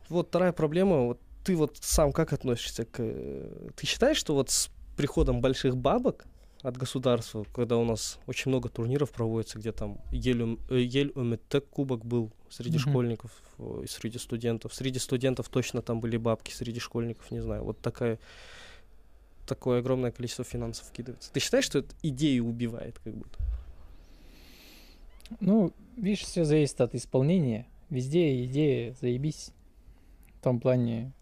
Вот 0.09 0.27
вторая 0.27 0.51
проблема. 0.51 1.05
Вот 1.05 1.19
ты 1.43 1.55
вот 1.55 1.77
сам 1.81 2.11
как 2.11 2.33
относишься 2.33 2.85
к... 2.85 2.99
э, 2.99 3.69
Ты 3.75 3.85
считаешь, 3.87 4.17
что 4.17 4.33
вот 4.35 4.49
с 4.49 4.69
приходом 4.97 5.41
больших 5.41 5.77
бабок 5.77 6.25
от 6.61 6.75
государства, 6.75 7.45
когда 7.53 7.77
у 7.77 7.85
нас 7.85 8.19
очень 8.27 8.49
много 8.49 8.67
турниров 8.69 9.11
проводится, 9.11 9.59
где 9.59 9.71
там 9.71 10.01
Ель, 10.11 10.59
э, 10.69 11.61
кубок 11.61 12.05
был 12.05 12.31
среди 12.49 12.77
Мгм. 12.77 12.89
школьников 12.89 13.31
э, 13.59 13.81
и 13.85 13.87
среди 13.87 14.17
студентов. 14.17 14.73
Среди 14.73 14.99
студентов 14.99 15.47
точно 15.49 15.81
там 15.81 16.01
были 16.01 16.17
бабки, 16.17 16.51
среди 16.51 16.79
школьников, 16.79 17.31
не 17.31 17.39
знаю. 17.39 17.63
Вот 17.63 17.79
такая 17.81 18.19
такое 19.47 19.79
огромное 19.79 20.11
количество 20.11 20.43
финансов 20.45 20.87
вкидывается. 20.87 21.31
Ты 21.33 21.39
считаешь, 21.39 21.65
что 21.65 21.79
это 21.79 21.95
идею 22.03 22.45
убивает 22.45 22.99
как 22.99 23.15
будто? 23.15 23.39
Ну, 25.39 25.73
видишь, 25.95 26.21
все 26.25 26.43
зависит 26.43 26.79
от 26.81 26.93
исполнения. 26.95 27.67
Везде 27.89 28.45
идея 28.45 28.93
заебись. 28.99 29.51
В 30.39 30.43
том 30.43 30.59
плане, 30.59 31.13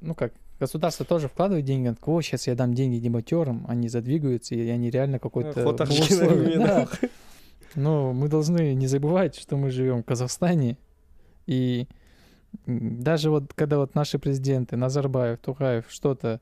ну 0.00 0.14
как, 0.14 0.32
государство 0.58 1.06
тоже 1.06 1.28
вкладывает 1.28 1.64
деньги, 1.64 1.88
такой, 1.88 2.14
о, 2.14 2.20
сейчас 2.20 2.46
я 2.46 2.54
дам 2.54 2.74
деньги 2.74 2.98
дебатерам, 2.98 3.64
они 3.68 3.88
задвигаются, 3.88 4.54
и 4.54 4.68
они 4.68 4.90
реально 4.90 5.18
какой-то... 5.18 5.62
Фотошки 5.62 6.12
условие». 6.12 6.58
на 6.58 6.66
Да. 6.66 6.88
Но 7.74 8.12
мы 8.12 8.28
должны 8.28 8.74
не 8.74 8.86
забывать, 8.86 9.36
что 9.36 9.56
мы 9.56 9.70
живем 9.70 10.02
в 10.02 10.04
Казахстане, 10.04 10.76
и 11.46 11.86
даже 12.66 13.30
вот 13.30 13.54
когда 13.54 13.78
вот 13.78 13.94
наши 13.94 14.18
президенты 14.18 14.76
Назарбаев, 14.76 15.38
Тухаев 15.38 15.86
что-то, 15.88 16.40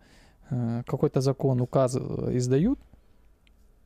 э, 0.50 0.82
какой-то 0.86 1.20
закон, 1.20 1.60
указ 1.60 1.96
э, 1.96 2.30
издают, 2.32 2.80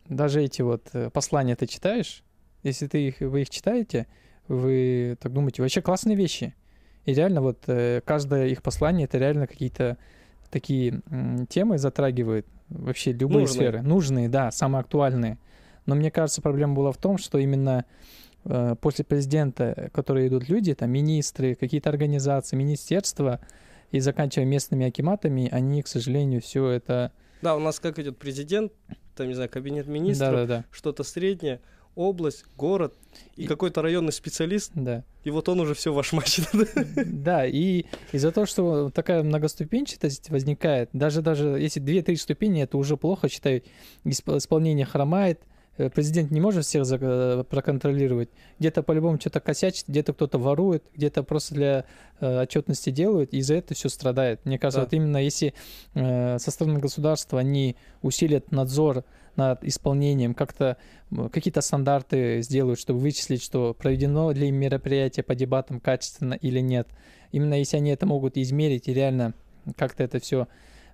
даже 0.09 0.43
эти 0.43 0.63
вот 0.63 0.89
э, 0.93 1.11
послания 1.11 1.57
ты 1.57 1.67
читаешь, 1.67 2.23
если 2.63 2.87
ты 2.87 3.09
их, 3.09 3.21
вы 3.21 3.43
их 3.43 3.51
читаете, 3.51 4.07
вы 4.49 5.17
так 5.21 5.33
думаете, 5.33 5.63
вообще 5.63 5.83
классные 5.83 6.17
вещи. 6.17 6.55
И 7.05 7.15
реально 7.15 7.41
вот 7.41 7.65
э, 7.67 8.01
каждое 8.05 8.49
их 8.49 8.63
послание 8.63 9.05
это 9.05 9.19
реально 9.19 9.47
какие-то 9.47 9.97
такие 10.51 11.01
темы 11.49 11.79
затрагивает 11.79 12.47
вообще 12.69 13.13
любые 13.13 13.47
Нужные. 13.47 13.49
сферы. 13.49 13.83
Нужные, 13.83 14.29
да, 14.29 14.51
самые 14.51 14.81
актуальные. 14.81 15.39
Но 15.87 15.95
мне 15.95 16.11
кажется, 16.11 16.43
проблема 16.43 16.75
была 16.75 16.93
в 16.93 16.99
том, 16.99 17.19
что 17.19 17.39
именно 17.39 17.85
э, 18.45 18.77
после 18.81 19.05
президента, 19.05 19.91
которые 19.93 20.29
идут 20.29 20.49
люди, 20.49 20.75
там 20.75 20.91
министры, 20.91 21.55
какие-то 21.55 21.91
организации, 21.91 22.57
министерства, 22.57 23.41
и 23.91 24.01
заканчивая 24.01 24.47
местными 24.47 24.87
акиматами, 24.87 25.49
они, 25.53 25.83
к 25.83 25.87
сожалению, 25.87 26.41
все 26.41 26.69
это... 26.69 27.13
Да, 27.43 27.57
у 27.57 27.59
нас 27.59 27.79
как 27.79 27.99
идет 27.99 28.17
президент, 28.19 28.73
там, 29.15 29.29
не 29.29 29.35
знаю, 29.35 29.51
кабинет 29.51 29.87
министров, 29.87 30.65
что-то 30.71 31.05
среднее, 31.05 31.61
область, 31.95 32.45
город 32.57 32.95
и, 33.37 33.45
И- 33.45 33.47
какой-то 33.47 33.83
районный 33.83 34.13
специалист, 34.13 34.73
Да. 34.75 35.05
и 35.25 35.31
вот 35.31 35.49
он 35.49 35.61
уже 35.61 35.75
все 35.75 35.93
ваш 35.93 36.13
матч. 36.13 36.41
Да, 37.07 37.47
и 37.47 37.85
из-за 38.13 38.33
того, 38.33 38.47
что 38.47 38.91
такая 38.91 39.23
многоступенчатость 39.23 40.31
возникает, 40.31 40.89
даже 40.93 41.23
даже 41.23 41.49
если 41.61 41.81
две-три 41.81 42.17
ступени, 42.17 42.63
это 42.63 42.77
уже 42.79 42.97
плохо, 42.97 43.29
считаю, 43.29 43.63
исп- 44.05 44.39
исполнение 44.39 44.87
хромает, 44.87 45.41
э, 45.77 45.91
президент 45.91 46.31
не 46.31 46.41
может 46.41 46.65
всех 46.65 46.85
за- 46.85 46.99
э, 47.01 47.45
проконтролировать. 47.49 48.31
Где-то 48.59 48.83
по-любому 48.83 49.19
что-то 49.21 49.41
косячит, 49.41 49.85
где-то 49.89 50.13
кто-то 50.15 50.39
ворует, 50.39 50.85
где-то 50.95 51.23
просто 51.23 51.55
для 51.55 51.85
э, 52.21 52.43
отчетности 52.43 52.91
делают, 52.91 53.35
и 53.35 53.39
из-за 53.39 53.55
этого 53.57 53.75
все 53.75 53.89
страдает. 53.89 54.45
Мне 54.45 54.59
кажется, 54.59 54.81
Да. 54.81 54.85
вот 54.85 54.93
именно 54.95 55.17
если 55.17 55.55
э, 55.95 56.39
со 56.39 56.51
стороны 56.51 56.79
государства 56.79 57.39
они 57.41 57.77
усилят 58.03 58.51
надзор 58.53 59.05
над 59.37 59.65
исполнением, 59.65 60.35
как-то 60.35 60.77
какие-то 61.33 61.61
стандарты 61.61 62.43
сделают, 62.43 62.79
чтобы 62.81 63.01
вычислить, 63.01 63.43
что 63.43 63.75
проведено 63.75 64.31
ли 64.33 64.51
мероприятие 64.51 65.25
по 65.25 65.35
дебатам 65.35 65.81
качественно 65.81 66.35
или 66.35 66.61
нет. 66.61 66.89
Именно 67.33 67.55
если 67.55 67.77
они 67.79 67.91
это 67.91 68.07
могут 68.07 68.37
измерить 68.37 68.89
и 68.89 68.95
реально 68.95 69.35
как-то 69.77 70.03
это 70.03 70.19
все 70.19 70.49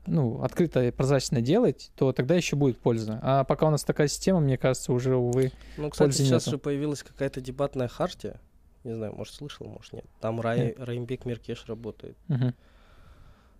ну, 0.07 0.43
открыто 0.43 0.83
и 0.85 0.91
прозрачно 0.91 1.41
делать, 1.43 1.91
то 1.97 2.13
тогда 2.13 2.35
еще 2.35 2.57
будет 2.57 2.79
польза. 2.79 3.19
А 3.23 3.45
пока 3.45 3.67
у 3.67 3.71
нас 3.71 3.85
такая 3.85 4.09
система, 4.09 4.41
мне 4.41 4.57
кажется, 4.57 4.93
уже, 4.93 5.17
увы, 5.17 5.53
Ну, 5.77 5.91
кстати, 5.91 6.13
сейчас 6.13 6.47
нету. 6.47 6.51
же 6.53 6.59
появилась 6.59 7.03
какая-то 7.03 7.41
дебатная 7.41 7.89
хартия. 7.89 8.41
Не 8.85 8.95
знаю, 8.95 9.15
может, 9.15 9.35
слышал, 9.35 9.67
может, 9.67 9.93
нет. 9.93 10.07
Там 10.21 10.41
Рай, 10.41 10.75
Раимбек 10.79 11.27
Меркеш 11.27 11.67
работает, 11.67 12.17
мгм, 12.29 12.55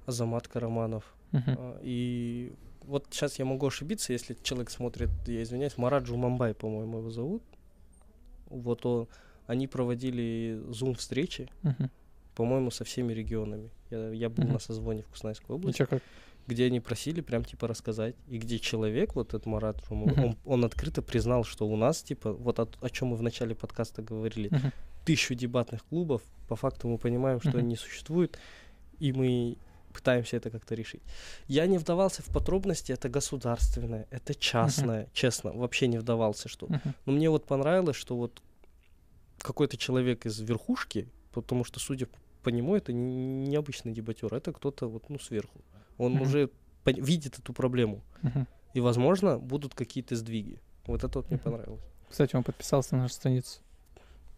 Азамат 0.07 0.49
Караманов. 0.49 1.05
А, 1.33 1.79
И 1.83 2.53
вот 2.89 3.07
сейчас 3.11 3.39
я 3.39 3.45
могу 3.45 3.67
ошибиться, 3.67 4.13
если 4.13 4.35
человек 4.43 4.71
смотрит, 4.71 5.11
я 5.27 5.43
извиняюсь, 5.43 5.77
Марат 5.77 6.07
Жумамбай, 6.07 6.55
по-моему, 6.55 6.99
его 6.99 7.11
зовут. 7.11 7.43
Вот 8.47 8.87
он, 8.87 9.09
они 9.47 9.67
проводили 9.67 10.59
зум-встречи, 10.69 11.49
Мгм. 11.63 11.91
по-моему, 12.35 12.71
со 12.71 12.85
всеми 12.85 13.13
регионами. 13.13 13.71
Я, 13.91 14.11
я 14.11 14.29
был 14.31 14.45
Мгм. 14.45 14.55
на 14.55 14.59
созвоне 14.59 15.03
в 15.03 15.09
Кустанайской 15.09 15.55
И 15.55 15.59
области, 15.59 15.85
как? 15.85 16.03
где 16.47 16.65
они 16.65 16.81
просили 16.81 17.21
прям, 17.21 17.45
типа, 17.45 17.69
рассказать. 17.69 18.17
И 18.27 18.39
где 18.39 18.59
человек, 18.59 19.15
вот 19.15 19.29
этот 19.35 19.45
Марат, 19.47 19.83
Мгм. 19.91 20.25
он, 20.25 20.37
он 20.47 20.65
открыто 20.65 21.03
признал, 21.03 21.45
что 21.45 21.69
у 21.69 21.77
нас, 21.77 22.03
типа, 22.03 22.33
вот 22.33 22.59
о, 22.59 22.69
о 22.81 22.89
чем 22.91 23.09
мы 23.09 23.17
в 23.17 23.23
начале 23.23 23.55
подкаста 23.55 24.01
говорили, 24.01 24.49
Мгм. 24.51 24.73
тысячу 25.05 25.35
дебатных 25.35 25.85
клубов, 25.85 26.23
по 26.49 26.57
факту 26.57 26.89
мы 26.89 26.97
понимаем, 26.97 27.41
что 27.41 27.51
Мгм. 27.51 27.59
они 27.59 27.77
существуют, 27.77 28.39
и 28.99 29.13
мы 29.13 29.59
пытаемся 29.99 30.37
это 30.37 30.51
как-то 30.51 30.75
решить. 30.75 31.03
Я 31.49 31.67
не 31.67 31.79
вдавался 31.79 32.23
в 32.23 32.27
подробности, 32.27 32.93
это 32.93 33.09
государственное, 33.09 34.07
это 34.11 34.35
частное, 34.35 35.07
честно, 35.13 35.53
вообще 35.53 35.89
не 35.89 35.99
вдавался, 35.99 36.49
что. 36.49 36.67
Мгм. 36.67 36.95
Но 37.07 37.13
мне 37.13 37.29
вот 37.31 37.45
понравилось, 37.47 37.97
что 37.97 38.17
вот 38.17 38.43
какой-то 39.43 39.77
человек 39.77 40.27
из 40.27 40.39
верхушки, 40.41 41.09
потому 41.33 41.65
что, 41.65 41.81
судя 41.81 42.07
по 42.43 42.51
нему, 42.51 42.77
это 42.77 42.93
не- 42.93 43.49
необычный 43.49 43.93
дебатер, 43.93 44.33
это 44.35 44.53
кто-то 44.53 44.87
вот, 44.89 45.11
ну, 45.11 45.19
сверху. 45.19 45.61
Он 45.99 46.13
Мгм. 46.13 46.23
уже 46.23 46.51
видит 46.87 47.39
эту 47.39 47.53
проблему, 47.53 48.01
Мгм. 48.23 48.47
и, 48.77 48.81
возможно, 48.81 49.39
будут 49.39 49.75
какие-то 49.75 50.17
сдвиги. 50.17 50.61
Вот 50.87 51.05
это 51.05 51.19
вот 51.19 51.29
мне 51.31 51.37
Мгм. 51.37 51.45
понравилось. 51.45 51.83
Кстати, 52.09 52.37
он 52.37 52.43
подписался 52.45 52.97
на 52.97 53.03
нашу 53.03 53.15
страницу. 53.15 53.61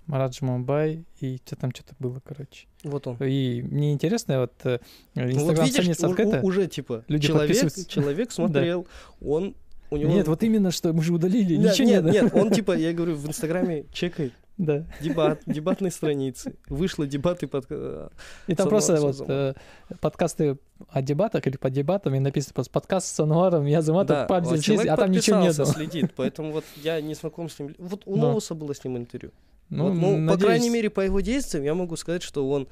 Марат 0.06 0.34
Жумабай, 0.34 1.04
и 1.20 1.40
что 1.44 1.56
там 1.56 1.70
что-то 1.72 1.94
было, 1.98 2.20
короче. 2.24 2.66
Вот 2.82 3.06
он. 3.06 3.16
И 3.20 3.62
мне 3.62 3.92
интересно, 3.92 4.40
вот 4.40 4.52
э, 4.64 4.78
Ну 5.14 5.22
вот 5.22 5.30
Инстаграм 5.32 5.66
видишь, 5.66 5.98
у- 6.00 6.06
у- 6.06 6.10
открыта. 6.10 6.40
уже 6.42 6.66
типа 6.66 7.04
Люди 7.08 7.28
человек, 7.28 7.86
человек 7.88 8.32
смотрел, 8.32 8.86
он 9.20 9.54
у 9.90 9.96
него 9.96 10.12
Нет, 10.12 10.28
вот 10.28 10.42
именно 10.42 10.70
что 10.70 10.92
мы 10.92 11.02
же 11.02 11.12
удалили, 11.12 11.56
Нет, 11.56 11.72
ничего 11.72 11.88
нет, 11.88 12.04
нет. 12.04 12.22
нет, 12.24 12.34
он 12.34 12.50
типа, 12.52 12.76
я 12.76 12.92
говорю, 12.92 13.16
в 13.16 13.26
Инстаграме 13.26 13.84
чекай 13.92 14.32
Да. 14.56 14.84
дебат, 15.00 15.40
дебатные 15.46 15.90
страницы. 15.90 16.54
Вышло 16.68 17.06
дебаты 17.06 17.46
под... 17.48 17.66
э, 17.70 18.08
И 18.46 18.54
там 18.54 18.68
просто 18.68 19.00
вот 19.00 19.20
э, 19.28 19.54
подкасты 20.00 20.58
о 20.88 21.02
дебатах 21.02 21.46
или 21.46 21.56
по 21.56 21.70
дебатам, 21.70 22.14
и 22.14 22.20
написано 22.20 22.54
просто 22.54 22.72
подкаст 22.72 23.08
с 23.14 23.20
Ануаром, 23.20 23.66
я 23.66 23.82
Заматов, 23.82 24.28
Да, 24.28 24.40
вот 24.40 24.46
здесь, 24.46 24.64
человек 24.64 24.92
а 24.92 24.96
там 24.96 25.10
ничего 25.10 25.40
нету. 25.40 25.64
следит, 25.66 26.12
поэтому 26.16 26.52
вот 26.52 26.64
я 26.82 27.00
не 27.00 27.14
знаком 27.14 27.48
с 27.48 27.58
ним. 27.58 27.74
Вот 27.78 28.02
у 28.06 28.14
Да. 28.14 28.22
Новуса 28.22 28.54
было 28.54 28.72
с 28.74 28.84
ним 28.84 28.96
интервью. 28.96 29.32
Ну, 29.70 29.84
Вот, 29.88 29.94
ну, 29.94 30.28
по 30.28 30.36
крайней 30.38 30.68
мере, 30.70 30.90
по 30.90 31.00
его 31.00 31.20
действиям 31.20 31.64
я 31.64 31.74
могу 31.74 31.96
сказать, 31.96 32.22
что 32.22 32.48
он 32.48 32.68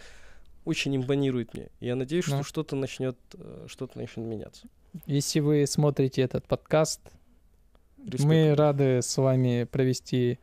очень 0.64 0.94
импонирует 0.96 1.54
мне. 1.54 1.68
Я 1.80 1.94
надеюсь, 1.96 2.24
что 2.24 2.38
Ну. 2.38 2.42
что-то 2.42 2.76
начнет, 2.76 3.16
э, 3.34 3.66
что-то 3.68 3.98
начнет 3.98 4.26
меняться. 4.26 4.66
Если 5.06 5.40
вы 5.40 5.64
смотрите 5.66 6.22
этот 6.22 6.46
подкаст, 6.46 7.00
Респект. 8.04 8.24
мы 8.24 8.54
рады 8.54 9.00
с 9.02 9.16
вами 9.16 9.64
провести 9.64 10.38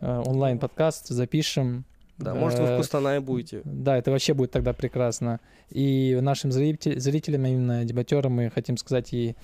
э, 0.00 0.22
онлайн-подкаст, 0.26 1.08
запишем. 1.08 1.84
Да, 2.18 2.34
может, 2.34 2.60
вы 2.60 2.66
в 2.66 2.68
Э, 2.70 2.76
Кустанае 2.78 3.18
будете. 3.20 3.62
Да, 3.64 3.96
это 3.98 4.10
вообще 4.12 4.32
будет 4.34 4.52
тогда 4.52 4.72
прекрасно. 4.72 5.40
И 5.70 6.16
нашим 6.22 6.52
зритель- 6.52 6.98
зрителям, 7.00 7.44
именно 7.46 7.84
дебатерам, 7.84 8.32
мы 8.32 8.50
хотим 8.50 8.76
сказать, 8.76 9.12
и 9.12 9.34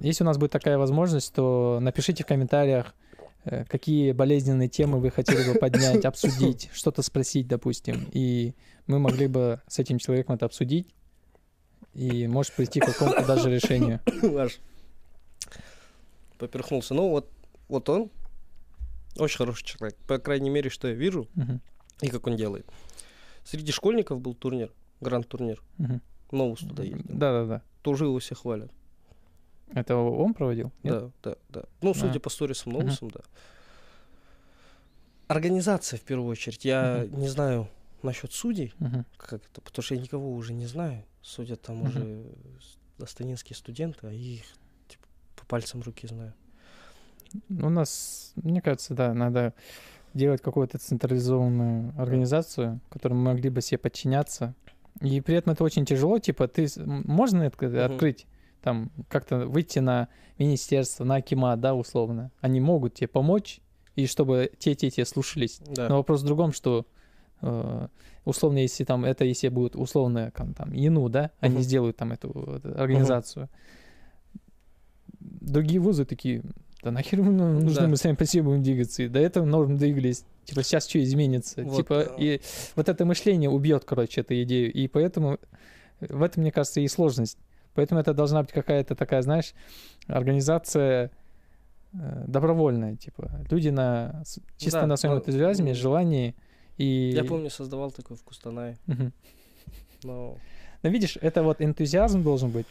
если 0.00 0.24
у 0.24 0.26
нас 0.26 0.38
будет 0.38 0.50
такая 0.50 0.76
возможность, 0.78 1.32
то 1.34 1.78
напишите 1.80 2.24
в 2.24 2.26
комментариях, 2.26 2.94
э, 3.07 3.07
какие 3.44 4.12
болезненные 4.12 4.68
темы 4.68 4.98
вы 5.00 5.10
хотели 5.10 5.52
бы 5.52 5.58
поднять, 5.58 6.04
обсудить, 6.04 6.70
что-то 6.74 7.02
спросить, 7.02 7.46
допустим. 7.48 8.08
И 8.12 8.54
мы 8.86 8.98
могли 8.98 9.26
бы 9.26 9.60
с 9.66 9.78
этим 9.78 9.98
человеком 9.98 10.34
это 10.36 10.46
обсудить 10.46 10.88
и, 11.94 12.26
может, 12.26 12.52
прийти 12.54 12.80
к 12.80 12.86
какому-то 12.86 13.26
даже 13.26 13.50
решению. 13.54 14.00
Аж 14.38 14.58
поперхнулся. 16.38 16.94
Ну, 16.94 17.08
вот, 17.10 17.30
вот 17.68 17.88
он 17.88 18.10
очень 19.16 19.38
хороший 19.38 19.64
человек. 19.64 19.96
По 20.06 20.18
крайней 20.18 20.50
мере, 20.50 20.70
что 20.70 20.88
я 20.88 20.94
вижу 20.94 21.28
Мгм, 21.34 21.60
и 22.00 22.08
как 22.08 22.26
он 22.26 22.36
делает. 22.36 22.66
Среди 23.44 23.72
школьников 23.72 24.20
был 24.20 24.34
турнир, 24.34 24.72
гранд-турнир. 25.00 25.62
мгм. 25.78 26.00
Новус 26.30 26.60
туда 26.60 26.82
ездил. 26.82 27.04
Да-да-да. 27.08 27.62
Тоже 27.82 28.04
его 28.04 28.18
все 28.18 28.34
хвалят. 28.34 28.70
Это 29.74 29.96
он 29.96 30.34
проводил? 30.34 30.72
Нет? 30.82 30.94
Да, 30.94 31.10
да, 31.22 31.36
да. 31.50 31.62
Ну, 31.82 31.94
судя 31.94 32.18
А. 32.18 32.20
по 32.20 32.30
сторисам 32.30 32.72
Новусом, 32.72 33.10
да. 33.10 33.20
Организация, 35.26 35.98
в 35.98 36.02
первую 36.02 36.30
очередь. 36.30 36.64
Я 36.64 37.04
Мгм. 37.06 37.20
не 37.20 37.28
знаю 37.28 37.68
насчет 38.02 38.32
судей, 38.32 38.72
Мгм. 38.78 39.04
как 39.18 39.34
это, 39.44 39.60
потому 39.60 39.82
что 39.82 39.94
я 39.94 40.00
никого 40.00 40.32
уже 40.32 40.54
не 40.54 40.66
знаю. 40.66 41.04
Судят 41.20 41.60
там 41.62 41.76
Мгм. 41.78 41.88
уже 41.88 42.26
астанинские 43.02 43.56
студенты, 43.56 44.06
а 44.06 44.10
их 44.12 44.42
типа, 44.88 45.06
по 45.36 45.44
пальцам 45.46 45.82
руки 45.82 46.06
знаю. 46.06 46.32
У 47.50 47.68
нас, 47.68 48.32
мне 48.36 48.62
кажется, 48.62 48.94
да, 48.94 49.12
надо 49.12 49.52
делать 50.14 50.40
какую-то 50.40 50.78
централизованную 50.78 51.92
организацию, 52.00 52.80
которой 52.88 53.12
мы 53.14 53.24
могли 53.34 53.50
бы 53.50 53.60
себе 53.60 53.76
подчиняться. 53.78 54.54
И 55.02 55.20
при 55.20 55.34
этом 55.36 55.52
это 55.52 55.62
очень 55.62 55.84
тяжело, 55.84 56.18
типа, 56.18 56.48
ты 56.48 56.66
можно 56.76 57.42
это 57.42 57.66
Мгм. 57.66 57.80
открыть, 57.92 58.26
там, 58.62 58.90
как-то 59.08 59.46
выйти 59.46 59.78
на 59.78 60.08
министерство, 60.38 61.04
на 61.04 61.16
Акимат, 61.16 61.60
да, 61.60 61.74
условно. 61.74 62.30
Они 62.40 62.60
могут 62.60 62.94
тебе 62.94 63.08
помочь, 63.08 63.60
и 63.96 64.06
чтобы 64.06 64.50
те, 64.58 64.74
те, 64.74 64.90
те 64.90 65.04
слушались. 65.04 65.60
Да. 65.66 65.88
Но 65.88 65.96
вопрос 65.96 66.22
в 66.22 66.26
другом, 66.26 66.52
что 66.52 66.86
э, 67.42 67.88
условно, 68.24 68.58
если 68.58 68.84
там 68.84 69.04
это, 69.04 69.24
если 69.24 69.48
будет 69.48 69.74
условно 69.74 70.30
там, 70.30 70.54
там 70.54 70.72
ИНУ, 70.72 71.08
да, 71.08 71.30
они 71.40 71.62
сделают 71.62 71.96
там 71.96 72.12
эту 72.12 72.30
вот 72.32 72.64
организацию. 72.64 73.48
Другие 75.20 75.80
вузы 75.80 76.04
такие, 76.04 76.42
да 76.82 76.90
нахер 76.90 77.22
мы 77.22 77.32
нам 77.32 77.60
нужно, 77.60 77.82
Да. 77.82 77.88
мы 77.88 77.96
сами 77.96 78.14
по 78.14 78.24
себе 78.24 78.44
будем 78.44 78.62
двигаться. 78.62 79.02
И 79.02 79.08
до 79.08 79.18
этого 79.18 79.44
норм 79.44 79.76
двигались. 79.76 80.24
Типа 80.44 80.62
сейчас 80.62 80.88
что 80.88 81.02
изменится? 81.02 81.62
Вот, 81.62 81.76
Типа 81.78 82.14
и 82.18 82.40
вот 82.76 82.88
это 82.88 83.04
мышление 83.04 83.50
убьет, 83.50 83.84
короче, 83.84 84.20
эту 84.20 84.40
идею. 84.42 84.72
И 84.72 84.86
поэтому 84.86 85.38
в 86.00 86.22
этом, 86.22 86.42
мне 86.42 86.52
кажется, 86.52 86.80
и 86.80 86.88
сложность. 86.88 87.38
Поэтому 87.78 88.00
это 88.00 88.12
должна 88.12 88.42
быть 88.42 88.50
какая-то 88.50 88.96
такая, 88.96 89.22
знаешь, 89.22 89.54
организация 90.08 91.12
э, 91.92 92.24
добровольная, 92.26 92.96
типа 92.96 93.30
люди 93.48 93.68
на 93.68 94.24
чисто 94.56 94.80
Да, 94.80 94.86
на 94.88 94.96
своем 94.96 95.14
ну, 95.14 95.20
энтузиазме, 95.20 95.70
м. 95.70 95.76
желании 95.76 96.34
и 96.76 97.12
Я 97.14 97.22
помню, 97.22 97.50
создавал 97.50 97.92
такой 97.92 98.16
в 98.16 98.24
Кустанае, 98.24 98.78
но 100.02 100.36
Но 100.82 100.90
видишь, 100.90 101.18
это 101.20 101.44
вот 101.44 101.60
энтузиазм 101.62 102.24
должен 102.24 102.50
быть, 102.50 102.66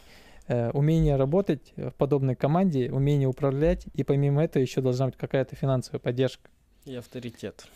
э, 0.46 0.70
умение 0.72 1.16
работать 1.16 1.72
в 1.76 1.90
подобной 1.92 2.34
команде, 2.36 2.92
умение 2.92 3.28
управлять, 3.28 3.86
и 3.94 4.04
помимо 4.04 4.44
этого 4.44 4.62
еще 4.62 4.82
должна 4.82 5.06
быть 5.06 5.16
какая-то 5.16 5.56
финансовая 5.56 6.00
поддержка. 6.00 6.50
и 6.84 6.94
авторитет. 6.96 7.66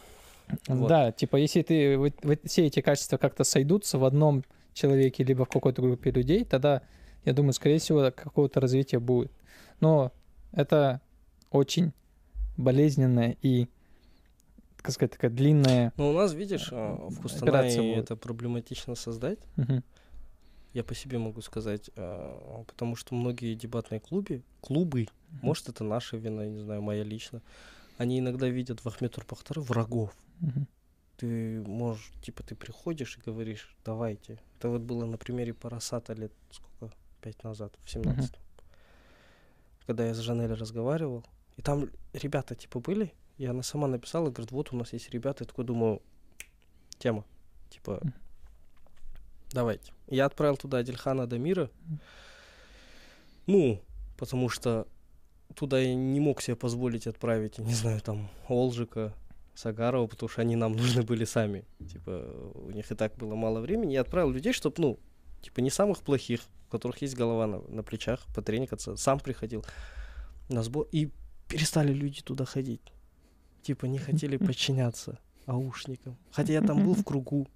Вот. 0.69 0.87
Да, 0.87 1.13
типа 1.13 1.37
если 1.37 1.63
ты 1.63 1.97
вот, 1.97 2.13
вот 2.23 2.41
все 2.45 2.67
эти 2.67 2.81
качества 2.83 3.17
как-то 3.17 3.43
сойдутся 3.45 3.97
в 3.97 4.05
одном 4.05 4.45
человеке 4.75 5.25
либо 5.25 5.47
в 5.47 5.49
какой-то 5.49 5.81
группе 5.81 6.11
людей, 6.11 6.45
тогда, 6.45 6.83
я 7.25 7.33
думаю, 7.33 7.53
скорее 7.53 7.79
всего, 7.79 8.11
какого-то 8.11 8.61
развития 8.61 8.99
будет. 8.99 9.33
Но 9.81 10.13
это 10.53 11.01
очень 11.51 11.93
болезненная 12.57 13.37
и, 13.43 13.69
как 14.77 14.93
сказать, 14.93 15.13
такая 15.13 15.31
длинная... 15.31 15.93
Но 15.97 16.11
у 16.11 16.13
нас, 16.13 16.33
видишь, 16.35 16.69
а, 16.73 16.97
в 16.97 17.19
Операция 17.19 17.23
Кустанае 17.23 17.97
это 17.97 18.17
проблематично 18.17 18.95
создать. 18.95 19.39
Мгм. 19.57 19.83
Я 20.73 20.85
по 20.85 20.95
себе 20.95 21.19
могу 21.19 21.43
сказать, 21.43 21.91
а, 21.97 22.65
потому 22.67 22.97
что 22.97 23.15
многие 23.15 23.55
дебатные 23.55 24.01
клубы, 24.01 24.43
клубы, 24.61 25.07
может, 25.43 25.69
это 25.69 25.85
наша 25.85 26.17
вина, 26.17 26.47
не 26.47 26.61
знаю, 26.61 26.83
моя 26.83 27.05
лично, 27.05 27.43
они 27.99 28.19
иногда 28.19 28.49
видят 28.49 28.85
в 28.85 28.89
Ахмед 28.89 29.13
Турпахтара 29.13 29.61
врагов. 29.61 30.15
Мгм. 30.41 30.67
Ты 31.17 31.63
можешь, 31.63 32.11
типа, 32.23 32.43
ты 32.43 32.55
приходишь 32.55 33.17
и 33.17 33.21
говоришь, 33.31 33.77
давайте. 33.85 34.41
Это 34.59 34.71
вот 34.71 34.81
было 34.83 35.05
на 35.05 35.19
примере 35.19 35.55
Парасата 35.55 36.15
лет 36.15 36.33
сколько? 36.51 36.95
Пять 37.23 37.43
назад, 37.45 37.73
в 37.85 37.91
семнадцатом. 37.91 38.43
Когда 39.87 40.05
я 40.07 40.13
с 40.13 40.19
Жанель 40.19 40.53
разговаривал, 40.53 41.25
и 41.57 41.63
там 41.63 41.89
ребята, 42.13 42.55
типа, 42.57 42.81
были, 42.81 43.13
и 43.39 43.47
она 43.47 43.63
сама 43.63 43.87
написала, 43.87 44.29
говорит, 44.31 44.51
вот 44.51 44.73
у 44.73 44.77
нас 44.77 44.93
есть 44.93 45.09
ребята, 45.11 45.45
я 45.45 45.47
такой 45.49 45.65
думаю, 45.65 46.03
тема, 46.99 47.25
типа, 47.71 48.01
Мгм. 48.03 48.13
давайте. 49.53 49.93
Я 50.09 50.27
отправил 50.27 50.57
туда 50.57 50.79
Адильхана 50.79 51.27
Дамира, 51.29 51.71
Мгм. 51.87 52.01
ну, 53.47 53.81
потому 54.19 54.49
что 54.49 54.87
туда 55.55 55.79
я 55.79 55.95
не 55.95 56.19
мог 56.21 56.43
себе 56.43 56.57
позволить 56.57 57.07
отправить, 57.07 57.59
не 57.59 57.75
знаю, 57.75 58.01
там, 58.01 58.29
Олжика, 58.49 59.15
Сагарова, 59.55 60.09
потому 60.09 60.29
что 60.29 60.43
они 60.43 60.57
нам 60.57 60.73
нужны 60.77 61.03
были 61.03 61.25
сами. 61.25 61.65
Типа, 61.89 62.53
у 62.55 62.71
них 62.71 62.91
и 62.91 62.95
так 62.97 63.15
было 63.17 63.35
мало 63.37 63.61
времени. 63.61 63.93
Я 63.93 64.01
отправил 64.01 64.31
людей, 64.31 64.53
чтобы, 64.53 64.75
ну, 64.79 64.99
типа, 65.43 65.61
не 65.61 65.71
самых 65.71 66.03
плохих, 66.03 66.41
у 66.69 66.71
которых 66.71 67.03
есть 67.03 67.15
голова 67.15 67.47
на, 67.47 67.61
на 67.69 67.83
плечах, 67.83 68.21
потренькаться. 68.35 68.97
Сам 68.97 69.21
приходил 69.21 69.65
на 70.49 70.63
сбор. 70.63 70.89
И 70.93 71.11
перестали 71.49 71.93
люди 71.93 72.23
туда 72.23 72.45
ходить. 72.45 72.81
Типа, 73.63 73.87
не 73.87 73.99
хотели 73.99 74.37
подчиняться 74.47 75.19
аушникам. 75.47 76.17
Хотя 76.31 76.55
я 76.55 76.63
там 76.63 76.85
был 76.85 76.95
в 76.95 77.05
кругу. 77.05 77.49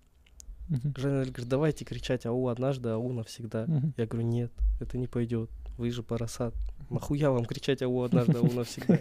Жанна 0.68 1.24
говорит, 1.24 1.48
давайте 1.48 1.84
кричать 1.84 2.26
ау 2.26 2.48
однажды, 2.48 2.88
ау 2.90 3.12
навсегда. 3.12 3.66
Я 3.96 4.06
говорю, 4.06 4.26
нет, 4.26 4.52
это 4.80 4.98
не 4.98 5.06
пойдет. 5.06 5.50
Вы 5.78 5.90
же 5.90 6.02
парасат. 6.02 6.54
Нахуя 6.90 7.30
вам 7.30 7.44
кричать 7.44 7.82
ау 7.82 8.02
однажды, 8.02 8.38
ау 8.38 8.50
навсегда? 8.50 8.98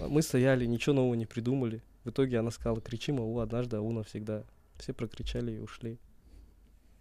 мы 0.08 0.22
стояли, 0.22 0.66
ничего 0.66 0.96
нового 0.96 1.14
не 1.14 1.26
придумали. 1.26 1.82
В 2.04 2.10
итоге 2.10 2.38
она 2.38 2.50
сказала, 2.50 2.80
кричим 2.80 3.20
ау 3.20 3.38
однажды, 3.38 3.76
ау 3.76 3.92
навсегда. 3.92 4.44
Все 4.78 4.92
прокричали 4.92 5.52
и 5.52 5.58
ушли. 5.58 5.98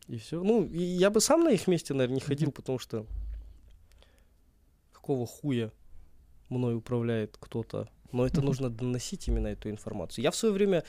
И 0.08 0.18
все. 0.18 0.42
Ну, 0.42 0.64
и 0.66 0.80
я 0.80 1.10
бы 1.10 1.20
сам 1.22 1.44
на 1.44 1.50
их 1.50 1.68
месте, 1.68 1.94
наверное, 1.94 2.16
не 2.16 2.22
ходил, 2.22 2.52
потому 2.52 2.80
что 2.80 3.06
какого 4.94 5.26
хуя 5.28 5.72
мной 6.50 6.76
управляет 6.76 7.38
кто-то. 7.40 7.90
Но 8.12 8.26
это 8.26 8.42
нужно 8.42 8.70
доносить 8.70 9.28
именно 9.28 9.48
эту 9.48 9.70
информацию. 9.70 10.24
Я 10.24 10.32
в 10.32 10.36
свое 10.36 10.54
время 10.54 10.84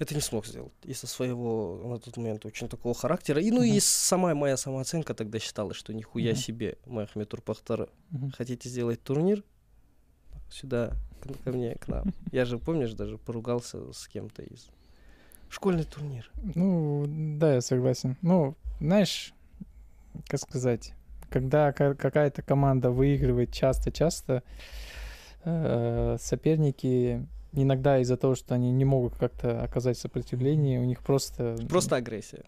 это 0.00 0.14
не 0.16 0.20
смог 0.20 0.46
сделать 0.46 0.72
из-за 0.82 1.06
своего 1.06 1.80
на 1.84 1.98
тот 2.00 2.16
момент 2.16 2.44
очень 2.44 2.68
такого 2.68 2.94
характера. 2.94 3.40
И 3.40 3.52
ну 3.52 3.62
и 3.62 3.78
сама 3.78 4.34
моя 4.34 4.56
самооценка 4.56 5.14
тогда 5.14 5.38
считала, 5.38 5.72
что 5.74 5.94
нихуя 5.94 6.32
Мгм. 6.32 6.40
себе, 6.40 6.78
Махмед 6.86 7.28
Турпахтар, 7.28 7.88
Мгм. 8.10 8.32
хотите 8.32 8.68
сделать 8.68 9.00
турнир? 9.02 9.44
Сюда, 10.50 10.92
ко 11.44 11.52
мне, 11.52 11.76
к 11.76 11.86
нам. 11.86 12.04
Я 12.32 12.44
же, 12.44 12.58
помнишь, 12.58 12.92
даже 12.94 13.16
поругался 13.18 13.92
с 13.92 14.08
кем-то 14.08 14.42
из... 14.42 14.68
Школьный 15.48 15.84
турнир. 15.84 16.30
Ну, 16.54 17.04
да, 17.38 17.54
я 17.54 17.60
согласен. 17.60 18.16
Ну, 18.22 18.56
знаешь, 18.80 19.32
как 20.28 20.40
сказать, 20.40 20.92
когда 21.30 21.72
ка- 21.72 21.94
какая-то 21.94 22.42
команда 22.42 22.90
выигрывает 22.90 23.52
часто-часто, 23.52 24.42
э, 25.44 26.16
соперники 26.20 27.26
иногда 27.56 27.98
из-за 28.00 28.16
того, 28.16 28.34
что 28.34 28.54
они 28.54 28.72
не 28.72 28.84
могут 28.84 29.14
как-то 29.16 29.62
оказать 29.62 29.96
сопротивление, 29.96 30.80
у 30.80 30.84
них 30.84 31.00
просто... 31.02 31.56
Просто 31.68 31.96
агрессия. 31.96 32.42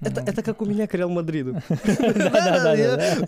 Это, 0.00 0.20
это 0.22 0.42
как 0.42 0.62
у 0.62 0.64
меня 0.64 0.86
к 0.86 0.94
Реал 0.94 1.10
Мадриду. 1.10 1.60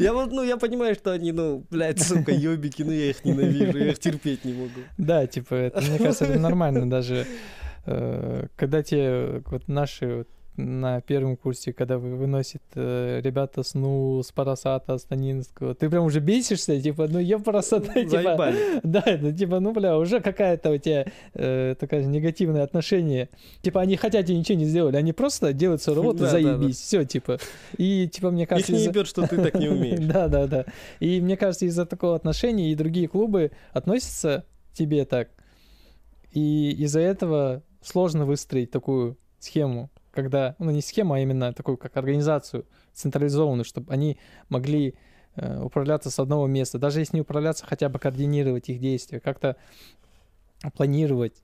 Я 0.01 0.13
вот, 0.13 0.33
ну, 0.33 0.43
я 0.43 0.57
понимаю, 0.57 0.95
что 0.95 1.13
они, 1.13 1.33
ну, 1.33 1.65
блядь, 1.71 2.01
сука, 2.01 2.33
ёбики, 2.33 2.83
ну, 2.83 2.93
я 2.93 3.11
их 3.11 3.25
ненавижу, 3.25 3.79
я 3.79 3.91
их 3.91 3.99
терпеть 3.99 4.45
не 4.45 4.55
могу. 4.55 4.81
Да, 4.99 5.27
типа, 5.27 5.55
это, 5.55 5.81
мне 5.83 5.99
кажется, 5.99 6.25
это 6.25 6.39
нормально 6.39 6.89
даже. 6.89 7.27
Э, 7.87 8.47
Когда 8.57 8.83
те 8.83 9.43
вот 9.47 9.69
наши 9.69 10.17
вот 10.17 10.29
на 10.61 11.01
первом 11.01 11.37
курсе, 11.37 11.73
когда 11.73 11.99
вы 11.99 12.17
выносит 12.17 12.63
э, 12.75 13.21
ребята 13.23 13.63
с 13.63 13.75
ну, 13.75 14.23
с 14.23 14.31
Парасата, 14.33 14.99
с 14.99 15.05
Танинского, 15.05 15.75
ты 15.75 15.89
прям 15.89 16.05
уже 16.05 16.21
бесишься, 16.21 16.81
типа, 16.81 17.09
ну 17.09 17.19
я 17.19 17.39
Парасата, 17.39 17.93
типа, 17.93 18.11
Заебали. 18.11 18.57
да, 18.83 19.03
это 19.05 19.33
типа, 19.33 19.61
ну 19.61 19.73
бля, 19.73 19.97
уже 19.97 20.21
какая-то 20.21 20.71
у 20.71 20.77
тебя 20.79 21.07
э, 21.35 21.75
такая 21.79 22.05
негативное 22.05 22.63
отношение. 22.63 23.29
Типа, 23.63 23.81
они 23.81 23.97
хотя 23.97 24.23
тебе 24.23 24.39
ничего 24.39 24.59
не 24.59 24.67
сделали, 24.67 24.97
они 24.97 25.13
просто 25.13 25.53
делают 25.53 25.83
свою 25.83 26.03
работу, 26.03 26.19
Да, 26.21 26.25
да, 26.25 26.31
заебись, 26.31 26.79
все, 26.79 27.05
типа. 27.05 27.39
И 27.77 28.09
типа, 28.09 28.31
мне 28.31 28.43
Их 28.43 28.49
кажется, 28.49 28.73
не 28.73 28.79
из-за- 28.79 28.91
ебет, 28.91 29.07
что 29.07 29.27
ты 29.27 29.43
так 29.43 29.55
не 29.55 29.69
умеешь. 29.69 30.01
да, 30.13 30.29
да, 30.29 30.47
да. 30.47 30.65
И 31.01 31.21
мне 31.21 31.37
кажется, 31.37 31.67
из-за 31.67 31.87
такого 31.87 32.17
отношения 32.17 32.71
и 32.71 32.75
другие 32.75 33.09
клубы 33.09 33.53
относятся 33.73 34.45
к 34.73 34.77
тебе 34.77 35.05
так. 35.05 35.29
И 36.33 36.71
из-за 36.79 37.01
этого 37.01 37.63
сложно 37.83 38.27
выстроить 38.27 38.71
такую 38.71 39.17
схему, 39.39 39.91
когда, 40.11 40.57
ну 40.59 40.71
не 40.71 40.83
схему, 40.83 41.15
а 41.15 41.21
именно 41.21 41.53
такую 41.53 41.77
как 41.77 41.97
организацию 41.97 42.67
централизованную, 42.93 43.65
чтобы 43.65 43.93
они 43.93 44.19
могли 44.49 44.95
э, 45.37 45.63
управляться 45.63 46.11
с 46.11 46.19
одного 46.19 46.47
места. 46.47 46.79
Даже 46.79 47.01
если 47.01 47.17
не 47.17 47.23
управляться, 47.23 47.65
хотя 47.67 47.89
бы 47.89 47.99
координировать 47.99 48.69
их 48.69 48.81
действия, 48.81 49.21
как-то 49.21 49.57
планировать. 50.77 51.43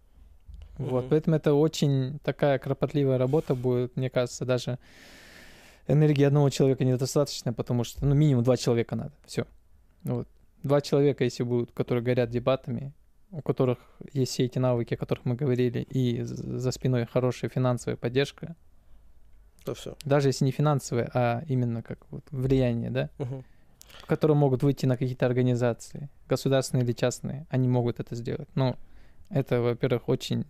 Вот, 0.78 1.02
Мгм. 1.04 1.10
поэтому 1.10 1.36
это 1.36 1.54
очень 1.54 2.18
такая 2.22 2.58
кропотливая 2.58 3.16
работа 3.16 3.54
будет, 3.54 3.96
мне 3.96 4.10
кажется, 4.10 4.44
даже 4.44 4.78
энергии 5.88 6.24
одного 6.24 6.50
человека 6.50 6.84
недостаточно, 6.84 7.52
потому 7.52 7.84
что, 7.84 8.04
ну, 8.04 8.14
минимум 8.14 8.44
два 8.44 8.56
человека 8.56 8.96
надо, 8.96 9.12
все. 9.24 9.46
Вот. 10.02 10.28
Два 10.62 10.80
человека, 10.80 11.24
если 11.24 11.44
будут, 11.44 11.70
которые 11.72 12.02
горят 12.02 12.28
дебатами, 12.28 12.92
у 13.30 13.42
которых 13.42 13.78
есть 14.12 14.32
все 14.32 14.44
эти 14.44 14.58
навыки, 14.58 14.94
о 14.94 14.96
которых 14.96 15.24
мы 15.24 15.34
говорили, 15.34 15.80
и 15.80 16.22
за 16.22 16.70
спиной 16.70 17.06
хорошая 17.06 17.50
финансовая 17.50 17.96
поддержка, 17.96 18.56
То 19.64 19.74
все. 19.74 19.96
даже 20.04 20.28
если 20.28 20.44
не 20.44 20.52
финансовая, 20.52 21.10
а 21.12 21.42
именно 21.48 21.82
как 21.82 21.98
вот 22.10 22.24
влияние, 22.30 22.90
да, 22.90 23.10
которые 24.06 24.36
могут 24.36 24.62
выйти 24.62 24.86
на 24.86 24.96
какие-то 24.96 25.26
организации, 25.26 26.08
государственные 26.28 26.84
или 26.84 26.92
частные, 26.92 27.46
они 27.50 27.68
могут 27.68 27.98
это 28.00 28.14
сделать. 28.14 28.48
Но 28.54 28.76
это, 29.30 29.60
во-первых, 29.60 30.08
очень 30.08 30.44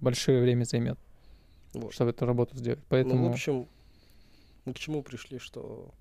большое 0.00 0.40
время 0.42 0.64
займет, 0.64 0.98
Вот. 1.74 1.92
чтобы 1.92 2.10
эту 2.10 2.26
работу 2.26 2.56
сделать. 2.56 2.78
Ну, 2.80 2.86
Поэтому 2.88 3.28
в 3.28 3.32
общем, 3.32 3.66
мы 4.64 4.72
к 4.72 4.78
чему 4.78 5.02
пришли, 5.02 5.38
что 5.38 5.92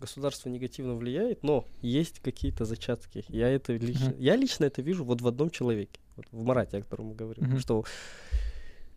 государство 0.00 0.48
негативно 0.48 0.94
влияет, 0.94 1.42
но 1.42 1.64
есть 1.82 2.20
какие-то 2.20 2.64
зачатки. 2.64 3.24
Я 3.28 3.48
это 3.48 3.72
лично, 3.74 4.10
Мгм. 4.10 4.18
я 4.20 4.36
лично 4.36 4.64
это 4.64 4.82
вижу 4.82 5.04
вот 5.04 5.20
в 5.20 5.26
одном 5.26 5.50
человеке, 5.50 6.00
вот 6.16 6.26
в 6.32 6.42
Марате, 6.44 6.78
о 6.78 6.82
котором 6.82 7.06
мы 7.06 7.14
говорим, 7.14 7.44
Мгм. 7.44 7.58
что 7.60 7.84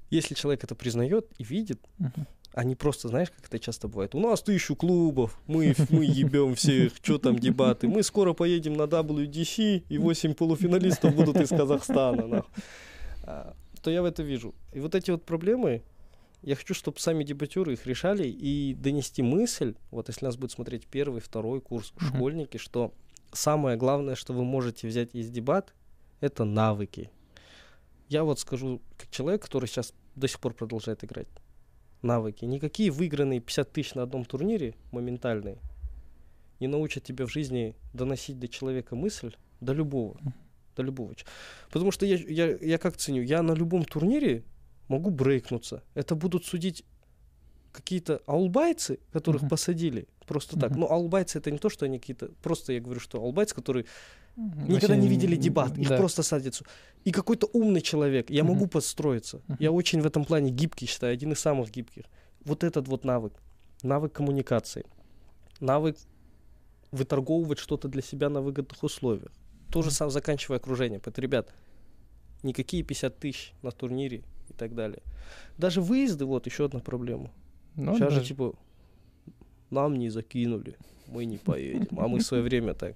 если 0.10 0.34
человек 0.36 0.64
это 0.64 0.76
признает 0.76 1.28
и 1.38 1.44
видит, 1.44 1.80
Мгм. 2.00 2.26
а 2.54 2.64
не 2.64 2.76
просто, 2.76 3.08
знаешь, 3.10 3.30
как 3.30 3.46
это 3.46 3.60
часто 3.60 3.88
бывает. 3.88 4.16
У 4.16 4.20
нас 4.20 4.42
тысячу 4.42 4.76
клубов, 4.76 5.40
мы, 5.48 5.76
мы 5.90 6.04
ебем 6.06 6.56
всех, 6.56 6.94
что 7.02 7.18
там 7.20 7.38
дебаты. 7.38 7.88
Мы 7.88 8.02
скоро 8.04 8.34
поедем 8.34 8.74
на 8.74 8.84
WDC, 8.88 9.84
и 9.88 9.98
8 9.98 10.34
полуфиналистов 10.34 11.16
будут 11.16 11.38
из 11.38 11.50
Казахстана. 11.50 12.28
нахуй». 12.28 12.52
А, 13.24 13.54
То 13.84 13.92
я 13.92 14.02
в 14.02 14.06
это 14.06 14.24
вижу. 14.24 14.54
И 14.74 14.80
вот 14.80 14.96
эти 14.96 15.12
вот 15.12 15.24
проблемы, 15.24 15.84
я 16.42 16.56
хочу, 16.56 16.74
чтобы 16.74 17.00
сами 17.00 17.24
дебатеры 17.24 17.74
их 17.74 17.86
решали 17.86 18.28
и 18.28 18.74
донести 18.74 19.22
мысль, 19.22 19.76
вот 19.92 20.08
если 20.08 20.26
нас 20.26 20.38
будет 20.38 20.52
смотреть 20.52 20.88
первый, 20.88 21.22
второй 21.22 21.62
курс, 21.62 21.94
Мгм. 21.96 22.06
школьники, 22.08 22.58
что 22.58 22.94
самое 23.32 23.78
главное, 23.78 24.16
что 24.16 24.34
вы 24.34 24.44
можете 24.44 24.88
взять 24.88 25.14
из 25.14 25.30
дебат, 25.30 25.74
это 26.22 26.46
навыки. 26.46 27.10
Я 28.08 28.24
вот 28.24 28.40
скажу, 28.40 28.82
как 28.98 29.10
человек, 29.12 29.44
который 29.44 29.68
сейчас 29.68 29.94
до 30.16 30.28
сих 30.28 30.40
пор 30.40 30.54
продолжает 30.54 31.04
играть, 31.04 31.28
навыки. 32.02 32.46
Никакие 32.46 32.92
выигранные 32.92 33.40
50 33.40 33.72
тысяч 33.72 33.94
на 33.94 34.04
одном 34.04 34.26
турнире, 34.26 34.76
моментальные, 34.92 35.60
не 36.60 36.68
научат 36.68 37.04
тебя 37.04 37.26
в 37.26 37.32
жизни 37.32 37.76
доносить 37.94 38.40
до 38.40 38.48
человека 38.48 38.96
мысль, 38.96 39.36
до 39.62 39.74
любого. 39.74 40.20
До 40.76 40.84
любого. 40.84 41.14
Потому 41.70 41.92
что 41.92 42.06
я, 42.06 42.16
я, 42.16 42.56
я 42.58 42.78
как 42.78 42.98
ценю, 42.98 43.22
я 43.22 43.42
на 43.44 43.52
любом 43.54 43.84
турнире 43.84 44.44
могу 44.90 45.10
брейкнуться. 45.12 45.82
Это 45.94 46.16
будут 46.16 46.46
судить 46.46 46.84
какие-то 47.72 48.22
аулбайцы, 48.26 49.00
которых 49.14 49.44
Мгм. 49.44 49.50
посадили 49.50 50.08
просто 50.28 50.60
так. 50.60 50.72
Мгм. 50.72 50.80
Но 50.82 50.92
аулбайцы 50.92 51.38
это 51.40 51.52
не 51.52 51.58
то, 51.60 51.70
что 51.70 51.86
они 51.86 52.00
какие-то... 52.00 52.30
Просто 52.42 52.74
я 52.74 52.80
говорю, 52.82 53.00
что 53.00 53.20
аулбайцы, 53.20 53.56
которые 53.56 53.86
Вообще 54.36 54.74
никогда 54.74 54.96
не 54.96 55.08
видели 55.08 55.36
дебат, 55.36 55.78
их 55.78 55.90
да. 55.90 55.98
просто 55.98 56.24
садят. 56.24 56.56
су- 56.56 56.66
И 57.06 57.12
какой-то 57.12 57.48
умный 57.54 57.82
человек, 57.82 58.30
я 58.30 58.44
Мгм. 58.44 58.54
могу 58.54 58.68
подстроиться. 58.68 59.42
Я 59.60 59.70
Мгм. 59.70 59.78
очень 59.78 60.02
в 60.02 60.06
этом 60.06 60.26
плане 60.26 60.50
гибкий, 60.52 60.88
считаю, 60.88 61.14
один 61.14 61.32
из 61.32 61.40
самых 61.40 61.70
гибких. 61.72 62.06
Вот 62.46 62.64
этот 62.64 62.88
вот 62.88 63.06
навык, 63.06 63.34
навык 63.84 64.12
коммуникации, 64.14 64.86
навык 65.60 65.98
выторговывать 66.92 67.60
что-то 67.60 67.88
для 67.88 68.02
себя 68.02 68.30
на 68.30 68.42
выгодных 68.42 68.84
условиях. 68.84 69.32
Тоже 69.72 69.88
Мгм. 69.90 69.96
сам 69.96 70.10
заканчивая 70.10 70.58
окружение. 70.58 71.00
Поэтому, 71.00 71.24
ребят, 71.24 71.54
никакие 72.44 72.82
50 72.84 73.20
тысяч 73.20 73.54
на 73.62 73.72
турнире 73.72 74.24
так 74.60 74.76
далее. 74.76 75.02
Даже 75.58 75.82
выезды, 75.82 76.26
вот 76.26 76.46
еще 76.46 76.66
одна 76.66 76.80
проблема. 76.80 77.32
Ну, 77.76 77.96
Сейчас 77.96 78.14
же 78.14 78.20
да. 78.20 78.26
типа 78.26 78.54
нам 79.70 79.98
не 79.98 80.10
закинули, 80.10 80.76
мы 81.08 81.26
не 81.26 81.38
поедем. 81.38 82.00
А 82.00 82.08
мы 82.08 82.20
в 82.20 82.24
свое 82.24 82.44
время 82.44 82.74
так. 82.74 82.96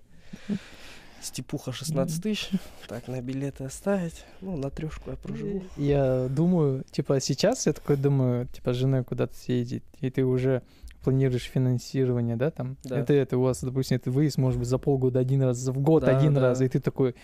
Степуха 1.22 1.72
16 1.72 2.22
тысяч, 2.22 2.50
так, 2.90 3.08
на 3.08 3.22
билеты 3.22 3.64
оставить. 3.64 4.26
Ну, 4.42 4.58
на 4.58 4.70
трешку 4.70 5.10
я 5.10 5.16
проживу. 5.16 5.64
Я 5.78 6.28
думаю, 6.28 6.84
типа, 6.92 7.22
сейчас 7.22 7.66
я 7.66 7.72
такой 7.72 7.96
думаю, 7.96 8.48
типа, 8.48 8.74
с 8.74 8.76
женой 8.76 9.06
куда-то 9.06 9.34
съездить, 9.34 9.84
и 10.02 10.10
ты 10.10 10.26
уже 10.26 10.64
планируешь 11.02 11.44
финансирование, 11.44 12.36
да, 12.36 12.52
там? 12.52 12.76
Да. 12.84 13.00
Это, 13.00 13.14
это 13.14 13.38
у 13.38 13.42
вас, 13.42 13.64
допустим, 13.64 13.96
это 13.98 14.12
выезд, 14.12 14.38
может 14.38 14.60
быть, 14.60 14.68
за 14.68 14.78
полгода 14.78 15.20
один 15.20 15.42
раз, 15.42 15.66
в 15.66 15.80
год 15.80 16.04
Да, 16.04 16.18
один 16.18 16.34
да. 16.34 16.42
раз, 16.42 16.62
и 16.62 16.68
ты 16.68 16.82
такой... 16.82 17.16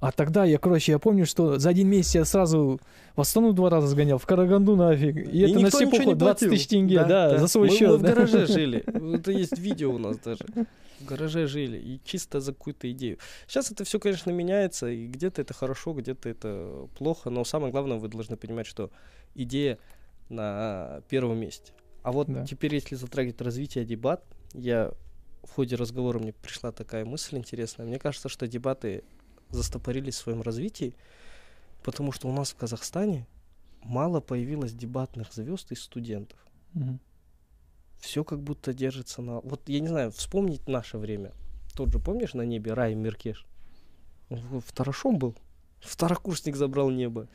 А 0.00 0.12
тогда 0.12 0.44
я, 0.44 0.58
короче, 0.58 0.92
я 0.92 0.98
помню, 0.98 1.26
что 1.26 1.58
за 1.58 1.70
один 1.70 1.88
месяц 1.88 2.14
я 2.14 2.24
сразу 2.24 2.80
в 3.14 3.20
Астану 3.20 3.52
два 3.52 3.70
раза 3.70 3.86
сгонял, 3.86 4.18
в 4.18 4.26
Караганду 4.26 4.76
нафиг. 4.76 5.16
И, 5.16 5.40
это 5.40 5.58
на 5.58 5.70
Степуху 5.70 6.02
не 6.02 6.14
20 6.14 6.18
платил. 6.18 6.50
тысяч 6.50 6.66
тенге, 6.68 7.04
да, 7.04 7.38
за 7.38 7.48
свой 7.48 7.68
мы, 7.68 7.74
счет. 7.76 7.88
Мы 7.88 7.96
в 7.96 8.02
да. 8.02 8.08
гараже 8.08 8.46
жили. 8.46 8.84
Это 9.16 9.30
есть 9.32 9.58
видео 9.58 9.94
у 9.94 9.98
нас 9.98 10.18
даже. 10.18 10.44
В 11.00 11.04
гараже 11.04 11.46
жили. 11.46 11.78
И 11.78 12.00
чисто 12.04 12.40
за 12.40 12.52
какую-то 12.52 12.90
идею. 12.90 13.18
Сейчас 13.46 13.70
это 13.70 13.84
все, 13.84 13.98
конечно, 13.98 14.30
меняется. 14.30 14.88
И 14.88 15.06
где-то 15.06 15.42
это 15.42 15.52
хорошо, 15.52 15.92
где-то 15.92 16.28
это 16.28 16.88
плохо. 16.98 17.30
Но 17.30 17.44
самое 17.44 17.70
главное, 17.70 17.98
вы 17.98 18.08
должны 18.08 18.36
понимать, 18.36 18.66
что 18.66 18.90
идея 19.34 19.78
на 20.28 21.02
первом 21.08 21.38
месте. 21.38 21.72
А 22.02 22.12
вот 22.12 22.28
Да. 22.32 22.46
теперь, 22.46 22.74
если 22.74 22.94
затрагивать 22.94 23.40
развитие 23.40 23.84
дебат, 23.84 24.24
я 24.54 24.92
в 25.42 25.52
ходе 25.52 25.76
разговора 25.76 26.18
мне 26.18 26.32
пришла 26.32 26.72
такая 26.72 27.04
мысль 27.04 27.36
интересная. 27.36 27.86
Мне 27.86 27.98
кажется, 27.98 28.28
что 28.28 28.46
дебаты 28.46 29.04
застопорились 29.50 30.14
в 30.14 30.18
своем 30.18 30.42
развитии, 30.42 30.94
потому 31.82 32.12
что 32.12 32.28
у 32.28 32.32
нас 32.32 32.50
в 32.52 32.56
Казахстане 32.56 33.26
мало 33.82 34.20
появилось 34.20 34.72
дебатных 34.72 35.32
звезд 35.32 35.70
из 35.72 35.82
студентов. 35.82 36.38
Мгм. 36.74 37.00
Все 37.98 38.24
как 38.24 38.40
будто 38.42 38.74
держится 38.74 39.22
на... 39.22 39.40
Вот 39.40 39.68
я 39.68 39.80
не 39.80 39.88
знаю, 39.88 40.10
вспомнить 40.10 40.68
наше 40.68 40.98
время. 40.98 41.32
Тот 41.74 41.92
же, 41.92 41.98
помнишь, 41.98 42.34
на 42.34 42.42
небе 42.42 42.72
Рай 42.74 42.94
Миркеш? 42.94 43.46
Он 44.28 44.38
в- 44.40 44.60
в 44.60 44.72
Тарашом 44.72 45.18
был. 45.18 45.34
Второкурсник 45.80 46.56
забрал 46.56 46.90
небо. 46.90 47.28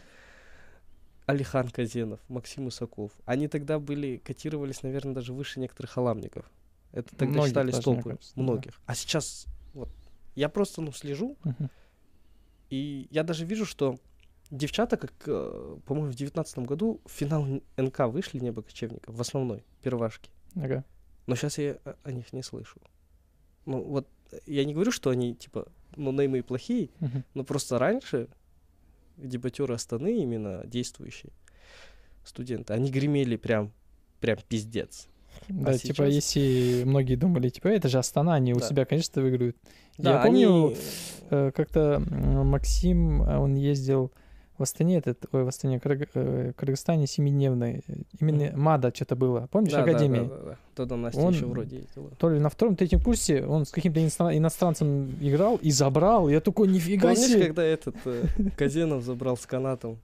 Алихан 1.25 1.69
Казенов, 1.69 2.19
Максим 2.27 2.65
Усаков. 2.67 3.11
Они 3.25 3.47
тогда 3.47 3.79
были, 3.79 4.17
котировались, 4.17 4.83
наверное, 4.83 5.13
даже 5.13 5.33
выше 5.33 5.59
некоторых 5.59 5.97
аламников. 5.97 6.49
Это 6.91 7.15
тогда 7.15 7.33
Многих 7.35 7.47
считались 7.49 7.75
топы. 7.79 8.01
кажется, 8.03 8.33
да. 8.35 8.41
многих. 8.41 8.81
А 8.85 8.95
сейчас 8.95 9.45
вот 9.73 9.89
я 10.35 10.49
просто 10.49 10.81
ну 10.81 10.91
слежу, 10.91 11.37
Мгм. 11.43 11.69
И 12.71 13.07
я 13.11 13.23
даже 13.23 13.45
вижу, 13.45 13.65
что 13.65 13.99
девчата, 14.49 14.97
как, 14.97 15.13
э, 15.27 15.77
по-моему, 15.85 16.11
в 16.11 16.15
девятнадцатом 16.15 16.65
году 16.65 16.99
в 17.05 17.11
финал 17.11 17.45
НК 17.77 17.99
вышли 18.07 18.39
Небо 18.39 18.63
Кочевников 18.63 19.13
в 19.15 19.21
основной, 19.21 19.63
первашке. 19.83 20.31
Ага. 20.55 20.83
Но 21.27 21.35
сейчас 21.35 21.57
я 21.59 21.77
о- 22.03 22.11
них 22.11 22.33
не 22.33 22.41
слышу. 22.41 22.79
Ну 23.65 23.83
вот 23.83 24.07
э, 24.31 24.39
я 24.47 24.65
не 24.65 24.73
говорю, 24.73 24.91
что 24.91 25.09
они 25.11 25.35
типа 25.35 25.67
ну 25.95 26.11
неймы 26.11 26.39
и 26.39 26.41
плохие, 26.41 26.89
Мгм. 26.99 27.23
но 27.33 27.43
просто 27.43 27.77
раньше 27.77 28.27
дебатеры 29.17 29.75
Астаны, 29.75 30.21
именно 30.23 30.63
действующие 30.65 31.31
студенты, 32.23 32.73
они 32.73 32.89
гремели 32.89 33.35
прям, 33.35 33.71
прям 34.19 34.37
пиздец. 34.47 35.07
Да, 35.51 35.71
А 35.71 35.77
типа, 35.77 36.09
сейчас- 36.09 36.35
если 36.35 36.83
многие 36.85 37.15
думали, 37.15 37.49
типа, 37.49 37.67
«Э, 37.67 37.75
это 37.75 37.89
же 37.89 37.97
Астана, 37.99 38.33
они 38.35 38.53
у 38.53 38.59
Да. 38.59 38.67
себя, 38.67 38.85
конечно, 38.85 39.21
выиграют. 39.21 39.57
Да, 39.97 40.13
Я 40.17 40.21
помню, 40.25 40.65
они- 40.67 40.75
э, 41.29 41.51
как-то 41.55 42.01
Максим, 42.45 43.21
э, 43.23 43.37
он 43.37 43.55
ездил 43.55 44.11
в 44.57 44.63
Астане, 44.63 44.97
этот, 44.97 45.25
ой, 45.31 45.43
в 45.43 45.47
Астане, 45.47 45.77
Кырг- 45.77 46.09
э, 46.13 46.53
Кыргызстане 46.55 47.07
семидневный, 47.07 47.83
именно 48.19 48.45
Мгм. 48.51 48.61
МАДА 48.61 48.91
что-то 48.95 49.15
было, 49.15 49.47
помнишь, 49.51 49.71
Да, 49.71 49.83
да, 49.83 49.91
Академии? 49.91 50.19
Да, 50.19 50.25
да, 50.37 50.43
да. 50.45 50.57
Тогда 50.75 50.95
Настя 50.97 51.19
Он- 51.19 51.33
еще 51.33 51.45
вроде 51.47 51.77
ездила. 51.77 52.09
То 52.17 52.29
ли 52.29 52.39
на 52.39 52.49
втором, 52.49 52.75
третьем 52.75 53.01
курсе 53.01 53.43
он 53.45 53.65
с 53.65 53.71
каким-то 53.71 53.99
иностран- 53.99 54.37
иностранцем 54.37 55.15
играл 55.19 55.57
и 55.57 55.71
забрал. 55.71 56.29
Я 56.29 56.41
такой, 56.41 56.67
нифига 56.67 57.09
Помнишь, 57.09 57.27
себе. 57.31 57.45
когда 57.45 57.63
этот 57.63 57.95
э, 58.05 58.23
Казенов 58.55 59.03
забрал 59.03 59.35
с 59.35 59.45
канатом? 59.45 59.97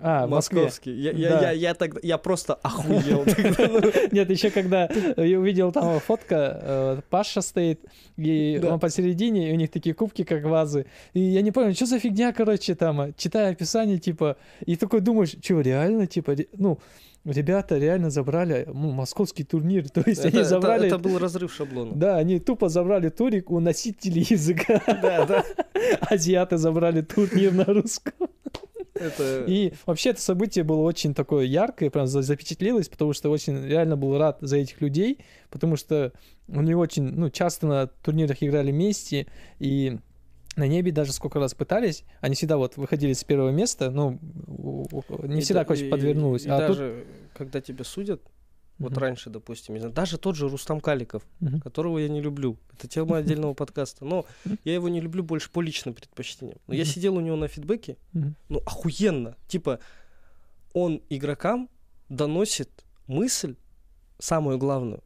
А. 0.00 0.26
Московский. 0.26 0.92
Я, 0.92 1.10
я, 1.12 1.28
Да. 1.30 1.40
я, 1.40 1.50
я 1.52 1.74
тогда, 1.74 2.00
я 2.02 2.18
просто 2.18 2.54
охуел. 2.62 3.24
Нет, 4.12 4.30
еще 4.30 4.50
когда 4.50 4.88
я 5.16 5.38
увидел 5.40 5.72
там 5.72 5.98
фотка, 6.00 6.60
э, 6.62 7.00
Паша 7.10 7.40
стоит, 7.40 7.80
и 8.16 8.60
он 8.62 8.78
посередине, 8.80 9.50
и 9.50 9.52
у 9.52 9.56
них 9.56 9.70
такие 9.70 9.94
кубки, 9.94 10.22
как 10.24 10.44
вазы. 10.44 10.86
И 11.14 11.20
я 11.20 11.42
не 11.42 11.50
понял, 11.52 11.74
что 11.74 11.86
за 11.86 11.98
фигня, 11.98 12.32
короче, 12.32 12.74
там, 12.74 13.12
читая 13.16 13.52
описание, 13.52 13.98
типа, 13.98 14.36
и 14.64 14.76
такой 14.76 15.00
думаешь, 15.00 15.34
что, 15.42 15.60
реально, 15.60 16.06
типа, 16.06 16.36
ну, 16.56 16.78
ребята 17.24 17.76
реально 17.76 18.10
забрали 18.10 18.64
ну, 18.66 18.92
московский 18.92 19.44
турнир, 19.44 19.88
то 19.90 20.02
есть 20.06 20.20
Это, 20.20 20.28
они 20.28 20.38
это- 20.38 20.48
забрали... 20.48 20.86
это 20.86 20.98
был 20.98 21.18
разрыв 21.18 21.52
шаблона. 21.52 21.92
Да, 21.94 22.16
они 22.16 22.38
тупо 22.38 22.68
забрали 22.68 23.08
турик 23.08 23.50
у 23.50 23.58
носителей 23.60 24.24
языка. 24.30 24.80
Да, 24.86 25.26
да. 25.26 25.44
Азиаты 26.00 26.56
забрали 26.56 27.02
турнир 27.02 27.52
на 27.52 27.64
русском. 27.64 28.12
Это... 29.00 29.44
И 29.46 29.72
вообще 29.86 30.10
это 30.10 30.20
событие 30.20 30.64
было 30.64 30.80
очень 30.82 31.14
такое 31.14 31.44
яркое, 31.44 31.90
прям 31.90 32.06
за- 32.06 32.22
запечатлелось, 32.22 32.88
потому 32.88 33.12
что 33.12 33.30
очень 33.30 33.64
реально 33.66 33.96
был 33.96 34.18
рад 34.18 34.38
за 34.40 34.56
этих 34.58 34.80
людей, 34.80 35.18
потому 35.50 35.76
что 35.76 36.12
они 36.52 36.74
очень, 36.74 37.04
ну, 37.04 37.30
часто 37.30 37.66
на 37.66 37.86
турнирах 37.86 38.42
играли 38.42 38.70
вместе, 38.72 39.26
и 39.58 39.98
на 40.56 40.66
небе 40.66 40.90
даже 40.90 41.12
сколько 41.12 41.38
раз 41.38 41.54
пытались, 41.54 42.04
они 42.20 42.34
всегда 42.34 42.56
вот 42.56 42.76
выходили 42.76 43.12
с 43.12 43.22
первого 43.22 43.50
места, 43.50 43.90
ну, 43.90 44.18
у- 44.48 44.86
у- 44.90 45.26
не 45.26 45.38
И 45.38 45.40
всегда, 45.42 45.60
да- 45.60 45.64
короче, 45.66 45.86
и- 45.86 45.90
подвернулось. 45.90 46.44
И 46.46 46.48
а 46.50 46.58
тут... 46.66 46.76
даже 46.76 47.04
когда 47.34 47.60
тебя 47.60 47.84
судят, 47.84 48.20
вот 48.78 48.92
Мгм. 48.92 49.00
раньше, 49.00 49.30
допустим, 49.30 49.74
не 49.74 49.80
знаю, 49.80 49.94
даже 49.94 50.18
тот 50.18 50.36
же 50.36 50.48
Рустам 50.48 50.80
Каликов, 50.80 51.22
Мгм. 51.40 51.60
которого 51.60 51.98
я 51.98 52.08
не 52.08 52.20
люблю. 52.20 52.56
Это 52.76 52.86
тема 52.88 53.16
отдельного 53.18 53.54
подкаста. 53.54 54.04
Но 54.04 54.24
я 54.64 54.74
его 54.74 54.88
не 54.88 55.00
люблю 55.00 55.22
больше 55.24 55.50
по 55.50 55.60
личным 55.60 55.94
предпочтениям. 55.94 56.58
Но 56.66 56.74
я 56.74 56.84
сидел 56.84 57.16
у 57.16 57.20
него 57.20 57.36
на 57.36 57.48
фидбэке, 57.48 57.96
ну, 58.48 58.58
охуенно. 58.66 59.36
Типа, 59.48 59.80
он 60.72 61.00
игрокам 61.10 61.68
доносит 62.08 62.70
мысль, 63.06 63.56
самую 64.18 64.58
главную, 64.58 65.02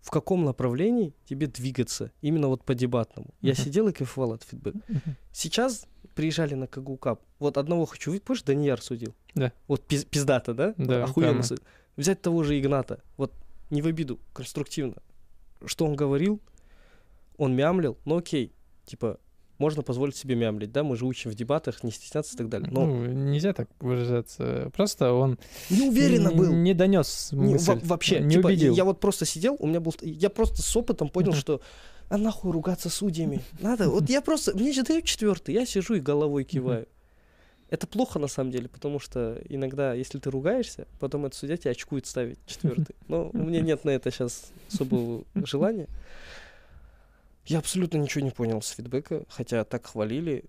в 0.00 0.10
каком 0.10 0.44
направлении 0.44 1.12
тебе 1.28 1.46
двигаться, 1.48 2.12
именно 2.22 2.48
вот 2.48 2.64
по 2.64 2.74
дебатному. 2.74 3.28
Я 3.42 3.54
сидел 3.54 3.88
и 3.88 3.92
кайфовал 3.92 4.32
от 4.32 4.42
фидбэка. 4.42 4.78
Сейчас 5.32 5.86
приезжали 6.14 6.54
на 6.54 6.66
КГУ 6.66 6.96
Кап. 6.96 7.20
Вот 7.38 7.56
одного 7.58 7.84
хочу 7.86 8.10
увидеть, 8.10 8.24
помнишь, 8.26 8.42
Данияр 8.42 8.80
судил? 8.82 9.14
Да. 9.34 9.52
Вот 9.68 9.82
пиз- 9.88 10.04
пиздата, 10.06 10.52
да? 10.54 10.74
Да, 10.76 11.04
Охуенно. 11.04 11.42
судил. 11.42 11.62
Взять 11.98 12.22
того 12.22 12.44
же 12.44 12.58
Игната, 12.58 13.02
вот 13.16 13.32
не 13.70 13.82
в 13.82 13.86
обиду, 13.86 14.20
конструктивно. 14.32 14.94
Что 15.66 15.84
он 15.84 15.96
говорил, 15.96 16.40
он 17.36 17.56
мямлил, 17.56 17.98
ну 18.04 18.16
окей, 18.18 18.52
типа, 18.86 19.18
можно 19.58 19.82
позволить 19.82 20.14
себе 20.14 20.36
мямлить, 20.36 20.70
да, 20.70 20.84
мы 20.84 20.96
же 20.96 21.04
учим 21.04 21.32
в 21.32 21.34
дебатах, 21.34 21.82
не 21.82 21.90
стесняться 21.90 22.34
и 22.34 22.38
так 22.38 22.48
далее. 22.48 22.70
Но 22.70 22.86
Ну, 22.86 23.06
нельзя 23.06 23.52
так 23.52 23.68
выражаться. 23.80 24.70
Просто 24.74 25.12
он 25.12 25.40
неуверенно 25.70 26.30
был. 26.30 26.52
не 26.52 26.72
донес 26.72 27.30
Не, 27.32 27.54
мысль. 27.54 27.80
вообще, 27.82 28.20
не 28.20 28.36
типа, 28.36 28.46
убедил. 28.46 28.76
я 28.76 28.84
вот 28.84 29.00
просто 29.00 29.24
сидел, 29.26 29.56
у 29.58 29.66
меня 29.66 29.80
был, 29.80 29.92
я 30.00 30.30
просто 30.30 30.62
с 30.62 30.76
опытом 30.76 31.08
понял, 31.08 31.32
что 31.32 31.60
а 32.08 32.16
нахуй 32.16 32.52
ругаться 32.52 32.88
судьями, 32.90 33.42
надо, 33.58 33.90
вот 33.90 34.08
я 34.08 34.22
просто, 34.22 34.56
мне 34.56 34.72
же 34.72 34.84
дают 34.84 35.04
четвертый, 35.04 35.52
я 35.54 35.66
сижу 35.66 35.94
и 35.94 36.00
головой 36.00 36.44
киваю. 36.44 36.86
Это 37.70 37.86
плохо 37.86 38.18
на 38.18 38.28
самом 38.28 38.50
деле, 38.50 38.68
потому 38.68 38.98
что 38.98 39.40
иногда, 39.48 39.92
если 39.92 40.18
ты 40.18 40.30
ругаешься, 40.30 40.86
потом 41.00 41.26
этот 41.26 41.38
судья 41.38 41.56
тебя 41.58 41.72
очкует 41.72 42.06
ставить 42.06 42.38
четвертый. 42.46 42.96
Но 43.08 43.30
у 43.32 43.38
меня 43.38 43.60
нет 43.60 43.84
на 43.84 43.90
это 43.90 44.10
сейчас 44.10 44.50
особого 44.72 45.24
желания. 45.34 45.88
Я 47.44 47.58
абсолютно 47.58 47.98
ничего 47.98 48.24
не 48.24 48.30
понял 48.30 48.62
с 48.62 48.70
фидбэка, 48.70 49.24
хотя 49.28 49.64
так 49.64 49.86
хвалили, 49.86 50.44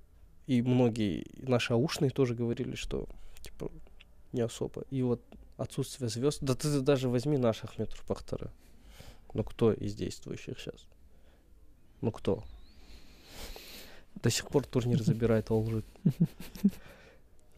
и 0.47 0.61
многие 0.61 1.25
наши 1.37 1.73
аушные 1.73 2.09
тоже 2.09 2.35
говорили, 2.35 2.75
что 2.75 3.07
типа 3.41 3.69
не 4.31 4.41
особо. 4.41 4.83
И 4.89 5.01
вот 5.01 5.21
отсутствие 5.57 6.09
звезд. 6.09 6.39
Да 6.41 6.55
ты 6.55 6.79
даже 6.79 7.09
возьми 7.09 7.37
наших 7.37 7.77
Метрупахтара. 7.77 8.51
Ну 9.33 9.43
кто 9.43 9.73
из 9.73 9.93
действующих 9.93 10.59
сейчас? 10.59 10.87
Ну 12.01 12.11
кто? 12.11 12.43
До 14.15 14.29
сих 14.29 14.47
пор 14.47 14.65
турнир 14.65 15.03
забирает 15.03 15.51
Олжик. 15.51 15.85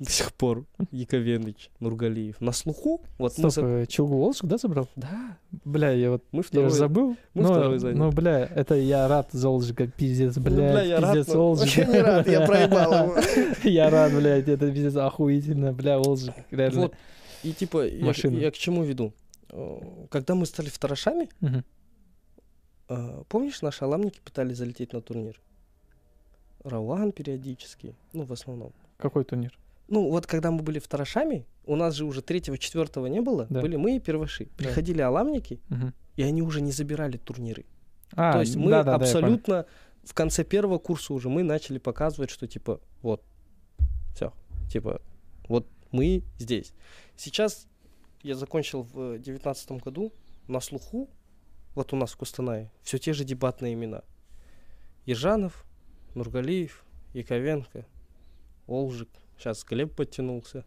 До 0.01 0.09
сих 0.09 0.33
пор 0.33 0.65
Яковенич, 0.91 1.69
Нургалиев. 1.79 2.41
На 2.41 2.53
слуху? 2.53 3.01
Вот 3.19 3.37
мы... 3.37 3.51
Стоп, 3.51 3.65
за- 3.65 3.67
э, 3.81 3.85
Чулгу 3.85 4.17
Волжик, 4.17 4.45
да, 4.45 4.57
забрал? 4.57 4.89
Да, 4.95 5.37
Бля, 5.63 5.91
я 5.91 6.09
вот 6.09 6.23
мы 6.31 6.39
Я 6.39 6.43
второй. 6.43 6.67
уже 6.67 6.75
забыл. 6.75 7.17
мы 7.35 7.43
но, 7.43 7.53
второй 7.53 7.77
заняли. 7.77 7.97
но, 7.99 8.09
бля, 8.11 8.39
это 8.47 8.73
я 8.75 9.07
рад 9.07 9.29
за 9.31 9.47
Олжика, 9.49 9.85
пиздец, 9.85 10.37
Ну, 10.37 10.41
блядь, 10.41 10.55
бля, 10.71 10.81
я 10.81 10.99
рад, 10.99 11.13
пиздец, 11.15 11.33
но 11.35 11.41
Олжик. 11.49 11.77
вообще 11.77 11.85
не 11.85 12.01
рад, 12.01 12.27
я 12.27 12.47
проебал 12.47 12.93
его. 12.93 13.15
Я 13.63 13.89
рад, 13.91 14.11
блядь, 14.13 14.47
это 14.49 14.71
пиздец 14.71 14.95
охуительно, 14.95 15.71
бля, 15.71 15.99
Олжик, 15.99 16.33
реально. 16.49 16.81
Вот. 16.81 16.95
И 17.43 17.53
типа, 17.53 17.85
я, 17.85 18.11
я 18.11 18.49
к 18.51 18.55
чему 18.55 18.83
веду? 18.83 19.13
Э, 19.49 19.79
Когда 20.09 20.33
мы 20.33 20.47
стали 20.47 20.69
второшами, 20.69 21.29
Мгм. 21.41 21.63
э, 22.89 23.23
помнишь, 23.29 23.61
наши 23.61 23.83
аламники 23.85 24.19
пытались 24.23 24.57
залететь 24.57 24.93
на 24.93 25.01
турнир? 25.01 25.39
Рауан 26.63 27.11
периодически, 27.11 27.93
ну, 28.13 28.23
в 28.23 28.31
основном. 28.33 28.71
Какой 28.97 29.23
турнир? 29.25 29.55
Ну, 29.91 30.09
вот 30.09 30.25
когда 30.25 30.51
мы 30.51 30.61
были 30.63 30.79
второшами, 30.79 31.45
у 31.65 31.75
нас 31.75 31.95
же 31.95 32.05
уже 32.05 32.21
третьего, 32.21 32.57
четвертого 32.57 33.07
не 33.07 33.19
было, 33.19 33.45
Да. 33.49 33.59
были 33.61 33.75
мы 33.75 33.97
и 33.97 33.99
первоши. 33.99 34.45
Да. 34.45 34.51
Приходили 34.57 35.01
аламники, 35.01 35.59
Мгм. 35.69 35.93
и 36.15 36.23
они 36.23 36.41
уже 36.41 36.61
не 36.61 36.71
забирали 36.71 37.17
турниры. 37.17 37.65
А, 38.15 38.31
То 38.33 38.39
есть 38.39 38.55
мы 38.55 38.71
я 38.71 38.83
понял. 38.83 38.95
абсолютно 38.95 39.65
в 40.03 40.13
конце 40.13 40.43
первого 40.45 40.77
курса 40.79 41.13
уже 41.13 41.27
мы 41.29 41.43
начали 41.43 41.77
показывать, 41.77 42.29
что 42.29 42.47
типа 42.47 42.79
вот, 43.01 43.21
все, 44.15 44.33
типа 44.71 45.01
вот 45.49 45.67
мы 45.91 46.23
здесь. 46.39 46.73
Сейчас 47.17 47.67
я 48.23 48.35
закончил 48.35 48.83
в 48.83 49.19
девятнадцатом 49.19 49.77
году 49.79 50.13
на 50.47 50.61
слуху, 50.61 51.09
вот 51.75 51.91
у 51.93 51.97
нас 51.97 52.11
в 52.11 52.17
Кустанае, 52.17 52.71
все 52.81 52.97
те 52.97 53.11
же 53.13 53.25
дебатные 53.25 53.73
имена. 53.73 54.03
Ержанов, 55.05 55.65
Нургалиев, 56.15 56.83
Яковенко, 57.13 57.85
Олжик, 58.67 59.09
сейчас 59.41 59.63
Глеб 59.63 59.93
подтянулся. 59.95 60.63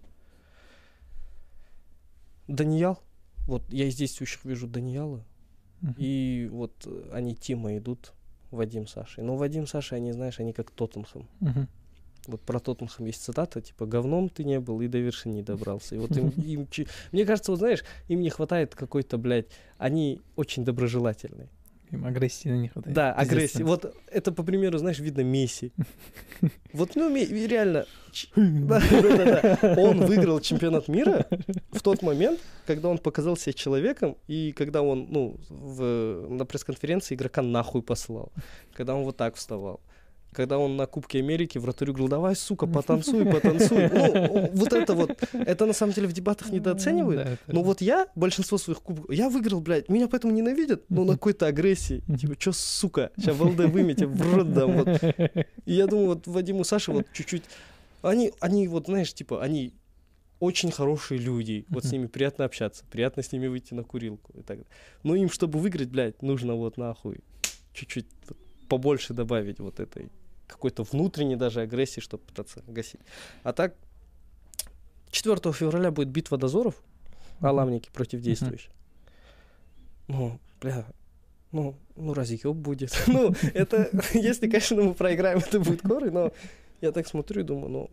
Даниял, 2.49 3.01
вот 3.47 3.63
я 3.73 3.87
из 3.87 3.97
действующих 3.97 4.45
вижу 4.45 4.67
Данияла, 4.67 5.25
Мгм. 5.81 5.95
и 5.99 6.49
вот 6.53 6.73
э, 6.87 7.11
они 7.13 7.35
Тима 7.35 7.77
идут, 7.79 8.13
Вадим 8.51 8.87
Саша. 8.87 9.23
Но 9.23 9.37
Вадим 9.37 9.67
Саша, 9.67 9.97
они, 9.97 10.13
знаешь, 10.13 10.41
они 10.41 10.53
как 10.53 10.71
Тоттенхэм. 10.71 11.27
Мгм. 11.41 11.69
Вот 12.27 12.41
про 12.41 12.59
Тоттенхэм 12.61 13.07
есть 13.07 13.23
цитата, 13.23 13.61
типа, 13.61 13.87
говном 13.87 14.29
ты 14.29 14.45
не 14.45 14.61
был 14.61 14.81
и 14.81 14.89
до 14.89 14.99
вершины 14.99 15.35
не 15.35 15.43
добрался. 15.43 15.95
И 15.95 15.99
вот 15.99 16.17
им, 16.17 16.29
им 16.37 16.69
мне 17.13 17.25
кажется, 17.25 17.53
вот 17.53 17.59
знаешь, 17.59 17.83
им 18.09 18.21
не 18.21 18.31
хватает 18.31 18.75
какой-то, 18.75 19.19
блядь, 19.19 19.47
они 19.79 20.21
очень 20.37 20.65
доброжелательные. 20.65 21.49
Им 21.95 22.05
агрессии 22.05 22.49
не 22.49 22.69
хватает. 22.69 22.95
Да, 22.95 23.15
да. 23.15 23.65
Вот 23.65 23.95
это, 24.11 24.33
по 24.33 24.43
примеру, 24.43 24.79
знаешь, 24.79 24.99
видно 24.99 25.23
Месси. 25.23 25.73
Вот, 26.73 26.97
ну, 26.97 27.15
реально, 27.15 27.87
он 29.77 30.05
выиграл 30.05 30.41
чемпионат 30.41 30.89
мира 30.89 31.27
в 31.71 31.81
тот 31.83 32.03
момент, 32.03 32.41
когда 32.67 32.89
он 32.89 32.99
показал 32.99 33.37
себя 33.37 33.53
человеком, 33.53 34.17
и 34.27 34.53
когда 34.53 34.83
он, 34.83 35.07
ну, 35.09 35.37
на 36.29 36.45
пресс-конференции 36.45 37.15
игрока 37.15 37.43
нахуй 37.43 37.83
послал, 37.83 38.33
когда 38.73 38.95
он 38.95 39.05
вот 39.05 39.17
так 39.17 39.37
вставал. 39.37 39.81
Когда 40.35 40.59
он 40.59 40.77
на 40.77 40.87
Кубке 40.87 41.19
Америки 41.19 41.59
вратарю 41.59 41.93
говорил, 41.93 42.09
давай, 42.09 42.37
сука, 42.37 42.67
потанцуй, 42.75 43.25
потанцуй. 43.25 43.89
Ну, 43.89 44.51
вот 44.53 44.73
это 44.73 44.95
вот, 44.95 45.19
это 45.33 45.67
на 45.67 45.73
самом 45.73 45.93
деле 45.93 46.09
в 46.09 46.13
дебатах 46.13 46.51
недооценивают. 46.51 47.39
Но 47.47 47.63
вот 47.63 47.81
я 47.81 48.09
большинство 48.15 48.59
своих 48.59 48.81
кубков, 48.81 49.11
я 49.11 49.29
выиграл, 49.29 49.61
блядь, 49.61 49.89
меня 49.89 50.09
поэтому 50.09 50.33
ненавидят, 50.33 50.85
но 50.89 51.05
на 51.05 51.13
какой-то 51.13 51.47
агрессии. 51.47 52.03
Типа, 52.21 52.37
чё, 52.37 52.53
сука, 52.53 53.11
сейчас 53.17 53.37
в 53.37 53.43
ЛД 53.43 53.71
выметь, 53.71 54.03
в 54.03 54.35
рот 54.35 54.53
дам. 54.53 54.73
Вот. 54.73 55.03
И 55.65 55.73
я 55.73 55.87
думаю, 55.87 56.09
вот 56.09 56.27
Вадиму 56.27 56.65
Саше 56.65 56.93
вот 56.93 57.07
чуть-чуть, 57.13 57.45
они, 58.03 58.33
они 58.41 58.69
вот, 58.69 58.87
знаешь, 58.87 59.15
типа, 59.15 59.43
они 59.43 59.75
очень 60.41 60.71
хорошие 60.71 61.19
люди, 61.19 61.65
вот 61.69 61.85
с 61.85 61.93
ними 61.93 62.07
приятно 62.07 62.45
общаться, 62.45 62.85
приятно 62.91 63.23
с 63.23 63.33
ними 63.33 63.47
выйти 63.47 63.73
на 63.73 63.83
курилку 63.83 64.33
и 64.33 64.43
так 64.43 64.59
далее. 64.59 64.67
Но 65.03 65.15
им, 65.15 65.31
чтобы 65.31 65.59
выиграть, 65.59 65.89
блядь, 65.89 66.23
нужно 66.23 66.55
вот 66.55 66.77
нахуй 66.77 67.21
чуть-чуть 67.73 68.07
побольше 68.69 69.15
добавить 69.15 69.61
вот 69.61 69.81
этой 69.81 70.11
какой-то 70.47 70.83
внутренней 70.83 71.37
даже 71.37 71.63
агрессии, 71.63 72.01
чтобы 72.01 72.25
пытаться 72.25 72.63
гасить. 72.67 73.01
А 73.43 73.53
так, 73.53 73.75
4 75.11 75.53
февраля 75.53 75.91
будет 75.91 76.09
битва 76.09 76.39
дозоров, 76.39 76.83
Аламники 77.41 77.91
против 77.93 78.21
действующих. 78.21 78.71
Ну, 80.09 80.39
бля, 80.61 80.87
ну, 81.53 81.77
ну 81.97 82.15
разъеб 82.15 82.55
будет. 82.55 82.93
ну, 83.07 83.33
это, 83.55 83.89
если, 84.15 84.49
конечно, 84.49 84.83
мы 84.83 84.95
проиграем, 84.95 85.39
это 85.39 85.61
будет 85.61 85.83
коры, 85.83 86.11
но 86.11 86.33
я 86.81 86.93
так 86.93 87.07
смотрю 87.07 87.43
и 87.43 87.45
думаю, 87.45 87.69
ну, 87.71 87.91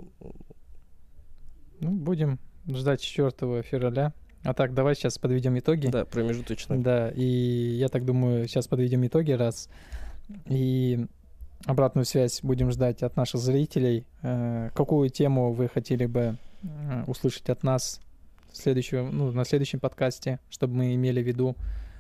Ну, 1.79 1.91
будем 1.91 2.39
ждать 2.67 3.01
4 3.01 3.61
февраля. 3.63 4.13
А 4.43 4.53
так, 4.53 4.73
давай 4.73 4.95
сейчас 4.95 5.19
подведем 5.19 5.57
итоги. 5.59 5.87
да, 5.87 6.05
промежуточно. 6.05 6.81
Да, 6.81 7.09
и 7.09 7.23
я 7.23 7.89
так 7.89 8.05
думаю, 8.05 8.47
сейчас 8.47 8.67
подведем 8.67 9.05
итоги 9.05 9.31
раз. 9.31 9.69
И 10.47 11.05
обратную 11.65 12.05
связь 12.05 12.41
будем 12.43 12.71
ждать 12.71 13.03
от 13.03 13.15
наших 13.17 13.41
зрителей. 13.41 14.05
Э, 14.23 14.69
Какую 14.75 15.09
тему 15.09 15.51
вы 15.53 15.67
хотели 15.69 16.05
бы 16.05 16.37
э, 16.63 17.03
услышать 17.07 17.49
от 17.49 17.63
нас 17.63 17.99
в 18.51 18.57
следующем, 18.57 19.09
ну, 19.17 19.31
на 19.31 19.45
следующем 19.45 19.79
подкасте, 19.79 20.39
чтобы 20.49 20.75
мы 20.75 20.95
имели 20.95 21.21
в 21.21 21.27
виду, 21.27 21.55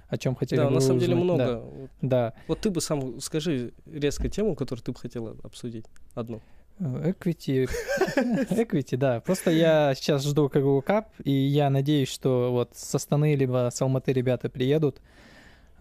о 0.09 0.17
чем 0.17 0.35
хотели 0.35 0.59
Да, 0.59 0.67
бы 0.67 0.73
на 0.75 0.81
самом 0.81 0.99
деле 0.99 1.15
узнать. 1.15 1.23
много. 1.25 1.45
Да, 1.45 1.59
Вот, 1.59 1.89
Да. 2.01 2.33
вот 2.47 2.59
ты 2.59 2.69
бы 2.69 2.81
сам 2.81 3.19
скажи 3.21 3.71
резко 3.85 4.27
тему, 4.29 4.55
которую 4.55 4.83
ты 4.83 4.91
бы 4.91 4.99
хотела 4.99 5.35
обсудить. 5.43 5.85
Одну. 6.15 6.41
Э, 6.79 7.11
Equity. 7.11 7.69
Equity, 8.49 8.97
да. 8.97 9.21
Просто 9.21 9.51
я 9.51 9.93
сейчас 9.95 10.25
жду 10.25 10.49
КГУ 10.49 10.81
Кап, 10.81 11.09
и 11.23 11.31
я 11.31 11.69
надеюсь, 11.69 12.09
что 12.09 12.51
вот 12.51 12.71
с 12.75 12.93
Астаны 12.95 13.35
либо 13.35 13.69
с 13.73 13.81
Алматы 13.81 14.11
ребята 14.13 14.49
приедут. 14.49 14.99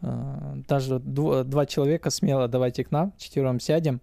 Э, 0.02 0.54
Даже 0.68 0.96
дво- 0.96 1.44
два 1.44 1.66
человека 1.66 2.10
смело 2.10 2.48
давайте 2.48 2.84
к 2.84 2.90
нам, 2.90 3.12
четвером 3.18 3.60
сядем, 3.60 4.00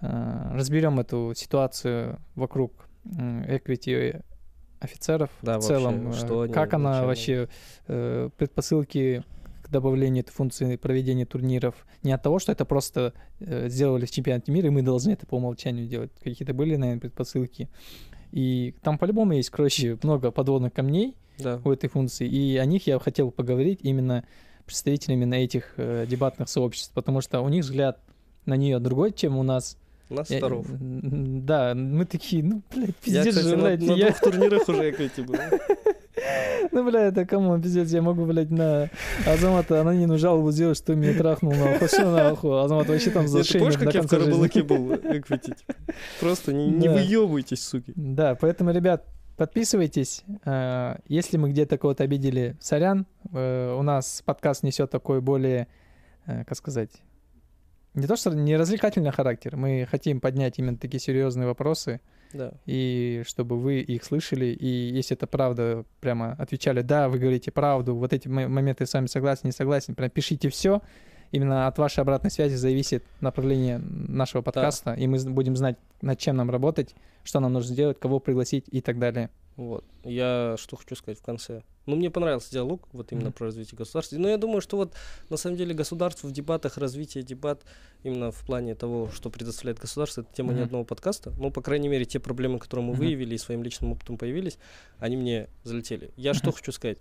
э, 0.00 0.50
разберем 0.54 1.00
эту 1.00 1.32
ситуацию 1.36 2.18
вокруг 2.34 2.72
м, 3.04 3.42
Equity 3.42 4.22
офицеров 4.80 5.30
Да, 5.42 5.58
в 5.58 5.62
целом. 5.62 6.04
вообще, 6.06 6.22
э, 6.22 6.26
что 6.26 6.40
они, 6.42 6.52
как 6.52 6.74
она 6.74 7.04
вообще, 7.04 7.48
э, 7.88 8.30
предпосылки 8.36 9.24
к 9.62 9.68
добавлению 9.70 10.22
этой 10.24 10.32
функции 10.32 10.76
проведения 10.76 11.24
турниров. 11.26 11.86
Не 12.02 12.12
от 12.12 12.22
того, 12.22 12.38
что 12.38 12.52
это 12.52 12.64
просто 12.64 13.12
э, 13.40 13.68
сделали 13.68 14.06
в 14.06 14.10
чемпионате 14.10 14.52
мира, 14.52 14.66
и 14.68 14.70
мы 14.70 14.82
должны 14.82 15.10
это 15.12 15.26
по 15.26 15.36
умолчанию 15.36 15.86
делать. 15.88 16.10
Какие-то 16.22 16.52
были, 16.54 16.76
наверное, 16.76 17.00
предпосылки. 17.00 17.68
И 18.32 18.74
там 18.82 18.98
по-любому 18.98 19.32
есть, 19.34 19.50
короче, 19.50 19.98
много 20.02 20.30
подводных 20.30 20.72
камней 20.72 21.16
Да. 21.38 21.60
у 21.64 21.70
этой 21.70 21.88
функции, 21.88 22.26
и 22.28 22.56
о 22.56 22.64
них 22.64 22.86
я 22.86 22.98
хотел 22.98 23.30
поговорить 23.30 23.80
именно 23.82 24.24
представителями 24.66 25.24
на 25.24 25.34
этих 25.44 25.74
э, 25.76 26.06
дебатных 26.08 26.48
сообществ, 26.48 26.92
потому 26.94 27.20
что 27.20 27.40
у 27.40 27.48
них 27.48 27.64
взгляд 27.64 27.98
на 28.46 28.56
нее 28.56 28.78
другой, 28.78 29.12
чем 29.12 29.36
у 29.36 29.42
нас. 29.42 29.76
У 30.10 30.14
нас 30.14 30.28
Я- 30.30 30.38
второв. 30.38 30.66
м, 30.68 31.46
Да, 31.46 31.74
мы 31.74 32.04
такие, 32.04 32.42
ну, 32.44 32.62
блядь, 32.74 32.88
Я, 32.88 32.94
пиздец 33.22 33.28
кстати, 33.28 33.46
же, 33.46 33.56
на, 33.56 33.62
блядь, 33.64 33.82
на 33.82 33.92
я- 33.92 34.06
двух 34.08 34.20
турнирах 34.20 34.68
уже 34.68 34.90
эти 34.90 35.20
был. 35.22 35.34
Ну, 36.70 36.84
бля, 36.88 37.06
это 37.06 37.24
кому, 37.26 37.60
пиздец, 37.60 37.90
я 37.90 38.00
могу, 38.02 38.24
блядь, 38.26 38.50
на 38.50 38.88
Азамата 39.26 39.80
анонимную 39.80 40.18
жалобу 40.18 40.50
сделать, 40.52 40.78
что 40.78 40.94
меня 40.94 41.14
трахнул, 41.14 41.52
нахуй, 41.52 41.88
все 41.88 42.08
нахуй, 42.08 42.62
Азамат 42.62 42.86
вообще 42.88 43.10
там 43.10 43.26
за 43.28 43.42
Ты 43.42 43.58
помнишь, 43.58 43.74
до 43.76 43.84
как 43.86 43.94
я 43.94 44.02
в. 44.02 44.06
Карабалаке 44.08 44.62
был? 44.62 44.94
Эквити? 44.94 45.54
Просто 46.20 46.52
не, 46.52 46.68
не 46.68 46.88
выебывайтесь, 46.88 47.64
суки. 47.64 47.92
Да, 47.96 48.34
поэтому, 48.36 48.70
ребят, 48.72 49.04
подписывайтесь. 49.46 50.22
Э, 50.44 50.96
Если 51.08 51.36
мы 51.36 51.50
где-то 51.50 51.76
кого-то 51.76 52.04
обидели, 52.04 52.56
сорян. 52.60 53.06
Э, 53.32 53.74
У 53.76 53.82
нас 53.82 54.22
подкаст 54.24 54.62
несет 54.62 54.90
такой 54.90 55.20
более, 55.20 55.66
э, 56.26 56.44
как 56.44 56.56
сказать, 56.56 56.90
не 57.94 58.06
то 58.06 58.14
что 58.16 58.30
не 58.30 58.56
развлекательный 58.56 59.10
характер. 59.10 59.56
Мы 59.56 59.84
хотим 59.90 60.20
поднять 60.20 60.58
именно 60.60 60.76
такие 60.78 61.00
серьезные 61.00 61.46
вопросы, 61.48 62.00
Да. 62.32 62.52
и 62.66 63.22
чтобы 63.26 63.58
вы 63.58 63.80
их 63.80 64.04
слышали, 64.04 64.46
и 64.46 64.66
если 64.96 65.16
это 65.16 65.26
правда, 65.26 65.84
прямо 66.00 66.32
отвечали, 66.38 66.82
да, 66.82 67.08
вы 67.08 67.18
говорите 67.18 67.50
правду, 67.50 67.96
вот 67.96 68.12
эти 68.12 68.28
мо- 68.28 68.48
моменты 68.48 68.86
с 68.86 68.94
вами 68.94 69.06
согласен, 69.08 69.42
не 69.44 69.52
согласен, 69.52 69.94
прям 69.96 70.08
пишите 70.10 70.48
все. 70.50 70.80
Именно 71.32 71.66
от 71.66 71.78
вашей 71.78 72.00
обратной 72.00 72.30
связи 72.30 72.54
зависит 72.54 73.02
направление 73.20 73.78
нашего 73.78 74.42
подкаста, 74.42 74.92
и 74.92 75.06
мы 75.06 75.18
будем 75.30 75.56
знать, 75.56 75.76
над 76.02 76.18
чем 76.18 76.36
нам 76.36 76.50
работать, 76.50 76.94
что 77.24 77.40
нам 77.40 77.52
нужно 77.54 77.72
сделать, 77.72 77.98
кого 77.98 78.20
пригласить 78.20 78.66
и 78.70 78.80
так 78.82 78.98
далее. 78.98 79.30
Вот. 79.56 79.84
Я 80.04 80.56
что 80.58 80.76
хочу 80.76 80.94
сказать 80.94 81.18
в 81.18 81.22
конце. 81.22 81.62
Ну, 81.84 81.96
мне 81.96 82.10
понравился 82.10 82.50
диалог, 82.52 82.86
вот 82.92 83.12
именно 83.12 83.26
Мгм. 83.26 83.32
про 83.34 83.46
развитие 83.46 83.76
государства. 83.76 84.16
Но 84.16 84.28
я 84.28 84.36
думаю, 84.36 84.60
что 84.60 84.76
вот 84.76 84.94
на 85.30 85.36
самом 85.36 85.56
деле 85.56 85.74
государство 85.74 86.26
в 86.28 86.32
дебатах, 86.32 86.76
развитие 86.78 87.24
дебат, 87.24 87.62
именно 88.02 88.30
в 88.30 88.40
плане 88.46 88.74
того, 88.74 89.10
что 89.12 89.30
предоставляет 89.30 89.78
государство, 89.78 90.20
это 90.20 90.30
тема 90.34 90.50
не 90.52 90.58
Мгм. 90.60 90.66
одного 90.66 90.84
подкаста. 90.84 91.32
Ну, 91.38 91.50
по 91.50 91.60
крайней 91.60 91.88
мере, 91.88 92.04
те 92.04 92.20
проблемы, 92.20 92.58
которые 92.58 92.86
мы 92.86 92.92
Мгм. 92.92 93.00
выявили 93.00 93.34
и 93.34 93.38
своим 93.38 93.62
личным 93.62 93.92
опытом 93.92 94.16
появились, 94.16 94.58
они 94.98 95.16
мне 95.16 95.48
залетели. 95.64 96.12
Я 96.16 96.34
что 96.34 96.48
Мгм. 96.48 96.56
хочу 96.56 96.72
сказать? 96.72 96.98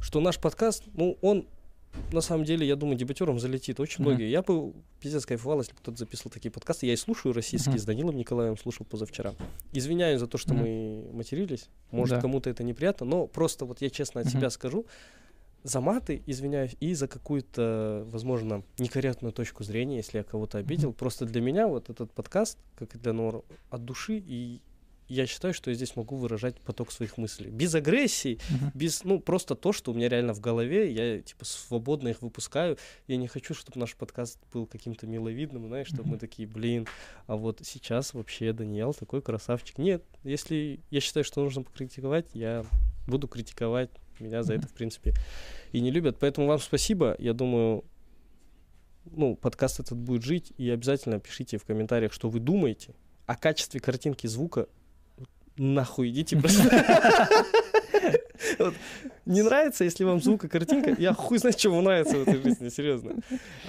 Что 0.00 0.20
наш 0.20 0.38
подкаст, 0.38 0.84
ну, 0.94 1.18
он 1.22 1.46
на 2.12 2.20
самом 2.20 2.44
деле, 2.44 2.66
я 2.66 2.76
думаю, 2.76 2.96
дебатерам 2.96 3.38
залетит 3.38 3.78
очень 3.80 4.02
Мгм. 4.02 4.10
многие. 4.10 4.30
Я 4.30 4.42
бы 4.42 4.72
пиздец 5.00 5.26
кайфовал, 5.26 5.58
если 5.58 5.72
бы 5.72 5.78
кто-то 5.78 5.98
записывал 5.98 6.30
такие 6.30 6.50
подкасты. 6.50 6.86
Я 6.86 6.92
и 6.92 6.96
слушаю 6.96 7.32
российские, 7.32 7.72
Мгм. 7.74 7.78
с 7.80 7.84
Данилом 7.84 8.16
Николаевым 8.16 8.58
слушал 8.58 8.84
позавчера. 8.86 9.32
Извиняюсь 9.72 10.18
за 10.20 10.26
то, 10.26 10.38
что 10.38 10.54
Мгм. 10.54 10.62
мы 10.62 11.10
матерились. 11.12 11.68
Может, 11.90 12.16
Да. 12.16 12.20
кому-то 12.22 12.50
это 12.50 12.62
неприятно, 12.64 13.06
но 13.06 13.26
просто 13.26 13.64
вот 13.64 13.80
я 13.80 13.90
честно 13.90 14.20
от 14.20 14.26
Мгм. 14.28 14.38
себя 14.38 14.50
скажу. 14.50 14.86
За 15.62 15.80
маты, 15.82 16.22
извиняюсь, 16.26 16.74
и 16.80 16.94
за 16.94 17.06
какую-то, 17.06 18.04
возможно, 18.10 18.62
некорректную 18.78 19.32
точку 19.32 19.62
зрения, 19.62 19.96
если 19.98 20.18
я 20.18 20.24
кого-то 20.24 20.56
обидел. 20.58 20.92
Просто 20.94 21.26
для 21.26 21.42
меня 21.42 21.68
вот 21.68 21.90
этот 21.90 22.10
подкаст, 22.12 22.58
как 22.76 22.94
и 22.94 22.98
для 22.98 23.12
Нора, 23.12 23.42
от 23.68 23.84
души, 23.84 24.22
и 24.26 24.60
я 25.14 25.26
считаю, 25.26 25.52
что 25.54 25.70
я 25.70 25.74
здесь 25.76 25.96
могу 25.96 26.16
выражать 26.16 26.60
поток 26.60 26.92
своих 26.92 27.18
мыслей. 27.18 27.50
Без 27.50 27.74
агрессии, 27.74 28.38
Мгм. 28.50 28.70
без, 28.74 29.04
ну, 29.04 29.20
просто 29.20 29.54
то, 29.54 29.72
что 29.72 29.90
у 29.92 29.94
меня 29.94 30.08
реально 30.08 30.32
в 30.34 30.40
голове, 30.40 30.90
я, 30.92 31.20
типа, 31.20 31.44
свободно 31.44 32.08
их 32.08 32.22
выпускаю. 32.22 32.78
Я 33.06 33.16
не 33.16 33.26
хочу, 33.28 33.54
чтобы 33.54 33.78
наш 33.80 33.94
подкаст 33.96 34.38
был 34.52 34.66
каким-то 34.66 35.06
миловидным, 35.06 35.66
знаешь, 35.66 35.88
чтобы 35.88 36.04
мы 36.04 36.10
Мгм. 36.12 36.18
такие, 36.20 36.46
блин, 36.48 36.86
а 37.26 37.36
вот 37.36 37.60
сейчас 37.64 38.14
вообще 38.14 38.52
Даниэл 38.52 38.94
такой 38.94 39.22
красавчик. 39.22 39.78
Нет, 39.78 40.04
если 40.24 40.80
я 40.90 41.00
считаю, 41.00 41.24
что 41.24 41.42
нужно 41.42 41.62
покритиковать, 41.62 42.26
я 42.34 42.64
буду 43.06 43.28
критиковать. 43.28 43.90
Меня 44.20 44.42
за 44.42 44.52
это, 44.54 44.68
в 44.68 44.74
принципе, 44.74 45.14
и 45.72 45.80
не 45.80 45.90
любят. 45.90 46.18
Поэтому 46.20 46.46
вам 46.46 46.58
спасибо. 46.58 47.16
Я 47.18 47.32
думаю, 47.32 47.84
ну, 49.06 49.34
подкаст 49.34 49.80
этот 49.80 49.96
будет 49.98 50.22
жить, 50.22 50.52
и 50.58 50.68
обязательно 50.68 51.18
пишите 51.18 51.56
в 51.56 51.64
комментариях, 51.64 52.12
что 52.12 52.28
вы 52.28 52.38
думаете 52.38 52.94
о 53.26 53.34
качестве 53.34 53.80
картинки 53.80 54.26
звука. 54.26 54.68
Нахуй 55.60 56.08
идите 56.08 56.38
просто. 56.38 56.62
Вот. 58.58 58.74
Не 59.26 59.42
нравится, 59.42 59.84
если 59.84 60.02
вам 60.04 60.20
звук 60.22 60.44
и 60.44 60.48
картинка, 60.48 60.96
я 60.98 61.12
хуй 61.12 61.36
знает, 61.38 61.58
что 61.60 61.70
вам 61.70 61.84
нравится 61.84 62.16
в 62.16 62.22
этой 62.22 62.42
жизни, 62.42 62.70
серьезно. 62.70 63.16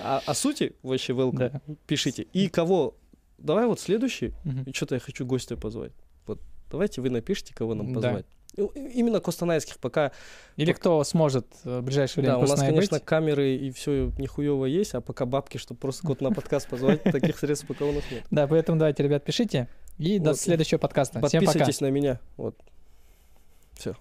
А, 0.02 0.22
о 0.26 0.34
сути 0.34 0.74
вообще 0.84 1.12
welcome, 1.14 1.52
Да. 1.52 1.62
пишите. 1.86 2.24
И 2.34 2.48
кого... 2.48 2.96
Давай 3.38 3.66
вот 3.66 3.80
следующий, 3.80 4.34
и 4.66 4.72
что-то 4.72 4.96
я 4.96 5.00
хочу 5.02 5.26
гостя 5.26 5.58
позвать. 5.58 5.92
Вот 6.28 6.40
давайте 6.72 7.02
вы 7.02 7.10
напишите, 7.10 7.54
кого 7.54 7.74
нам 7.76 7.88
Да. 7.94 7.96
позвать. 8.02 8.26
И- 8.56 8.62
Именно 9.00 9.20
костанайских, 9.20 9.78
пока... 9.80 10.12
Или 10.58 10.72
кто 10.74 11.04
сможет 11.04 11.48
в 11.64 11.82
ближайшее 11.82 12.24
время 12.24 12.36
Да, 12.38 12.40
у 12.40 12.48
нас, 12.48 12.60
конечно, 12.60 12.98
быть. 12.98 13.06
камеры 13.06 13.56
и 13.56 13.72
все 13.72 14.12
нихуево 14.18 14.66
есть, 14.66 14.94
а 14.94 15.02
пока 15.02 15.26
бабки, 15.26 15.58
чтобы 15.58 15.80
просто 15.80 16.02
кого-то 16.04 16.24
на 16.24 16.32
подкаст 16.32 16.68
позвать, 16.70 17.04
таких 17.04 17.38
средств 17.40 17.66
пока 17.68 17.86
у 17.86 17.92
нас 17.92 18.04
нет. 18.12 18.24
Да, 18.32 18.48
поэтому 18.48 18.78
давайте, 18.78 19.04
ребят, 19.04 19.24
пишите. 19.26 19.68
И 20.02 20.18
до 20.18 20.32
Вот. 20.32 20.40
следующего 20.40 20.80
подкаста. 20.80 21.20
Подписывайтесь 21.20 21.80
на 21.80 21.92
меня. 21.92 22.20
Вот. 22.36 22.58
Все. 23.74 23.96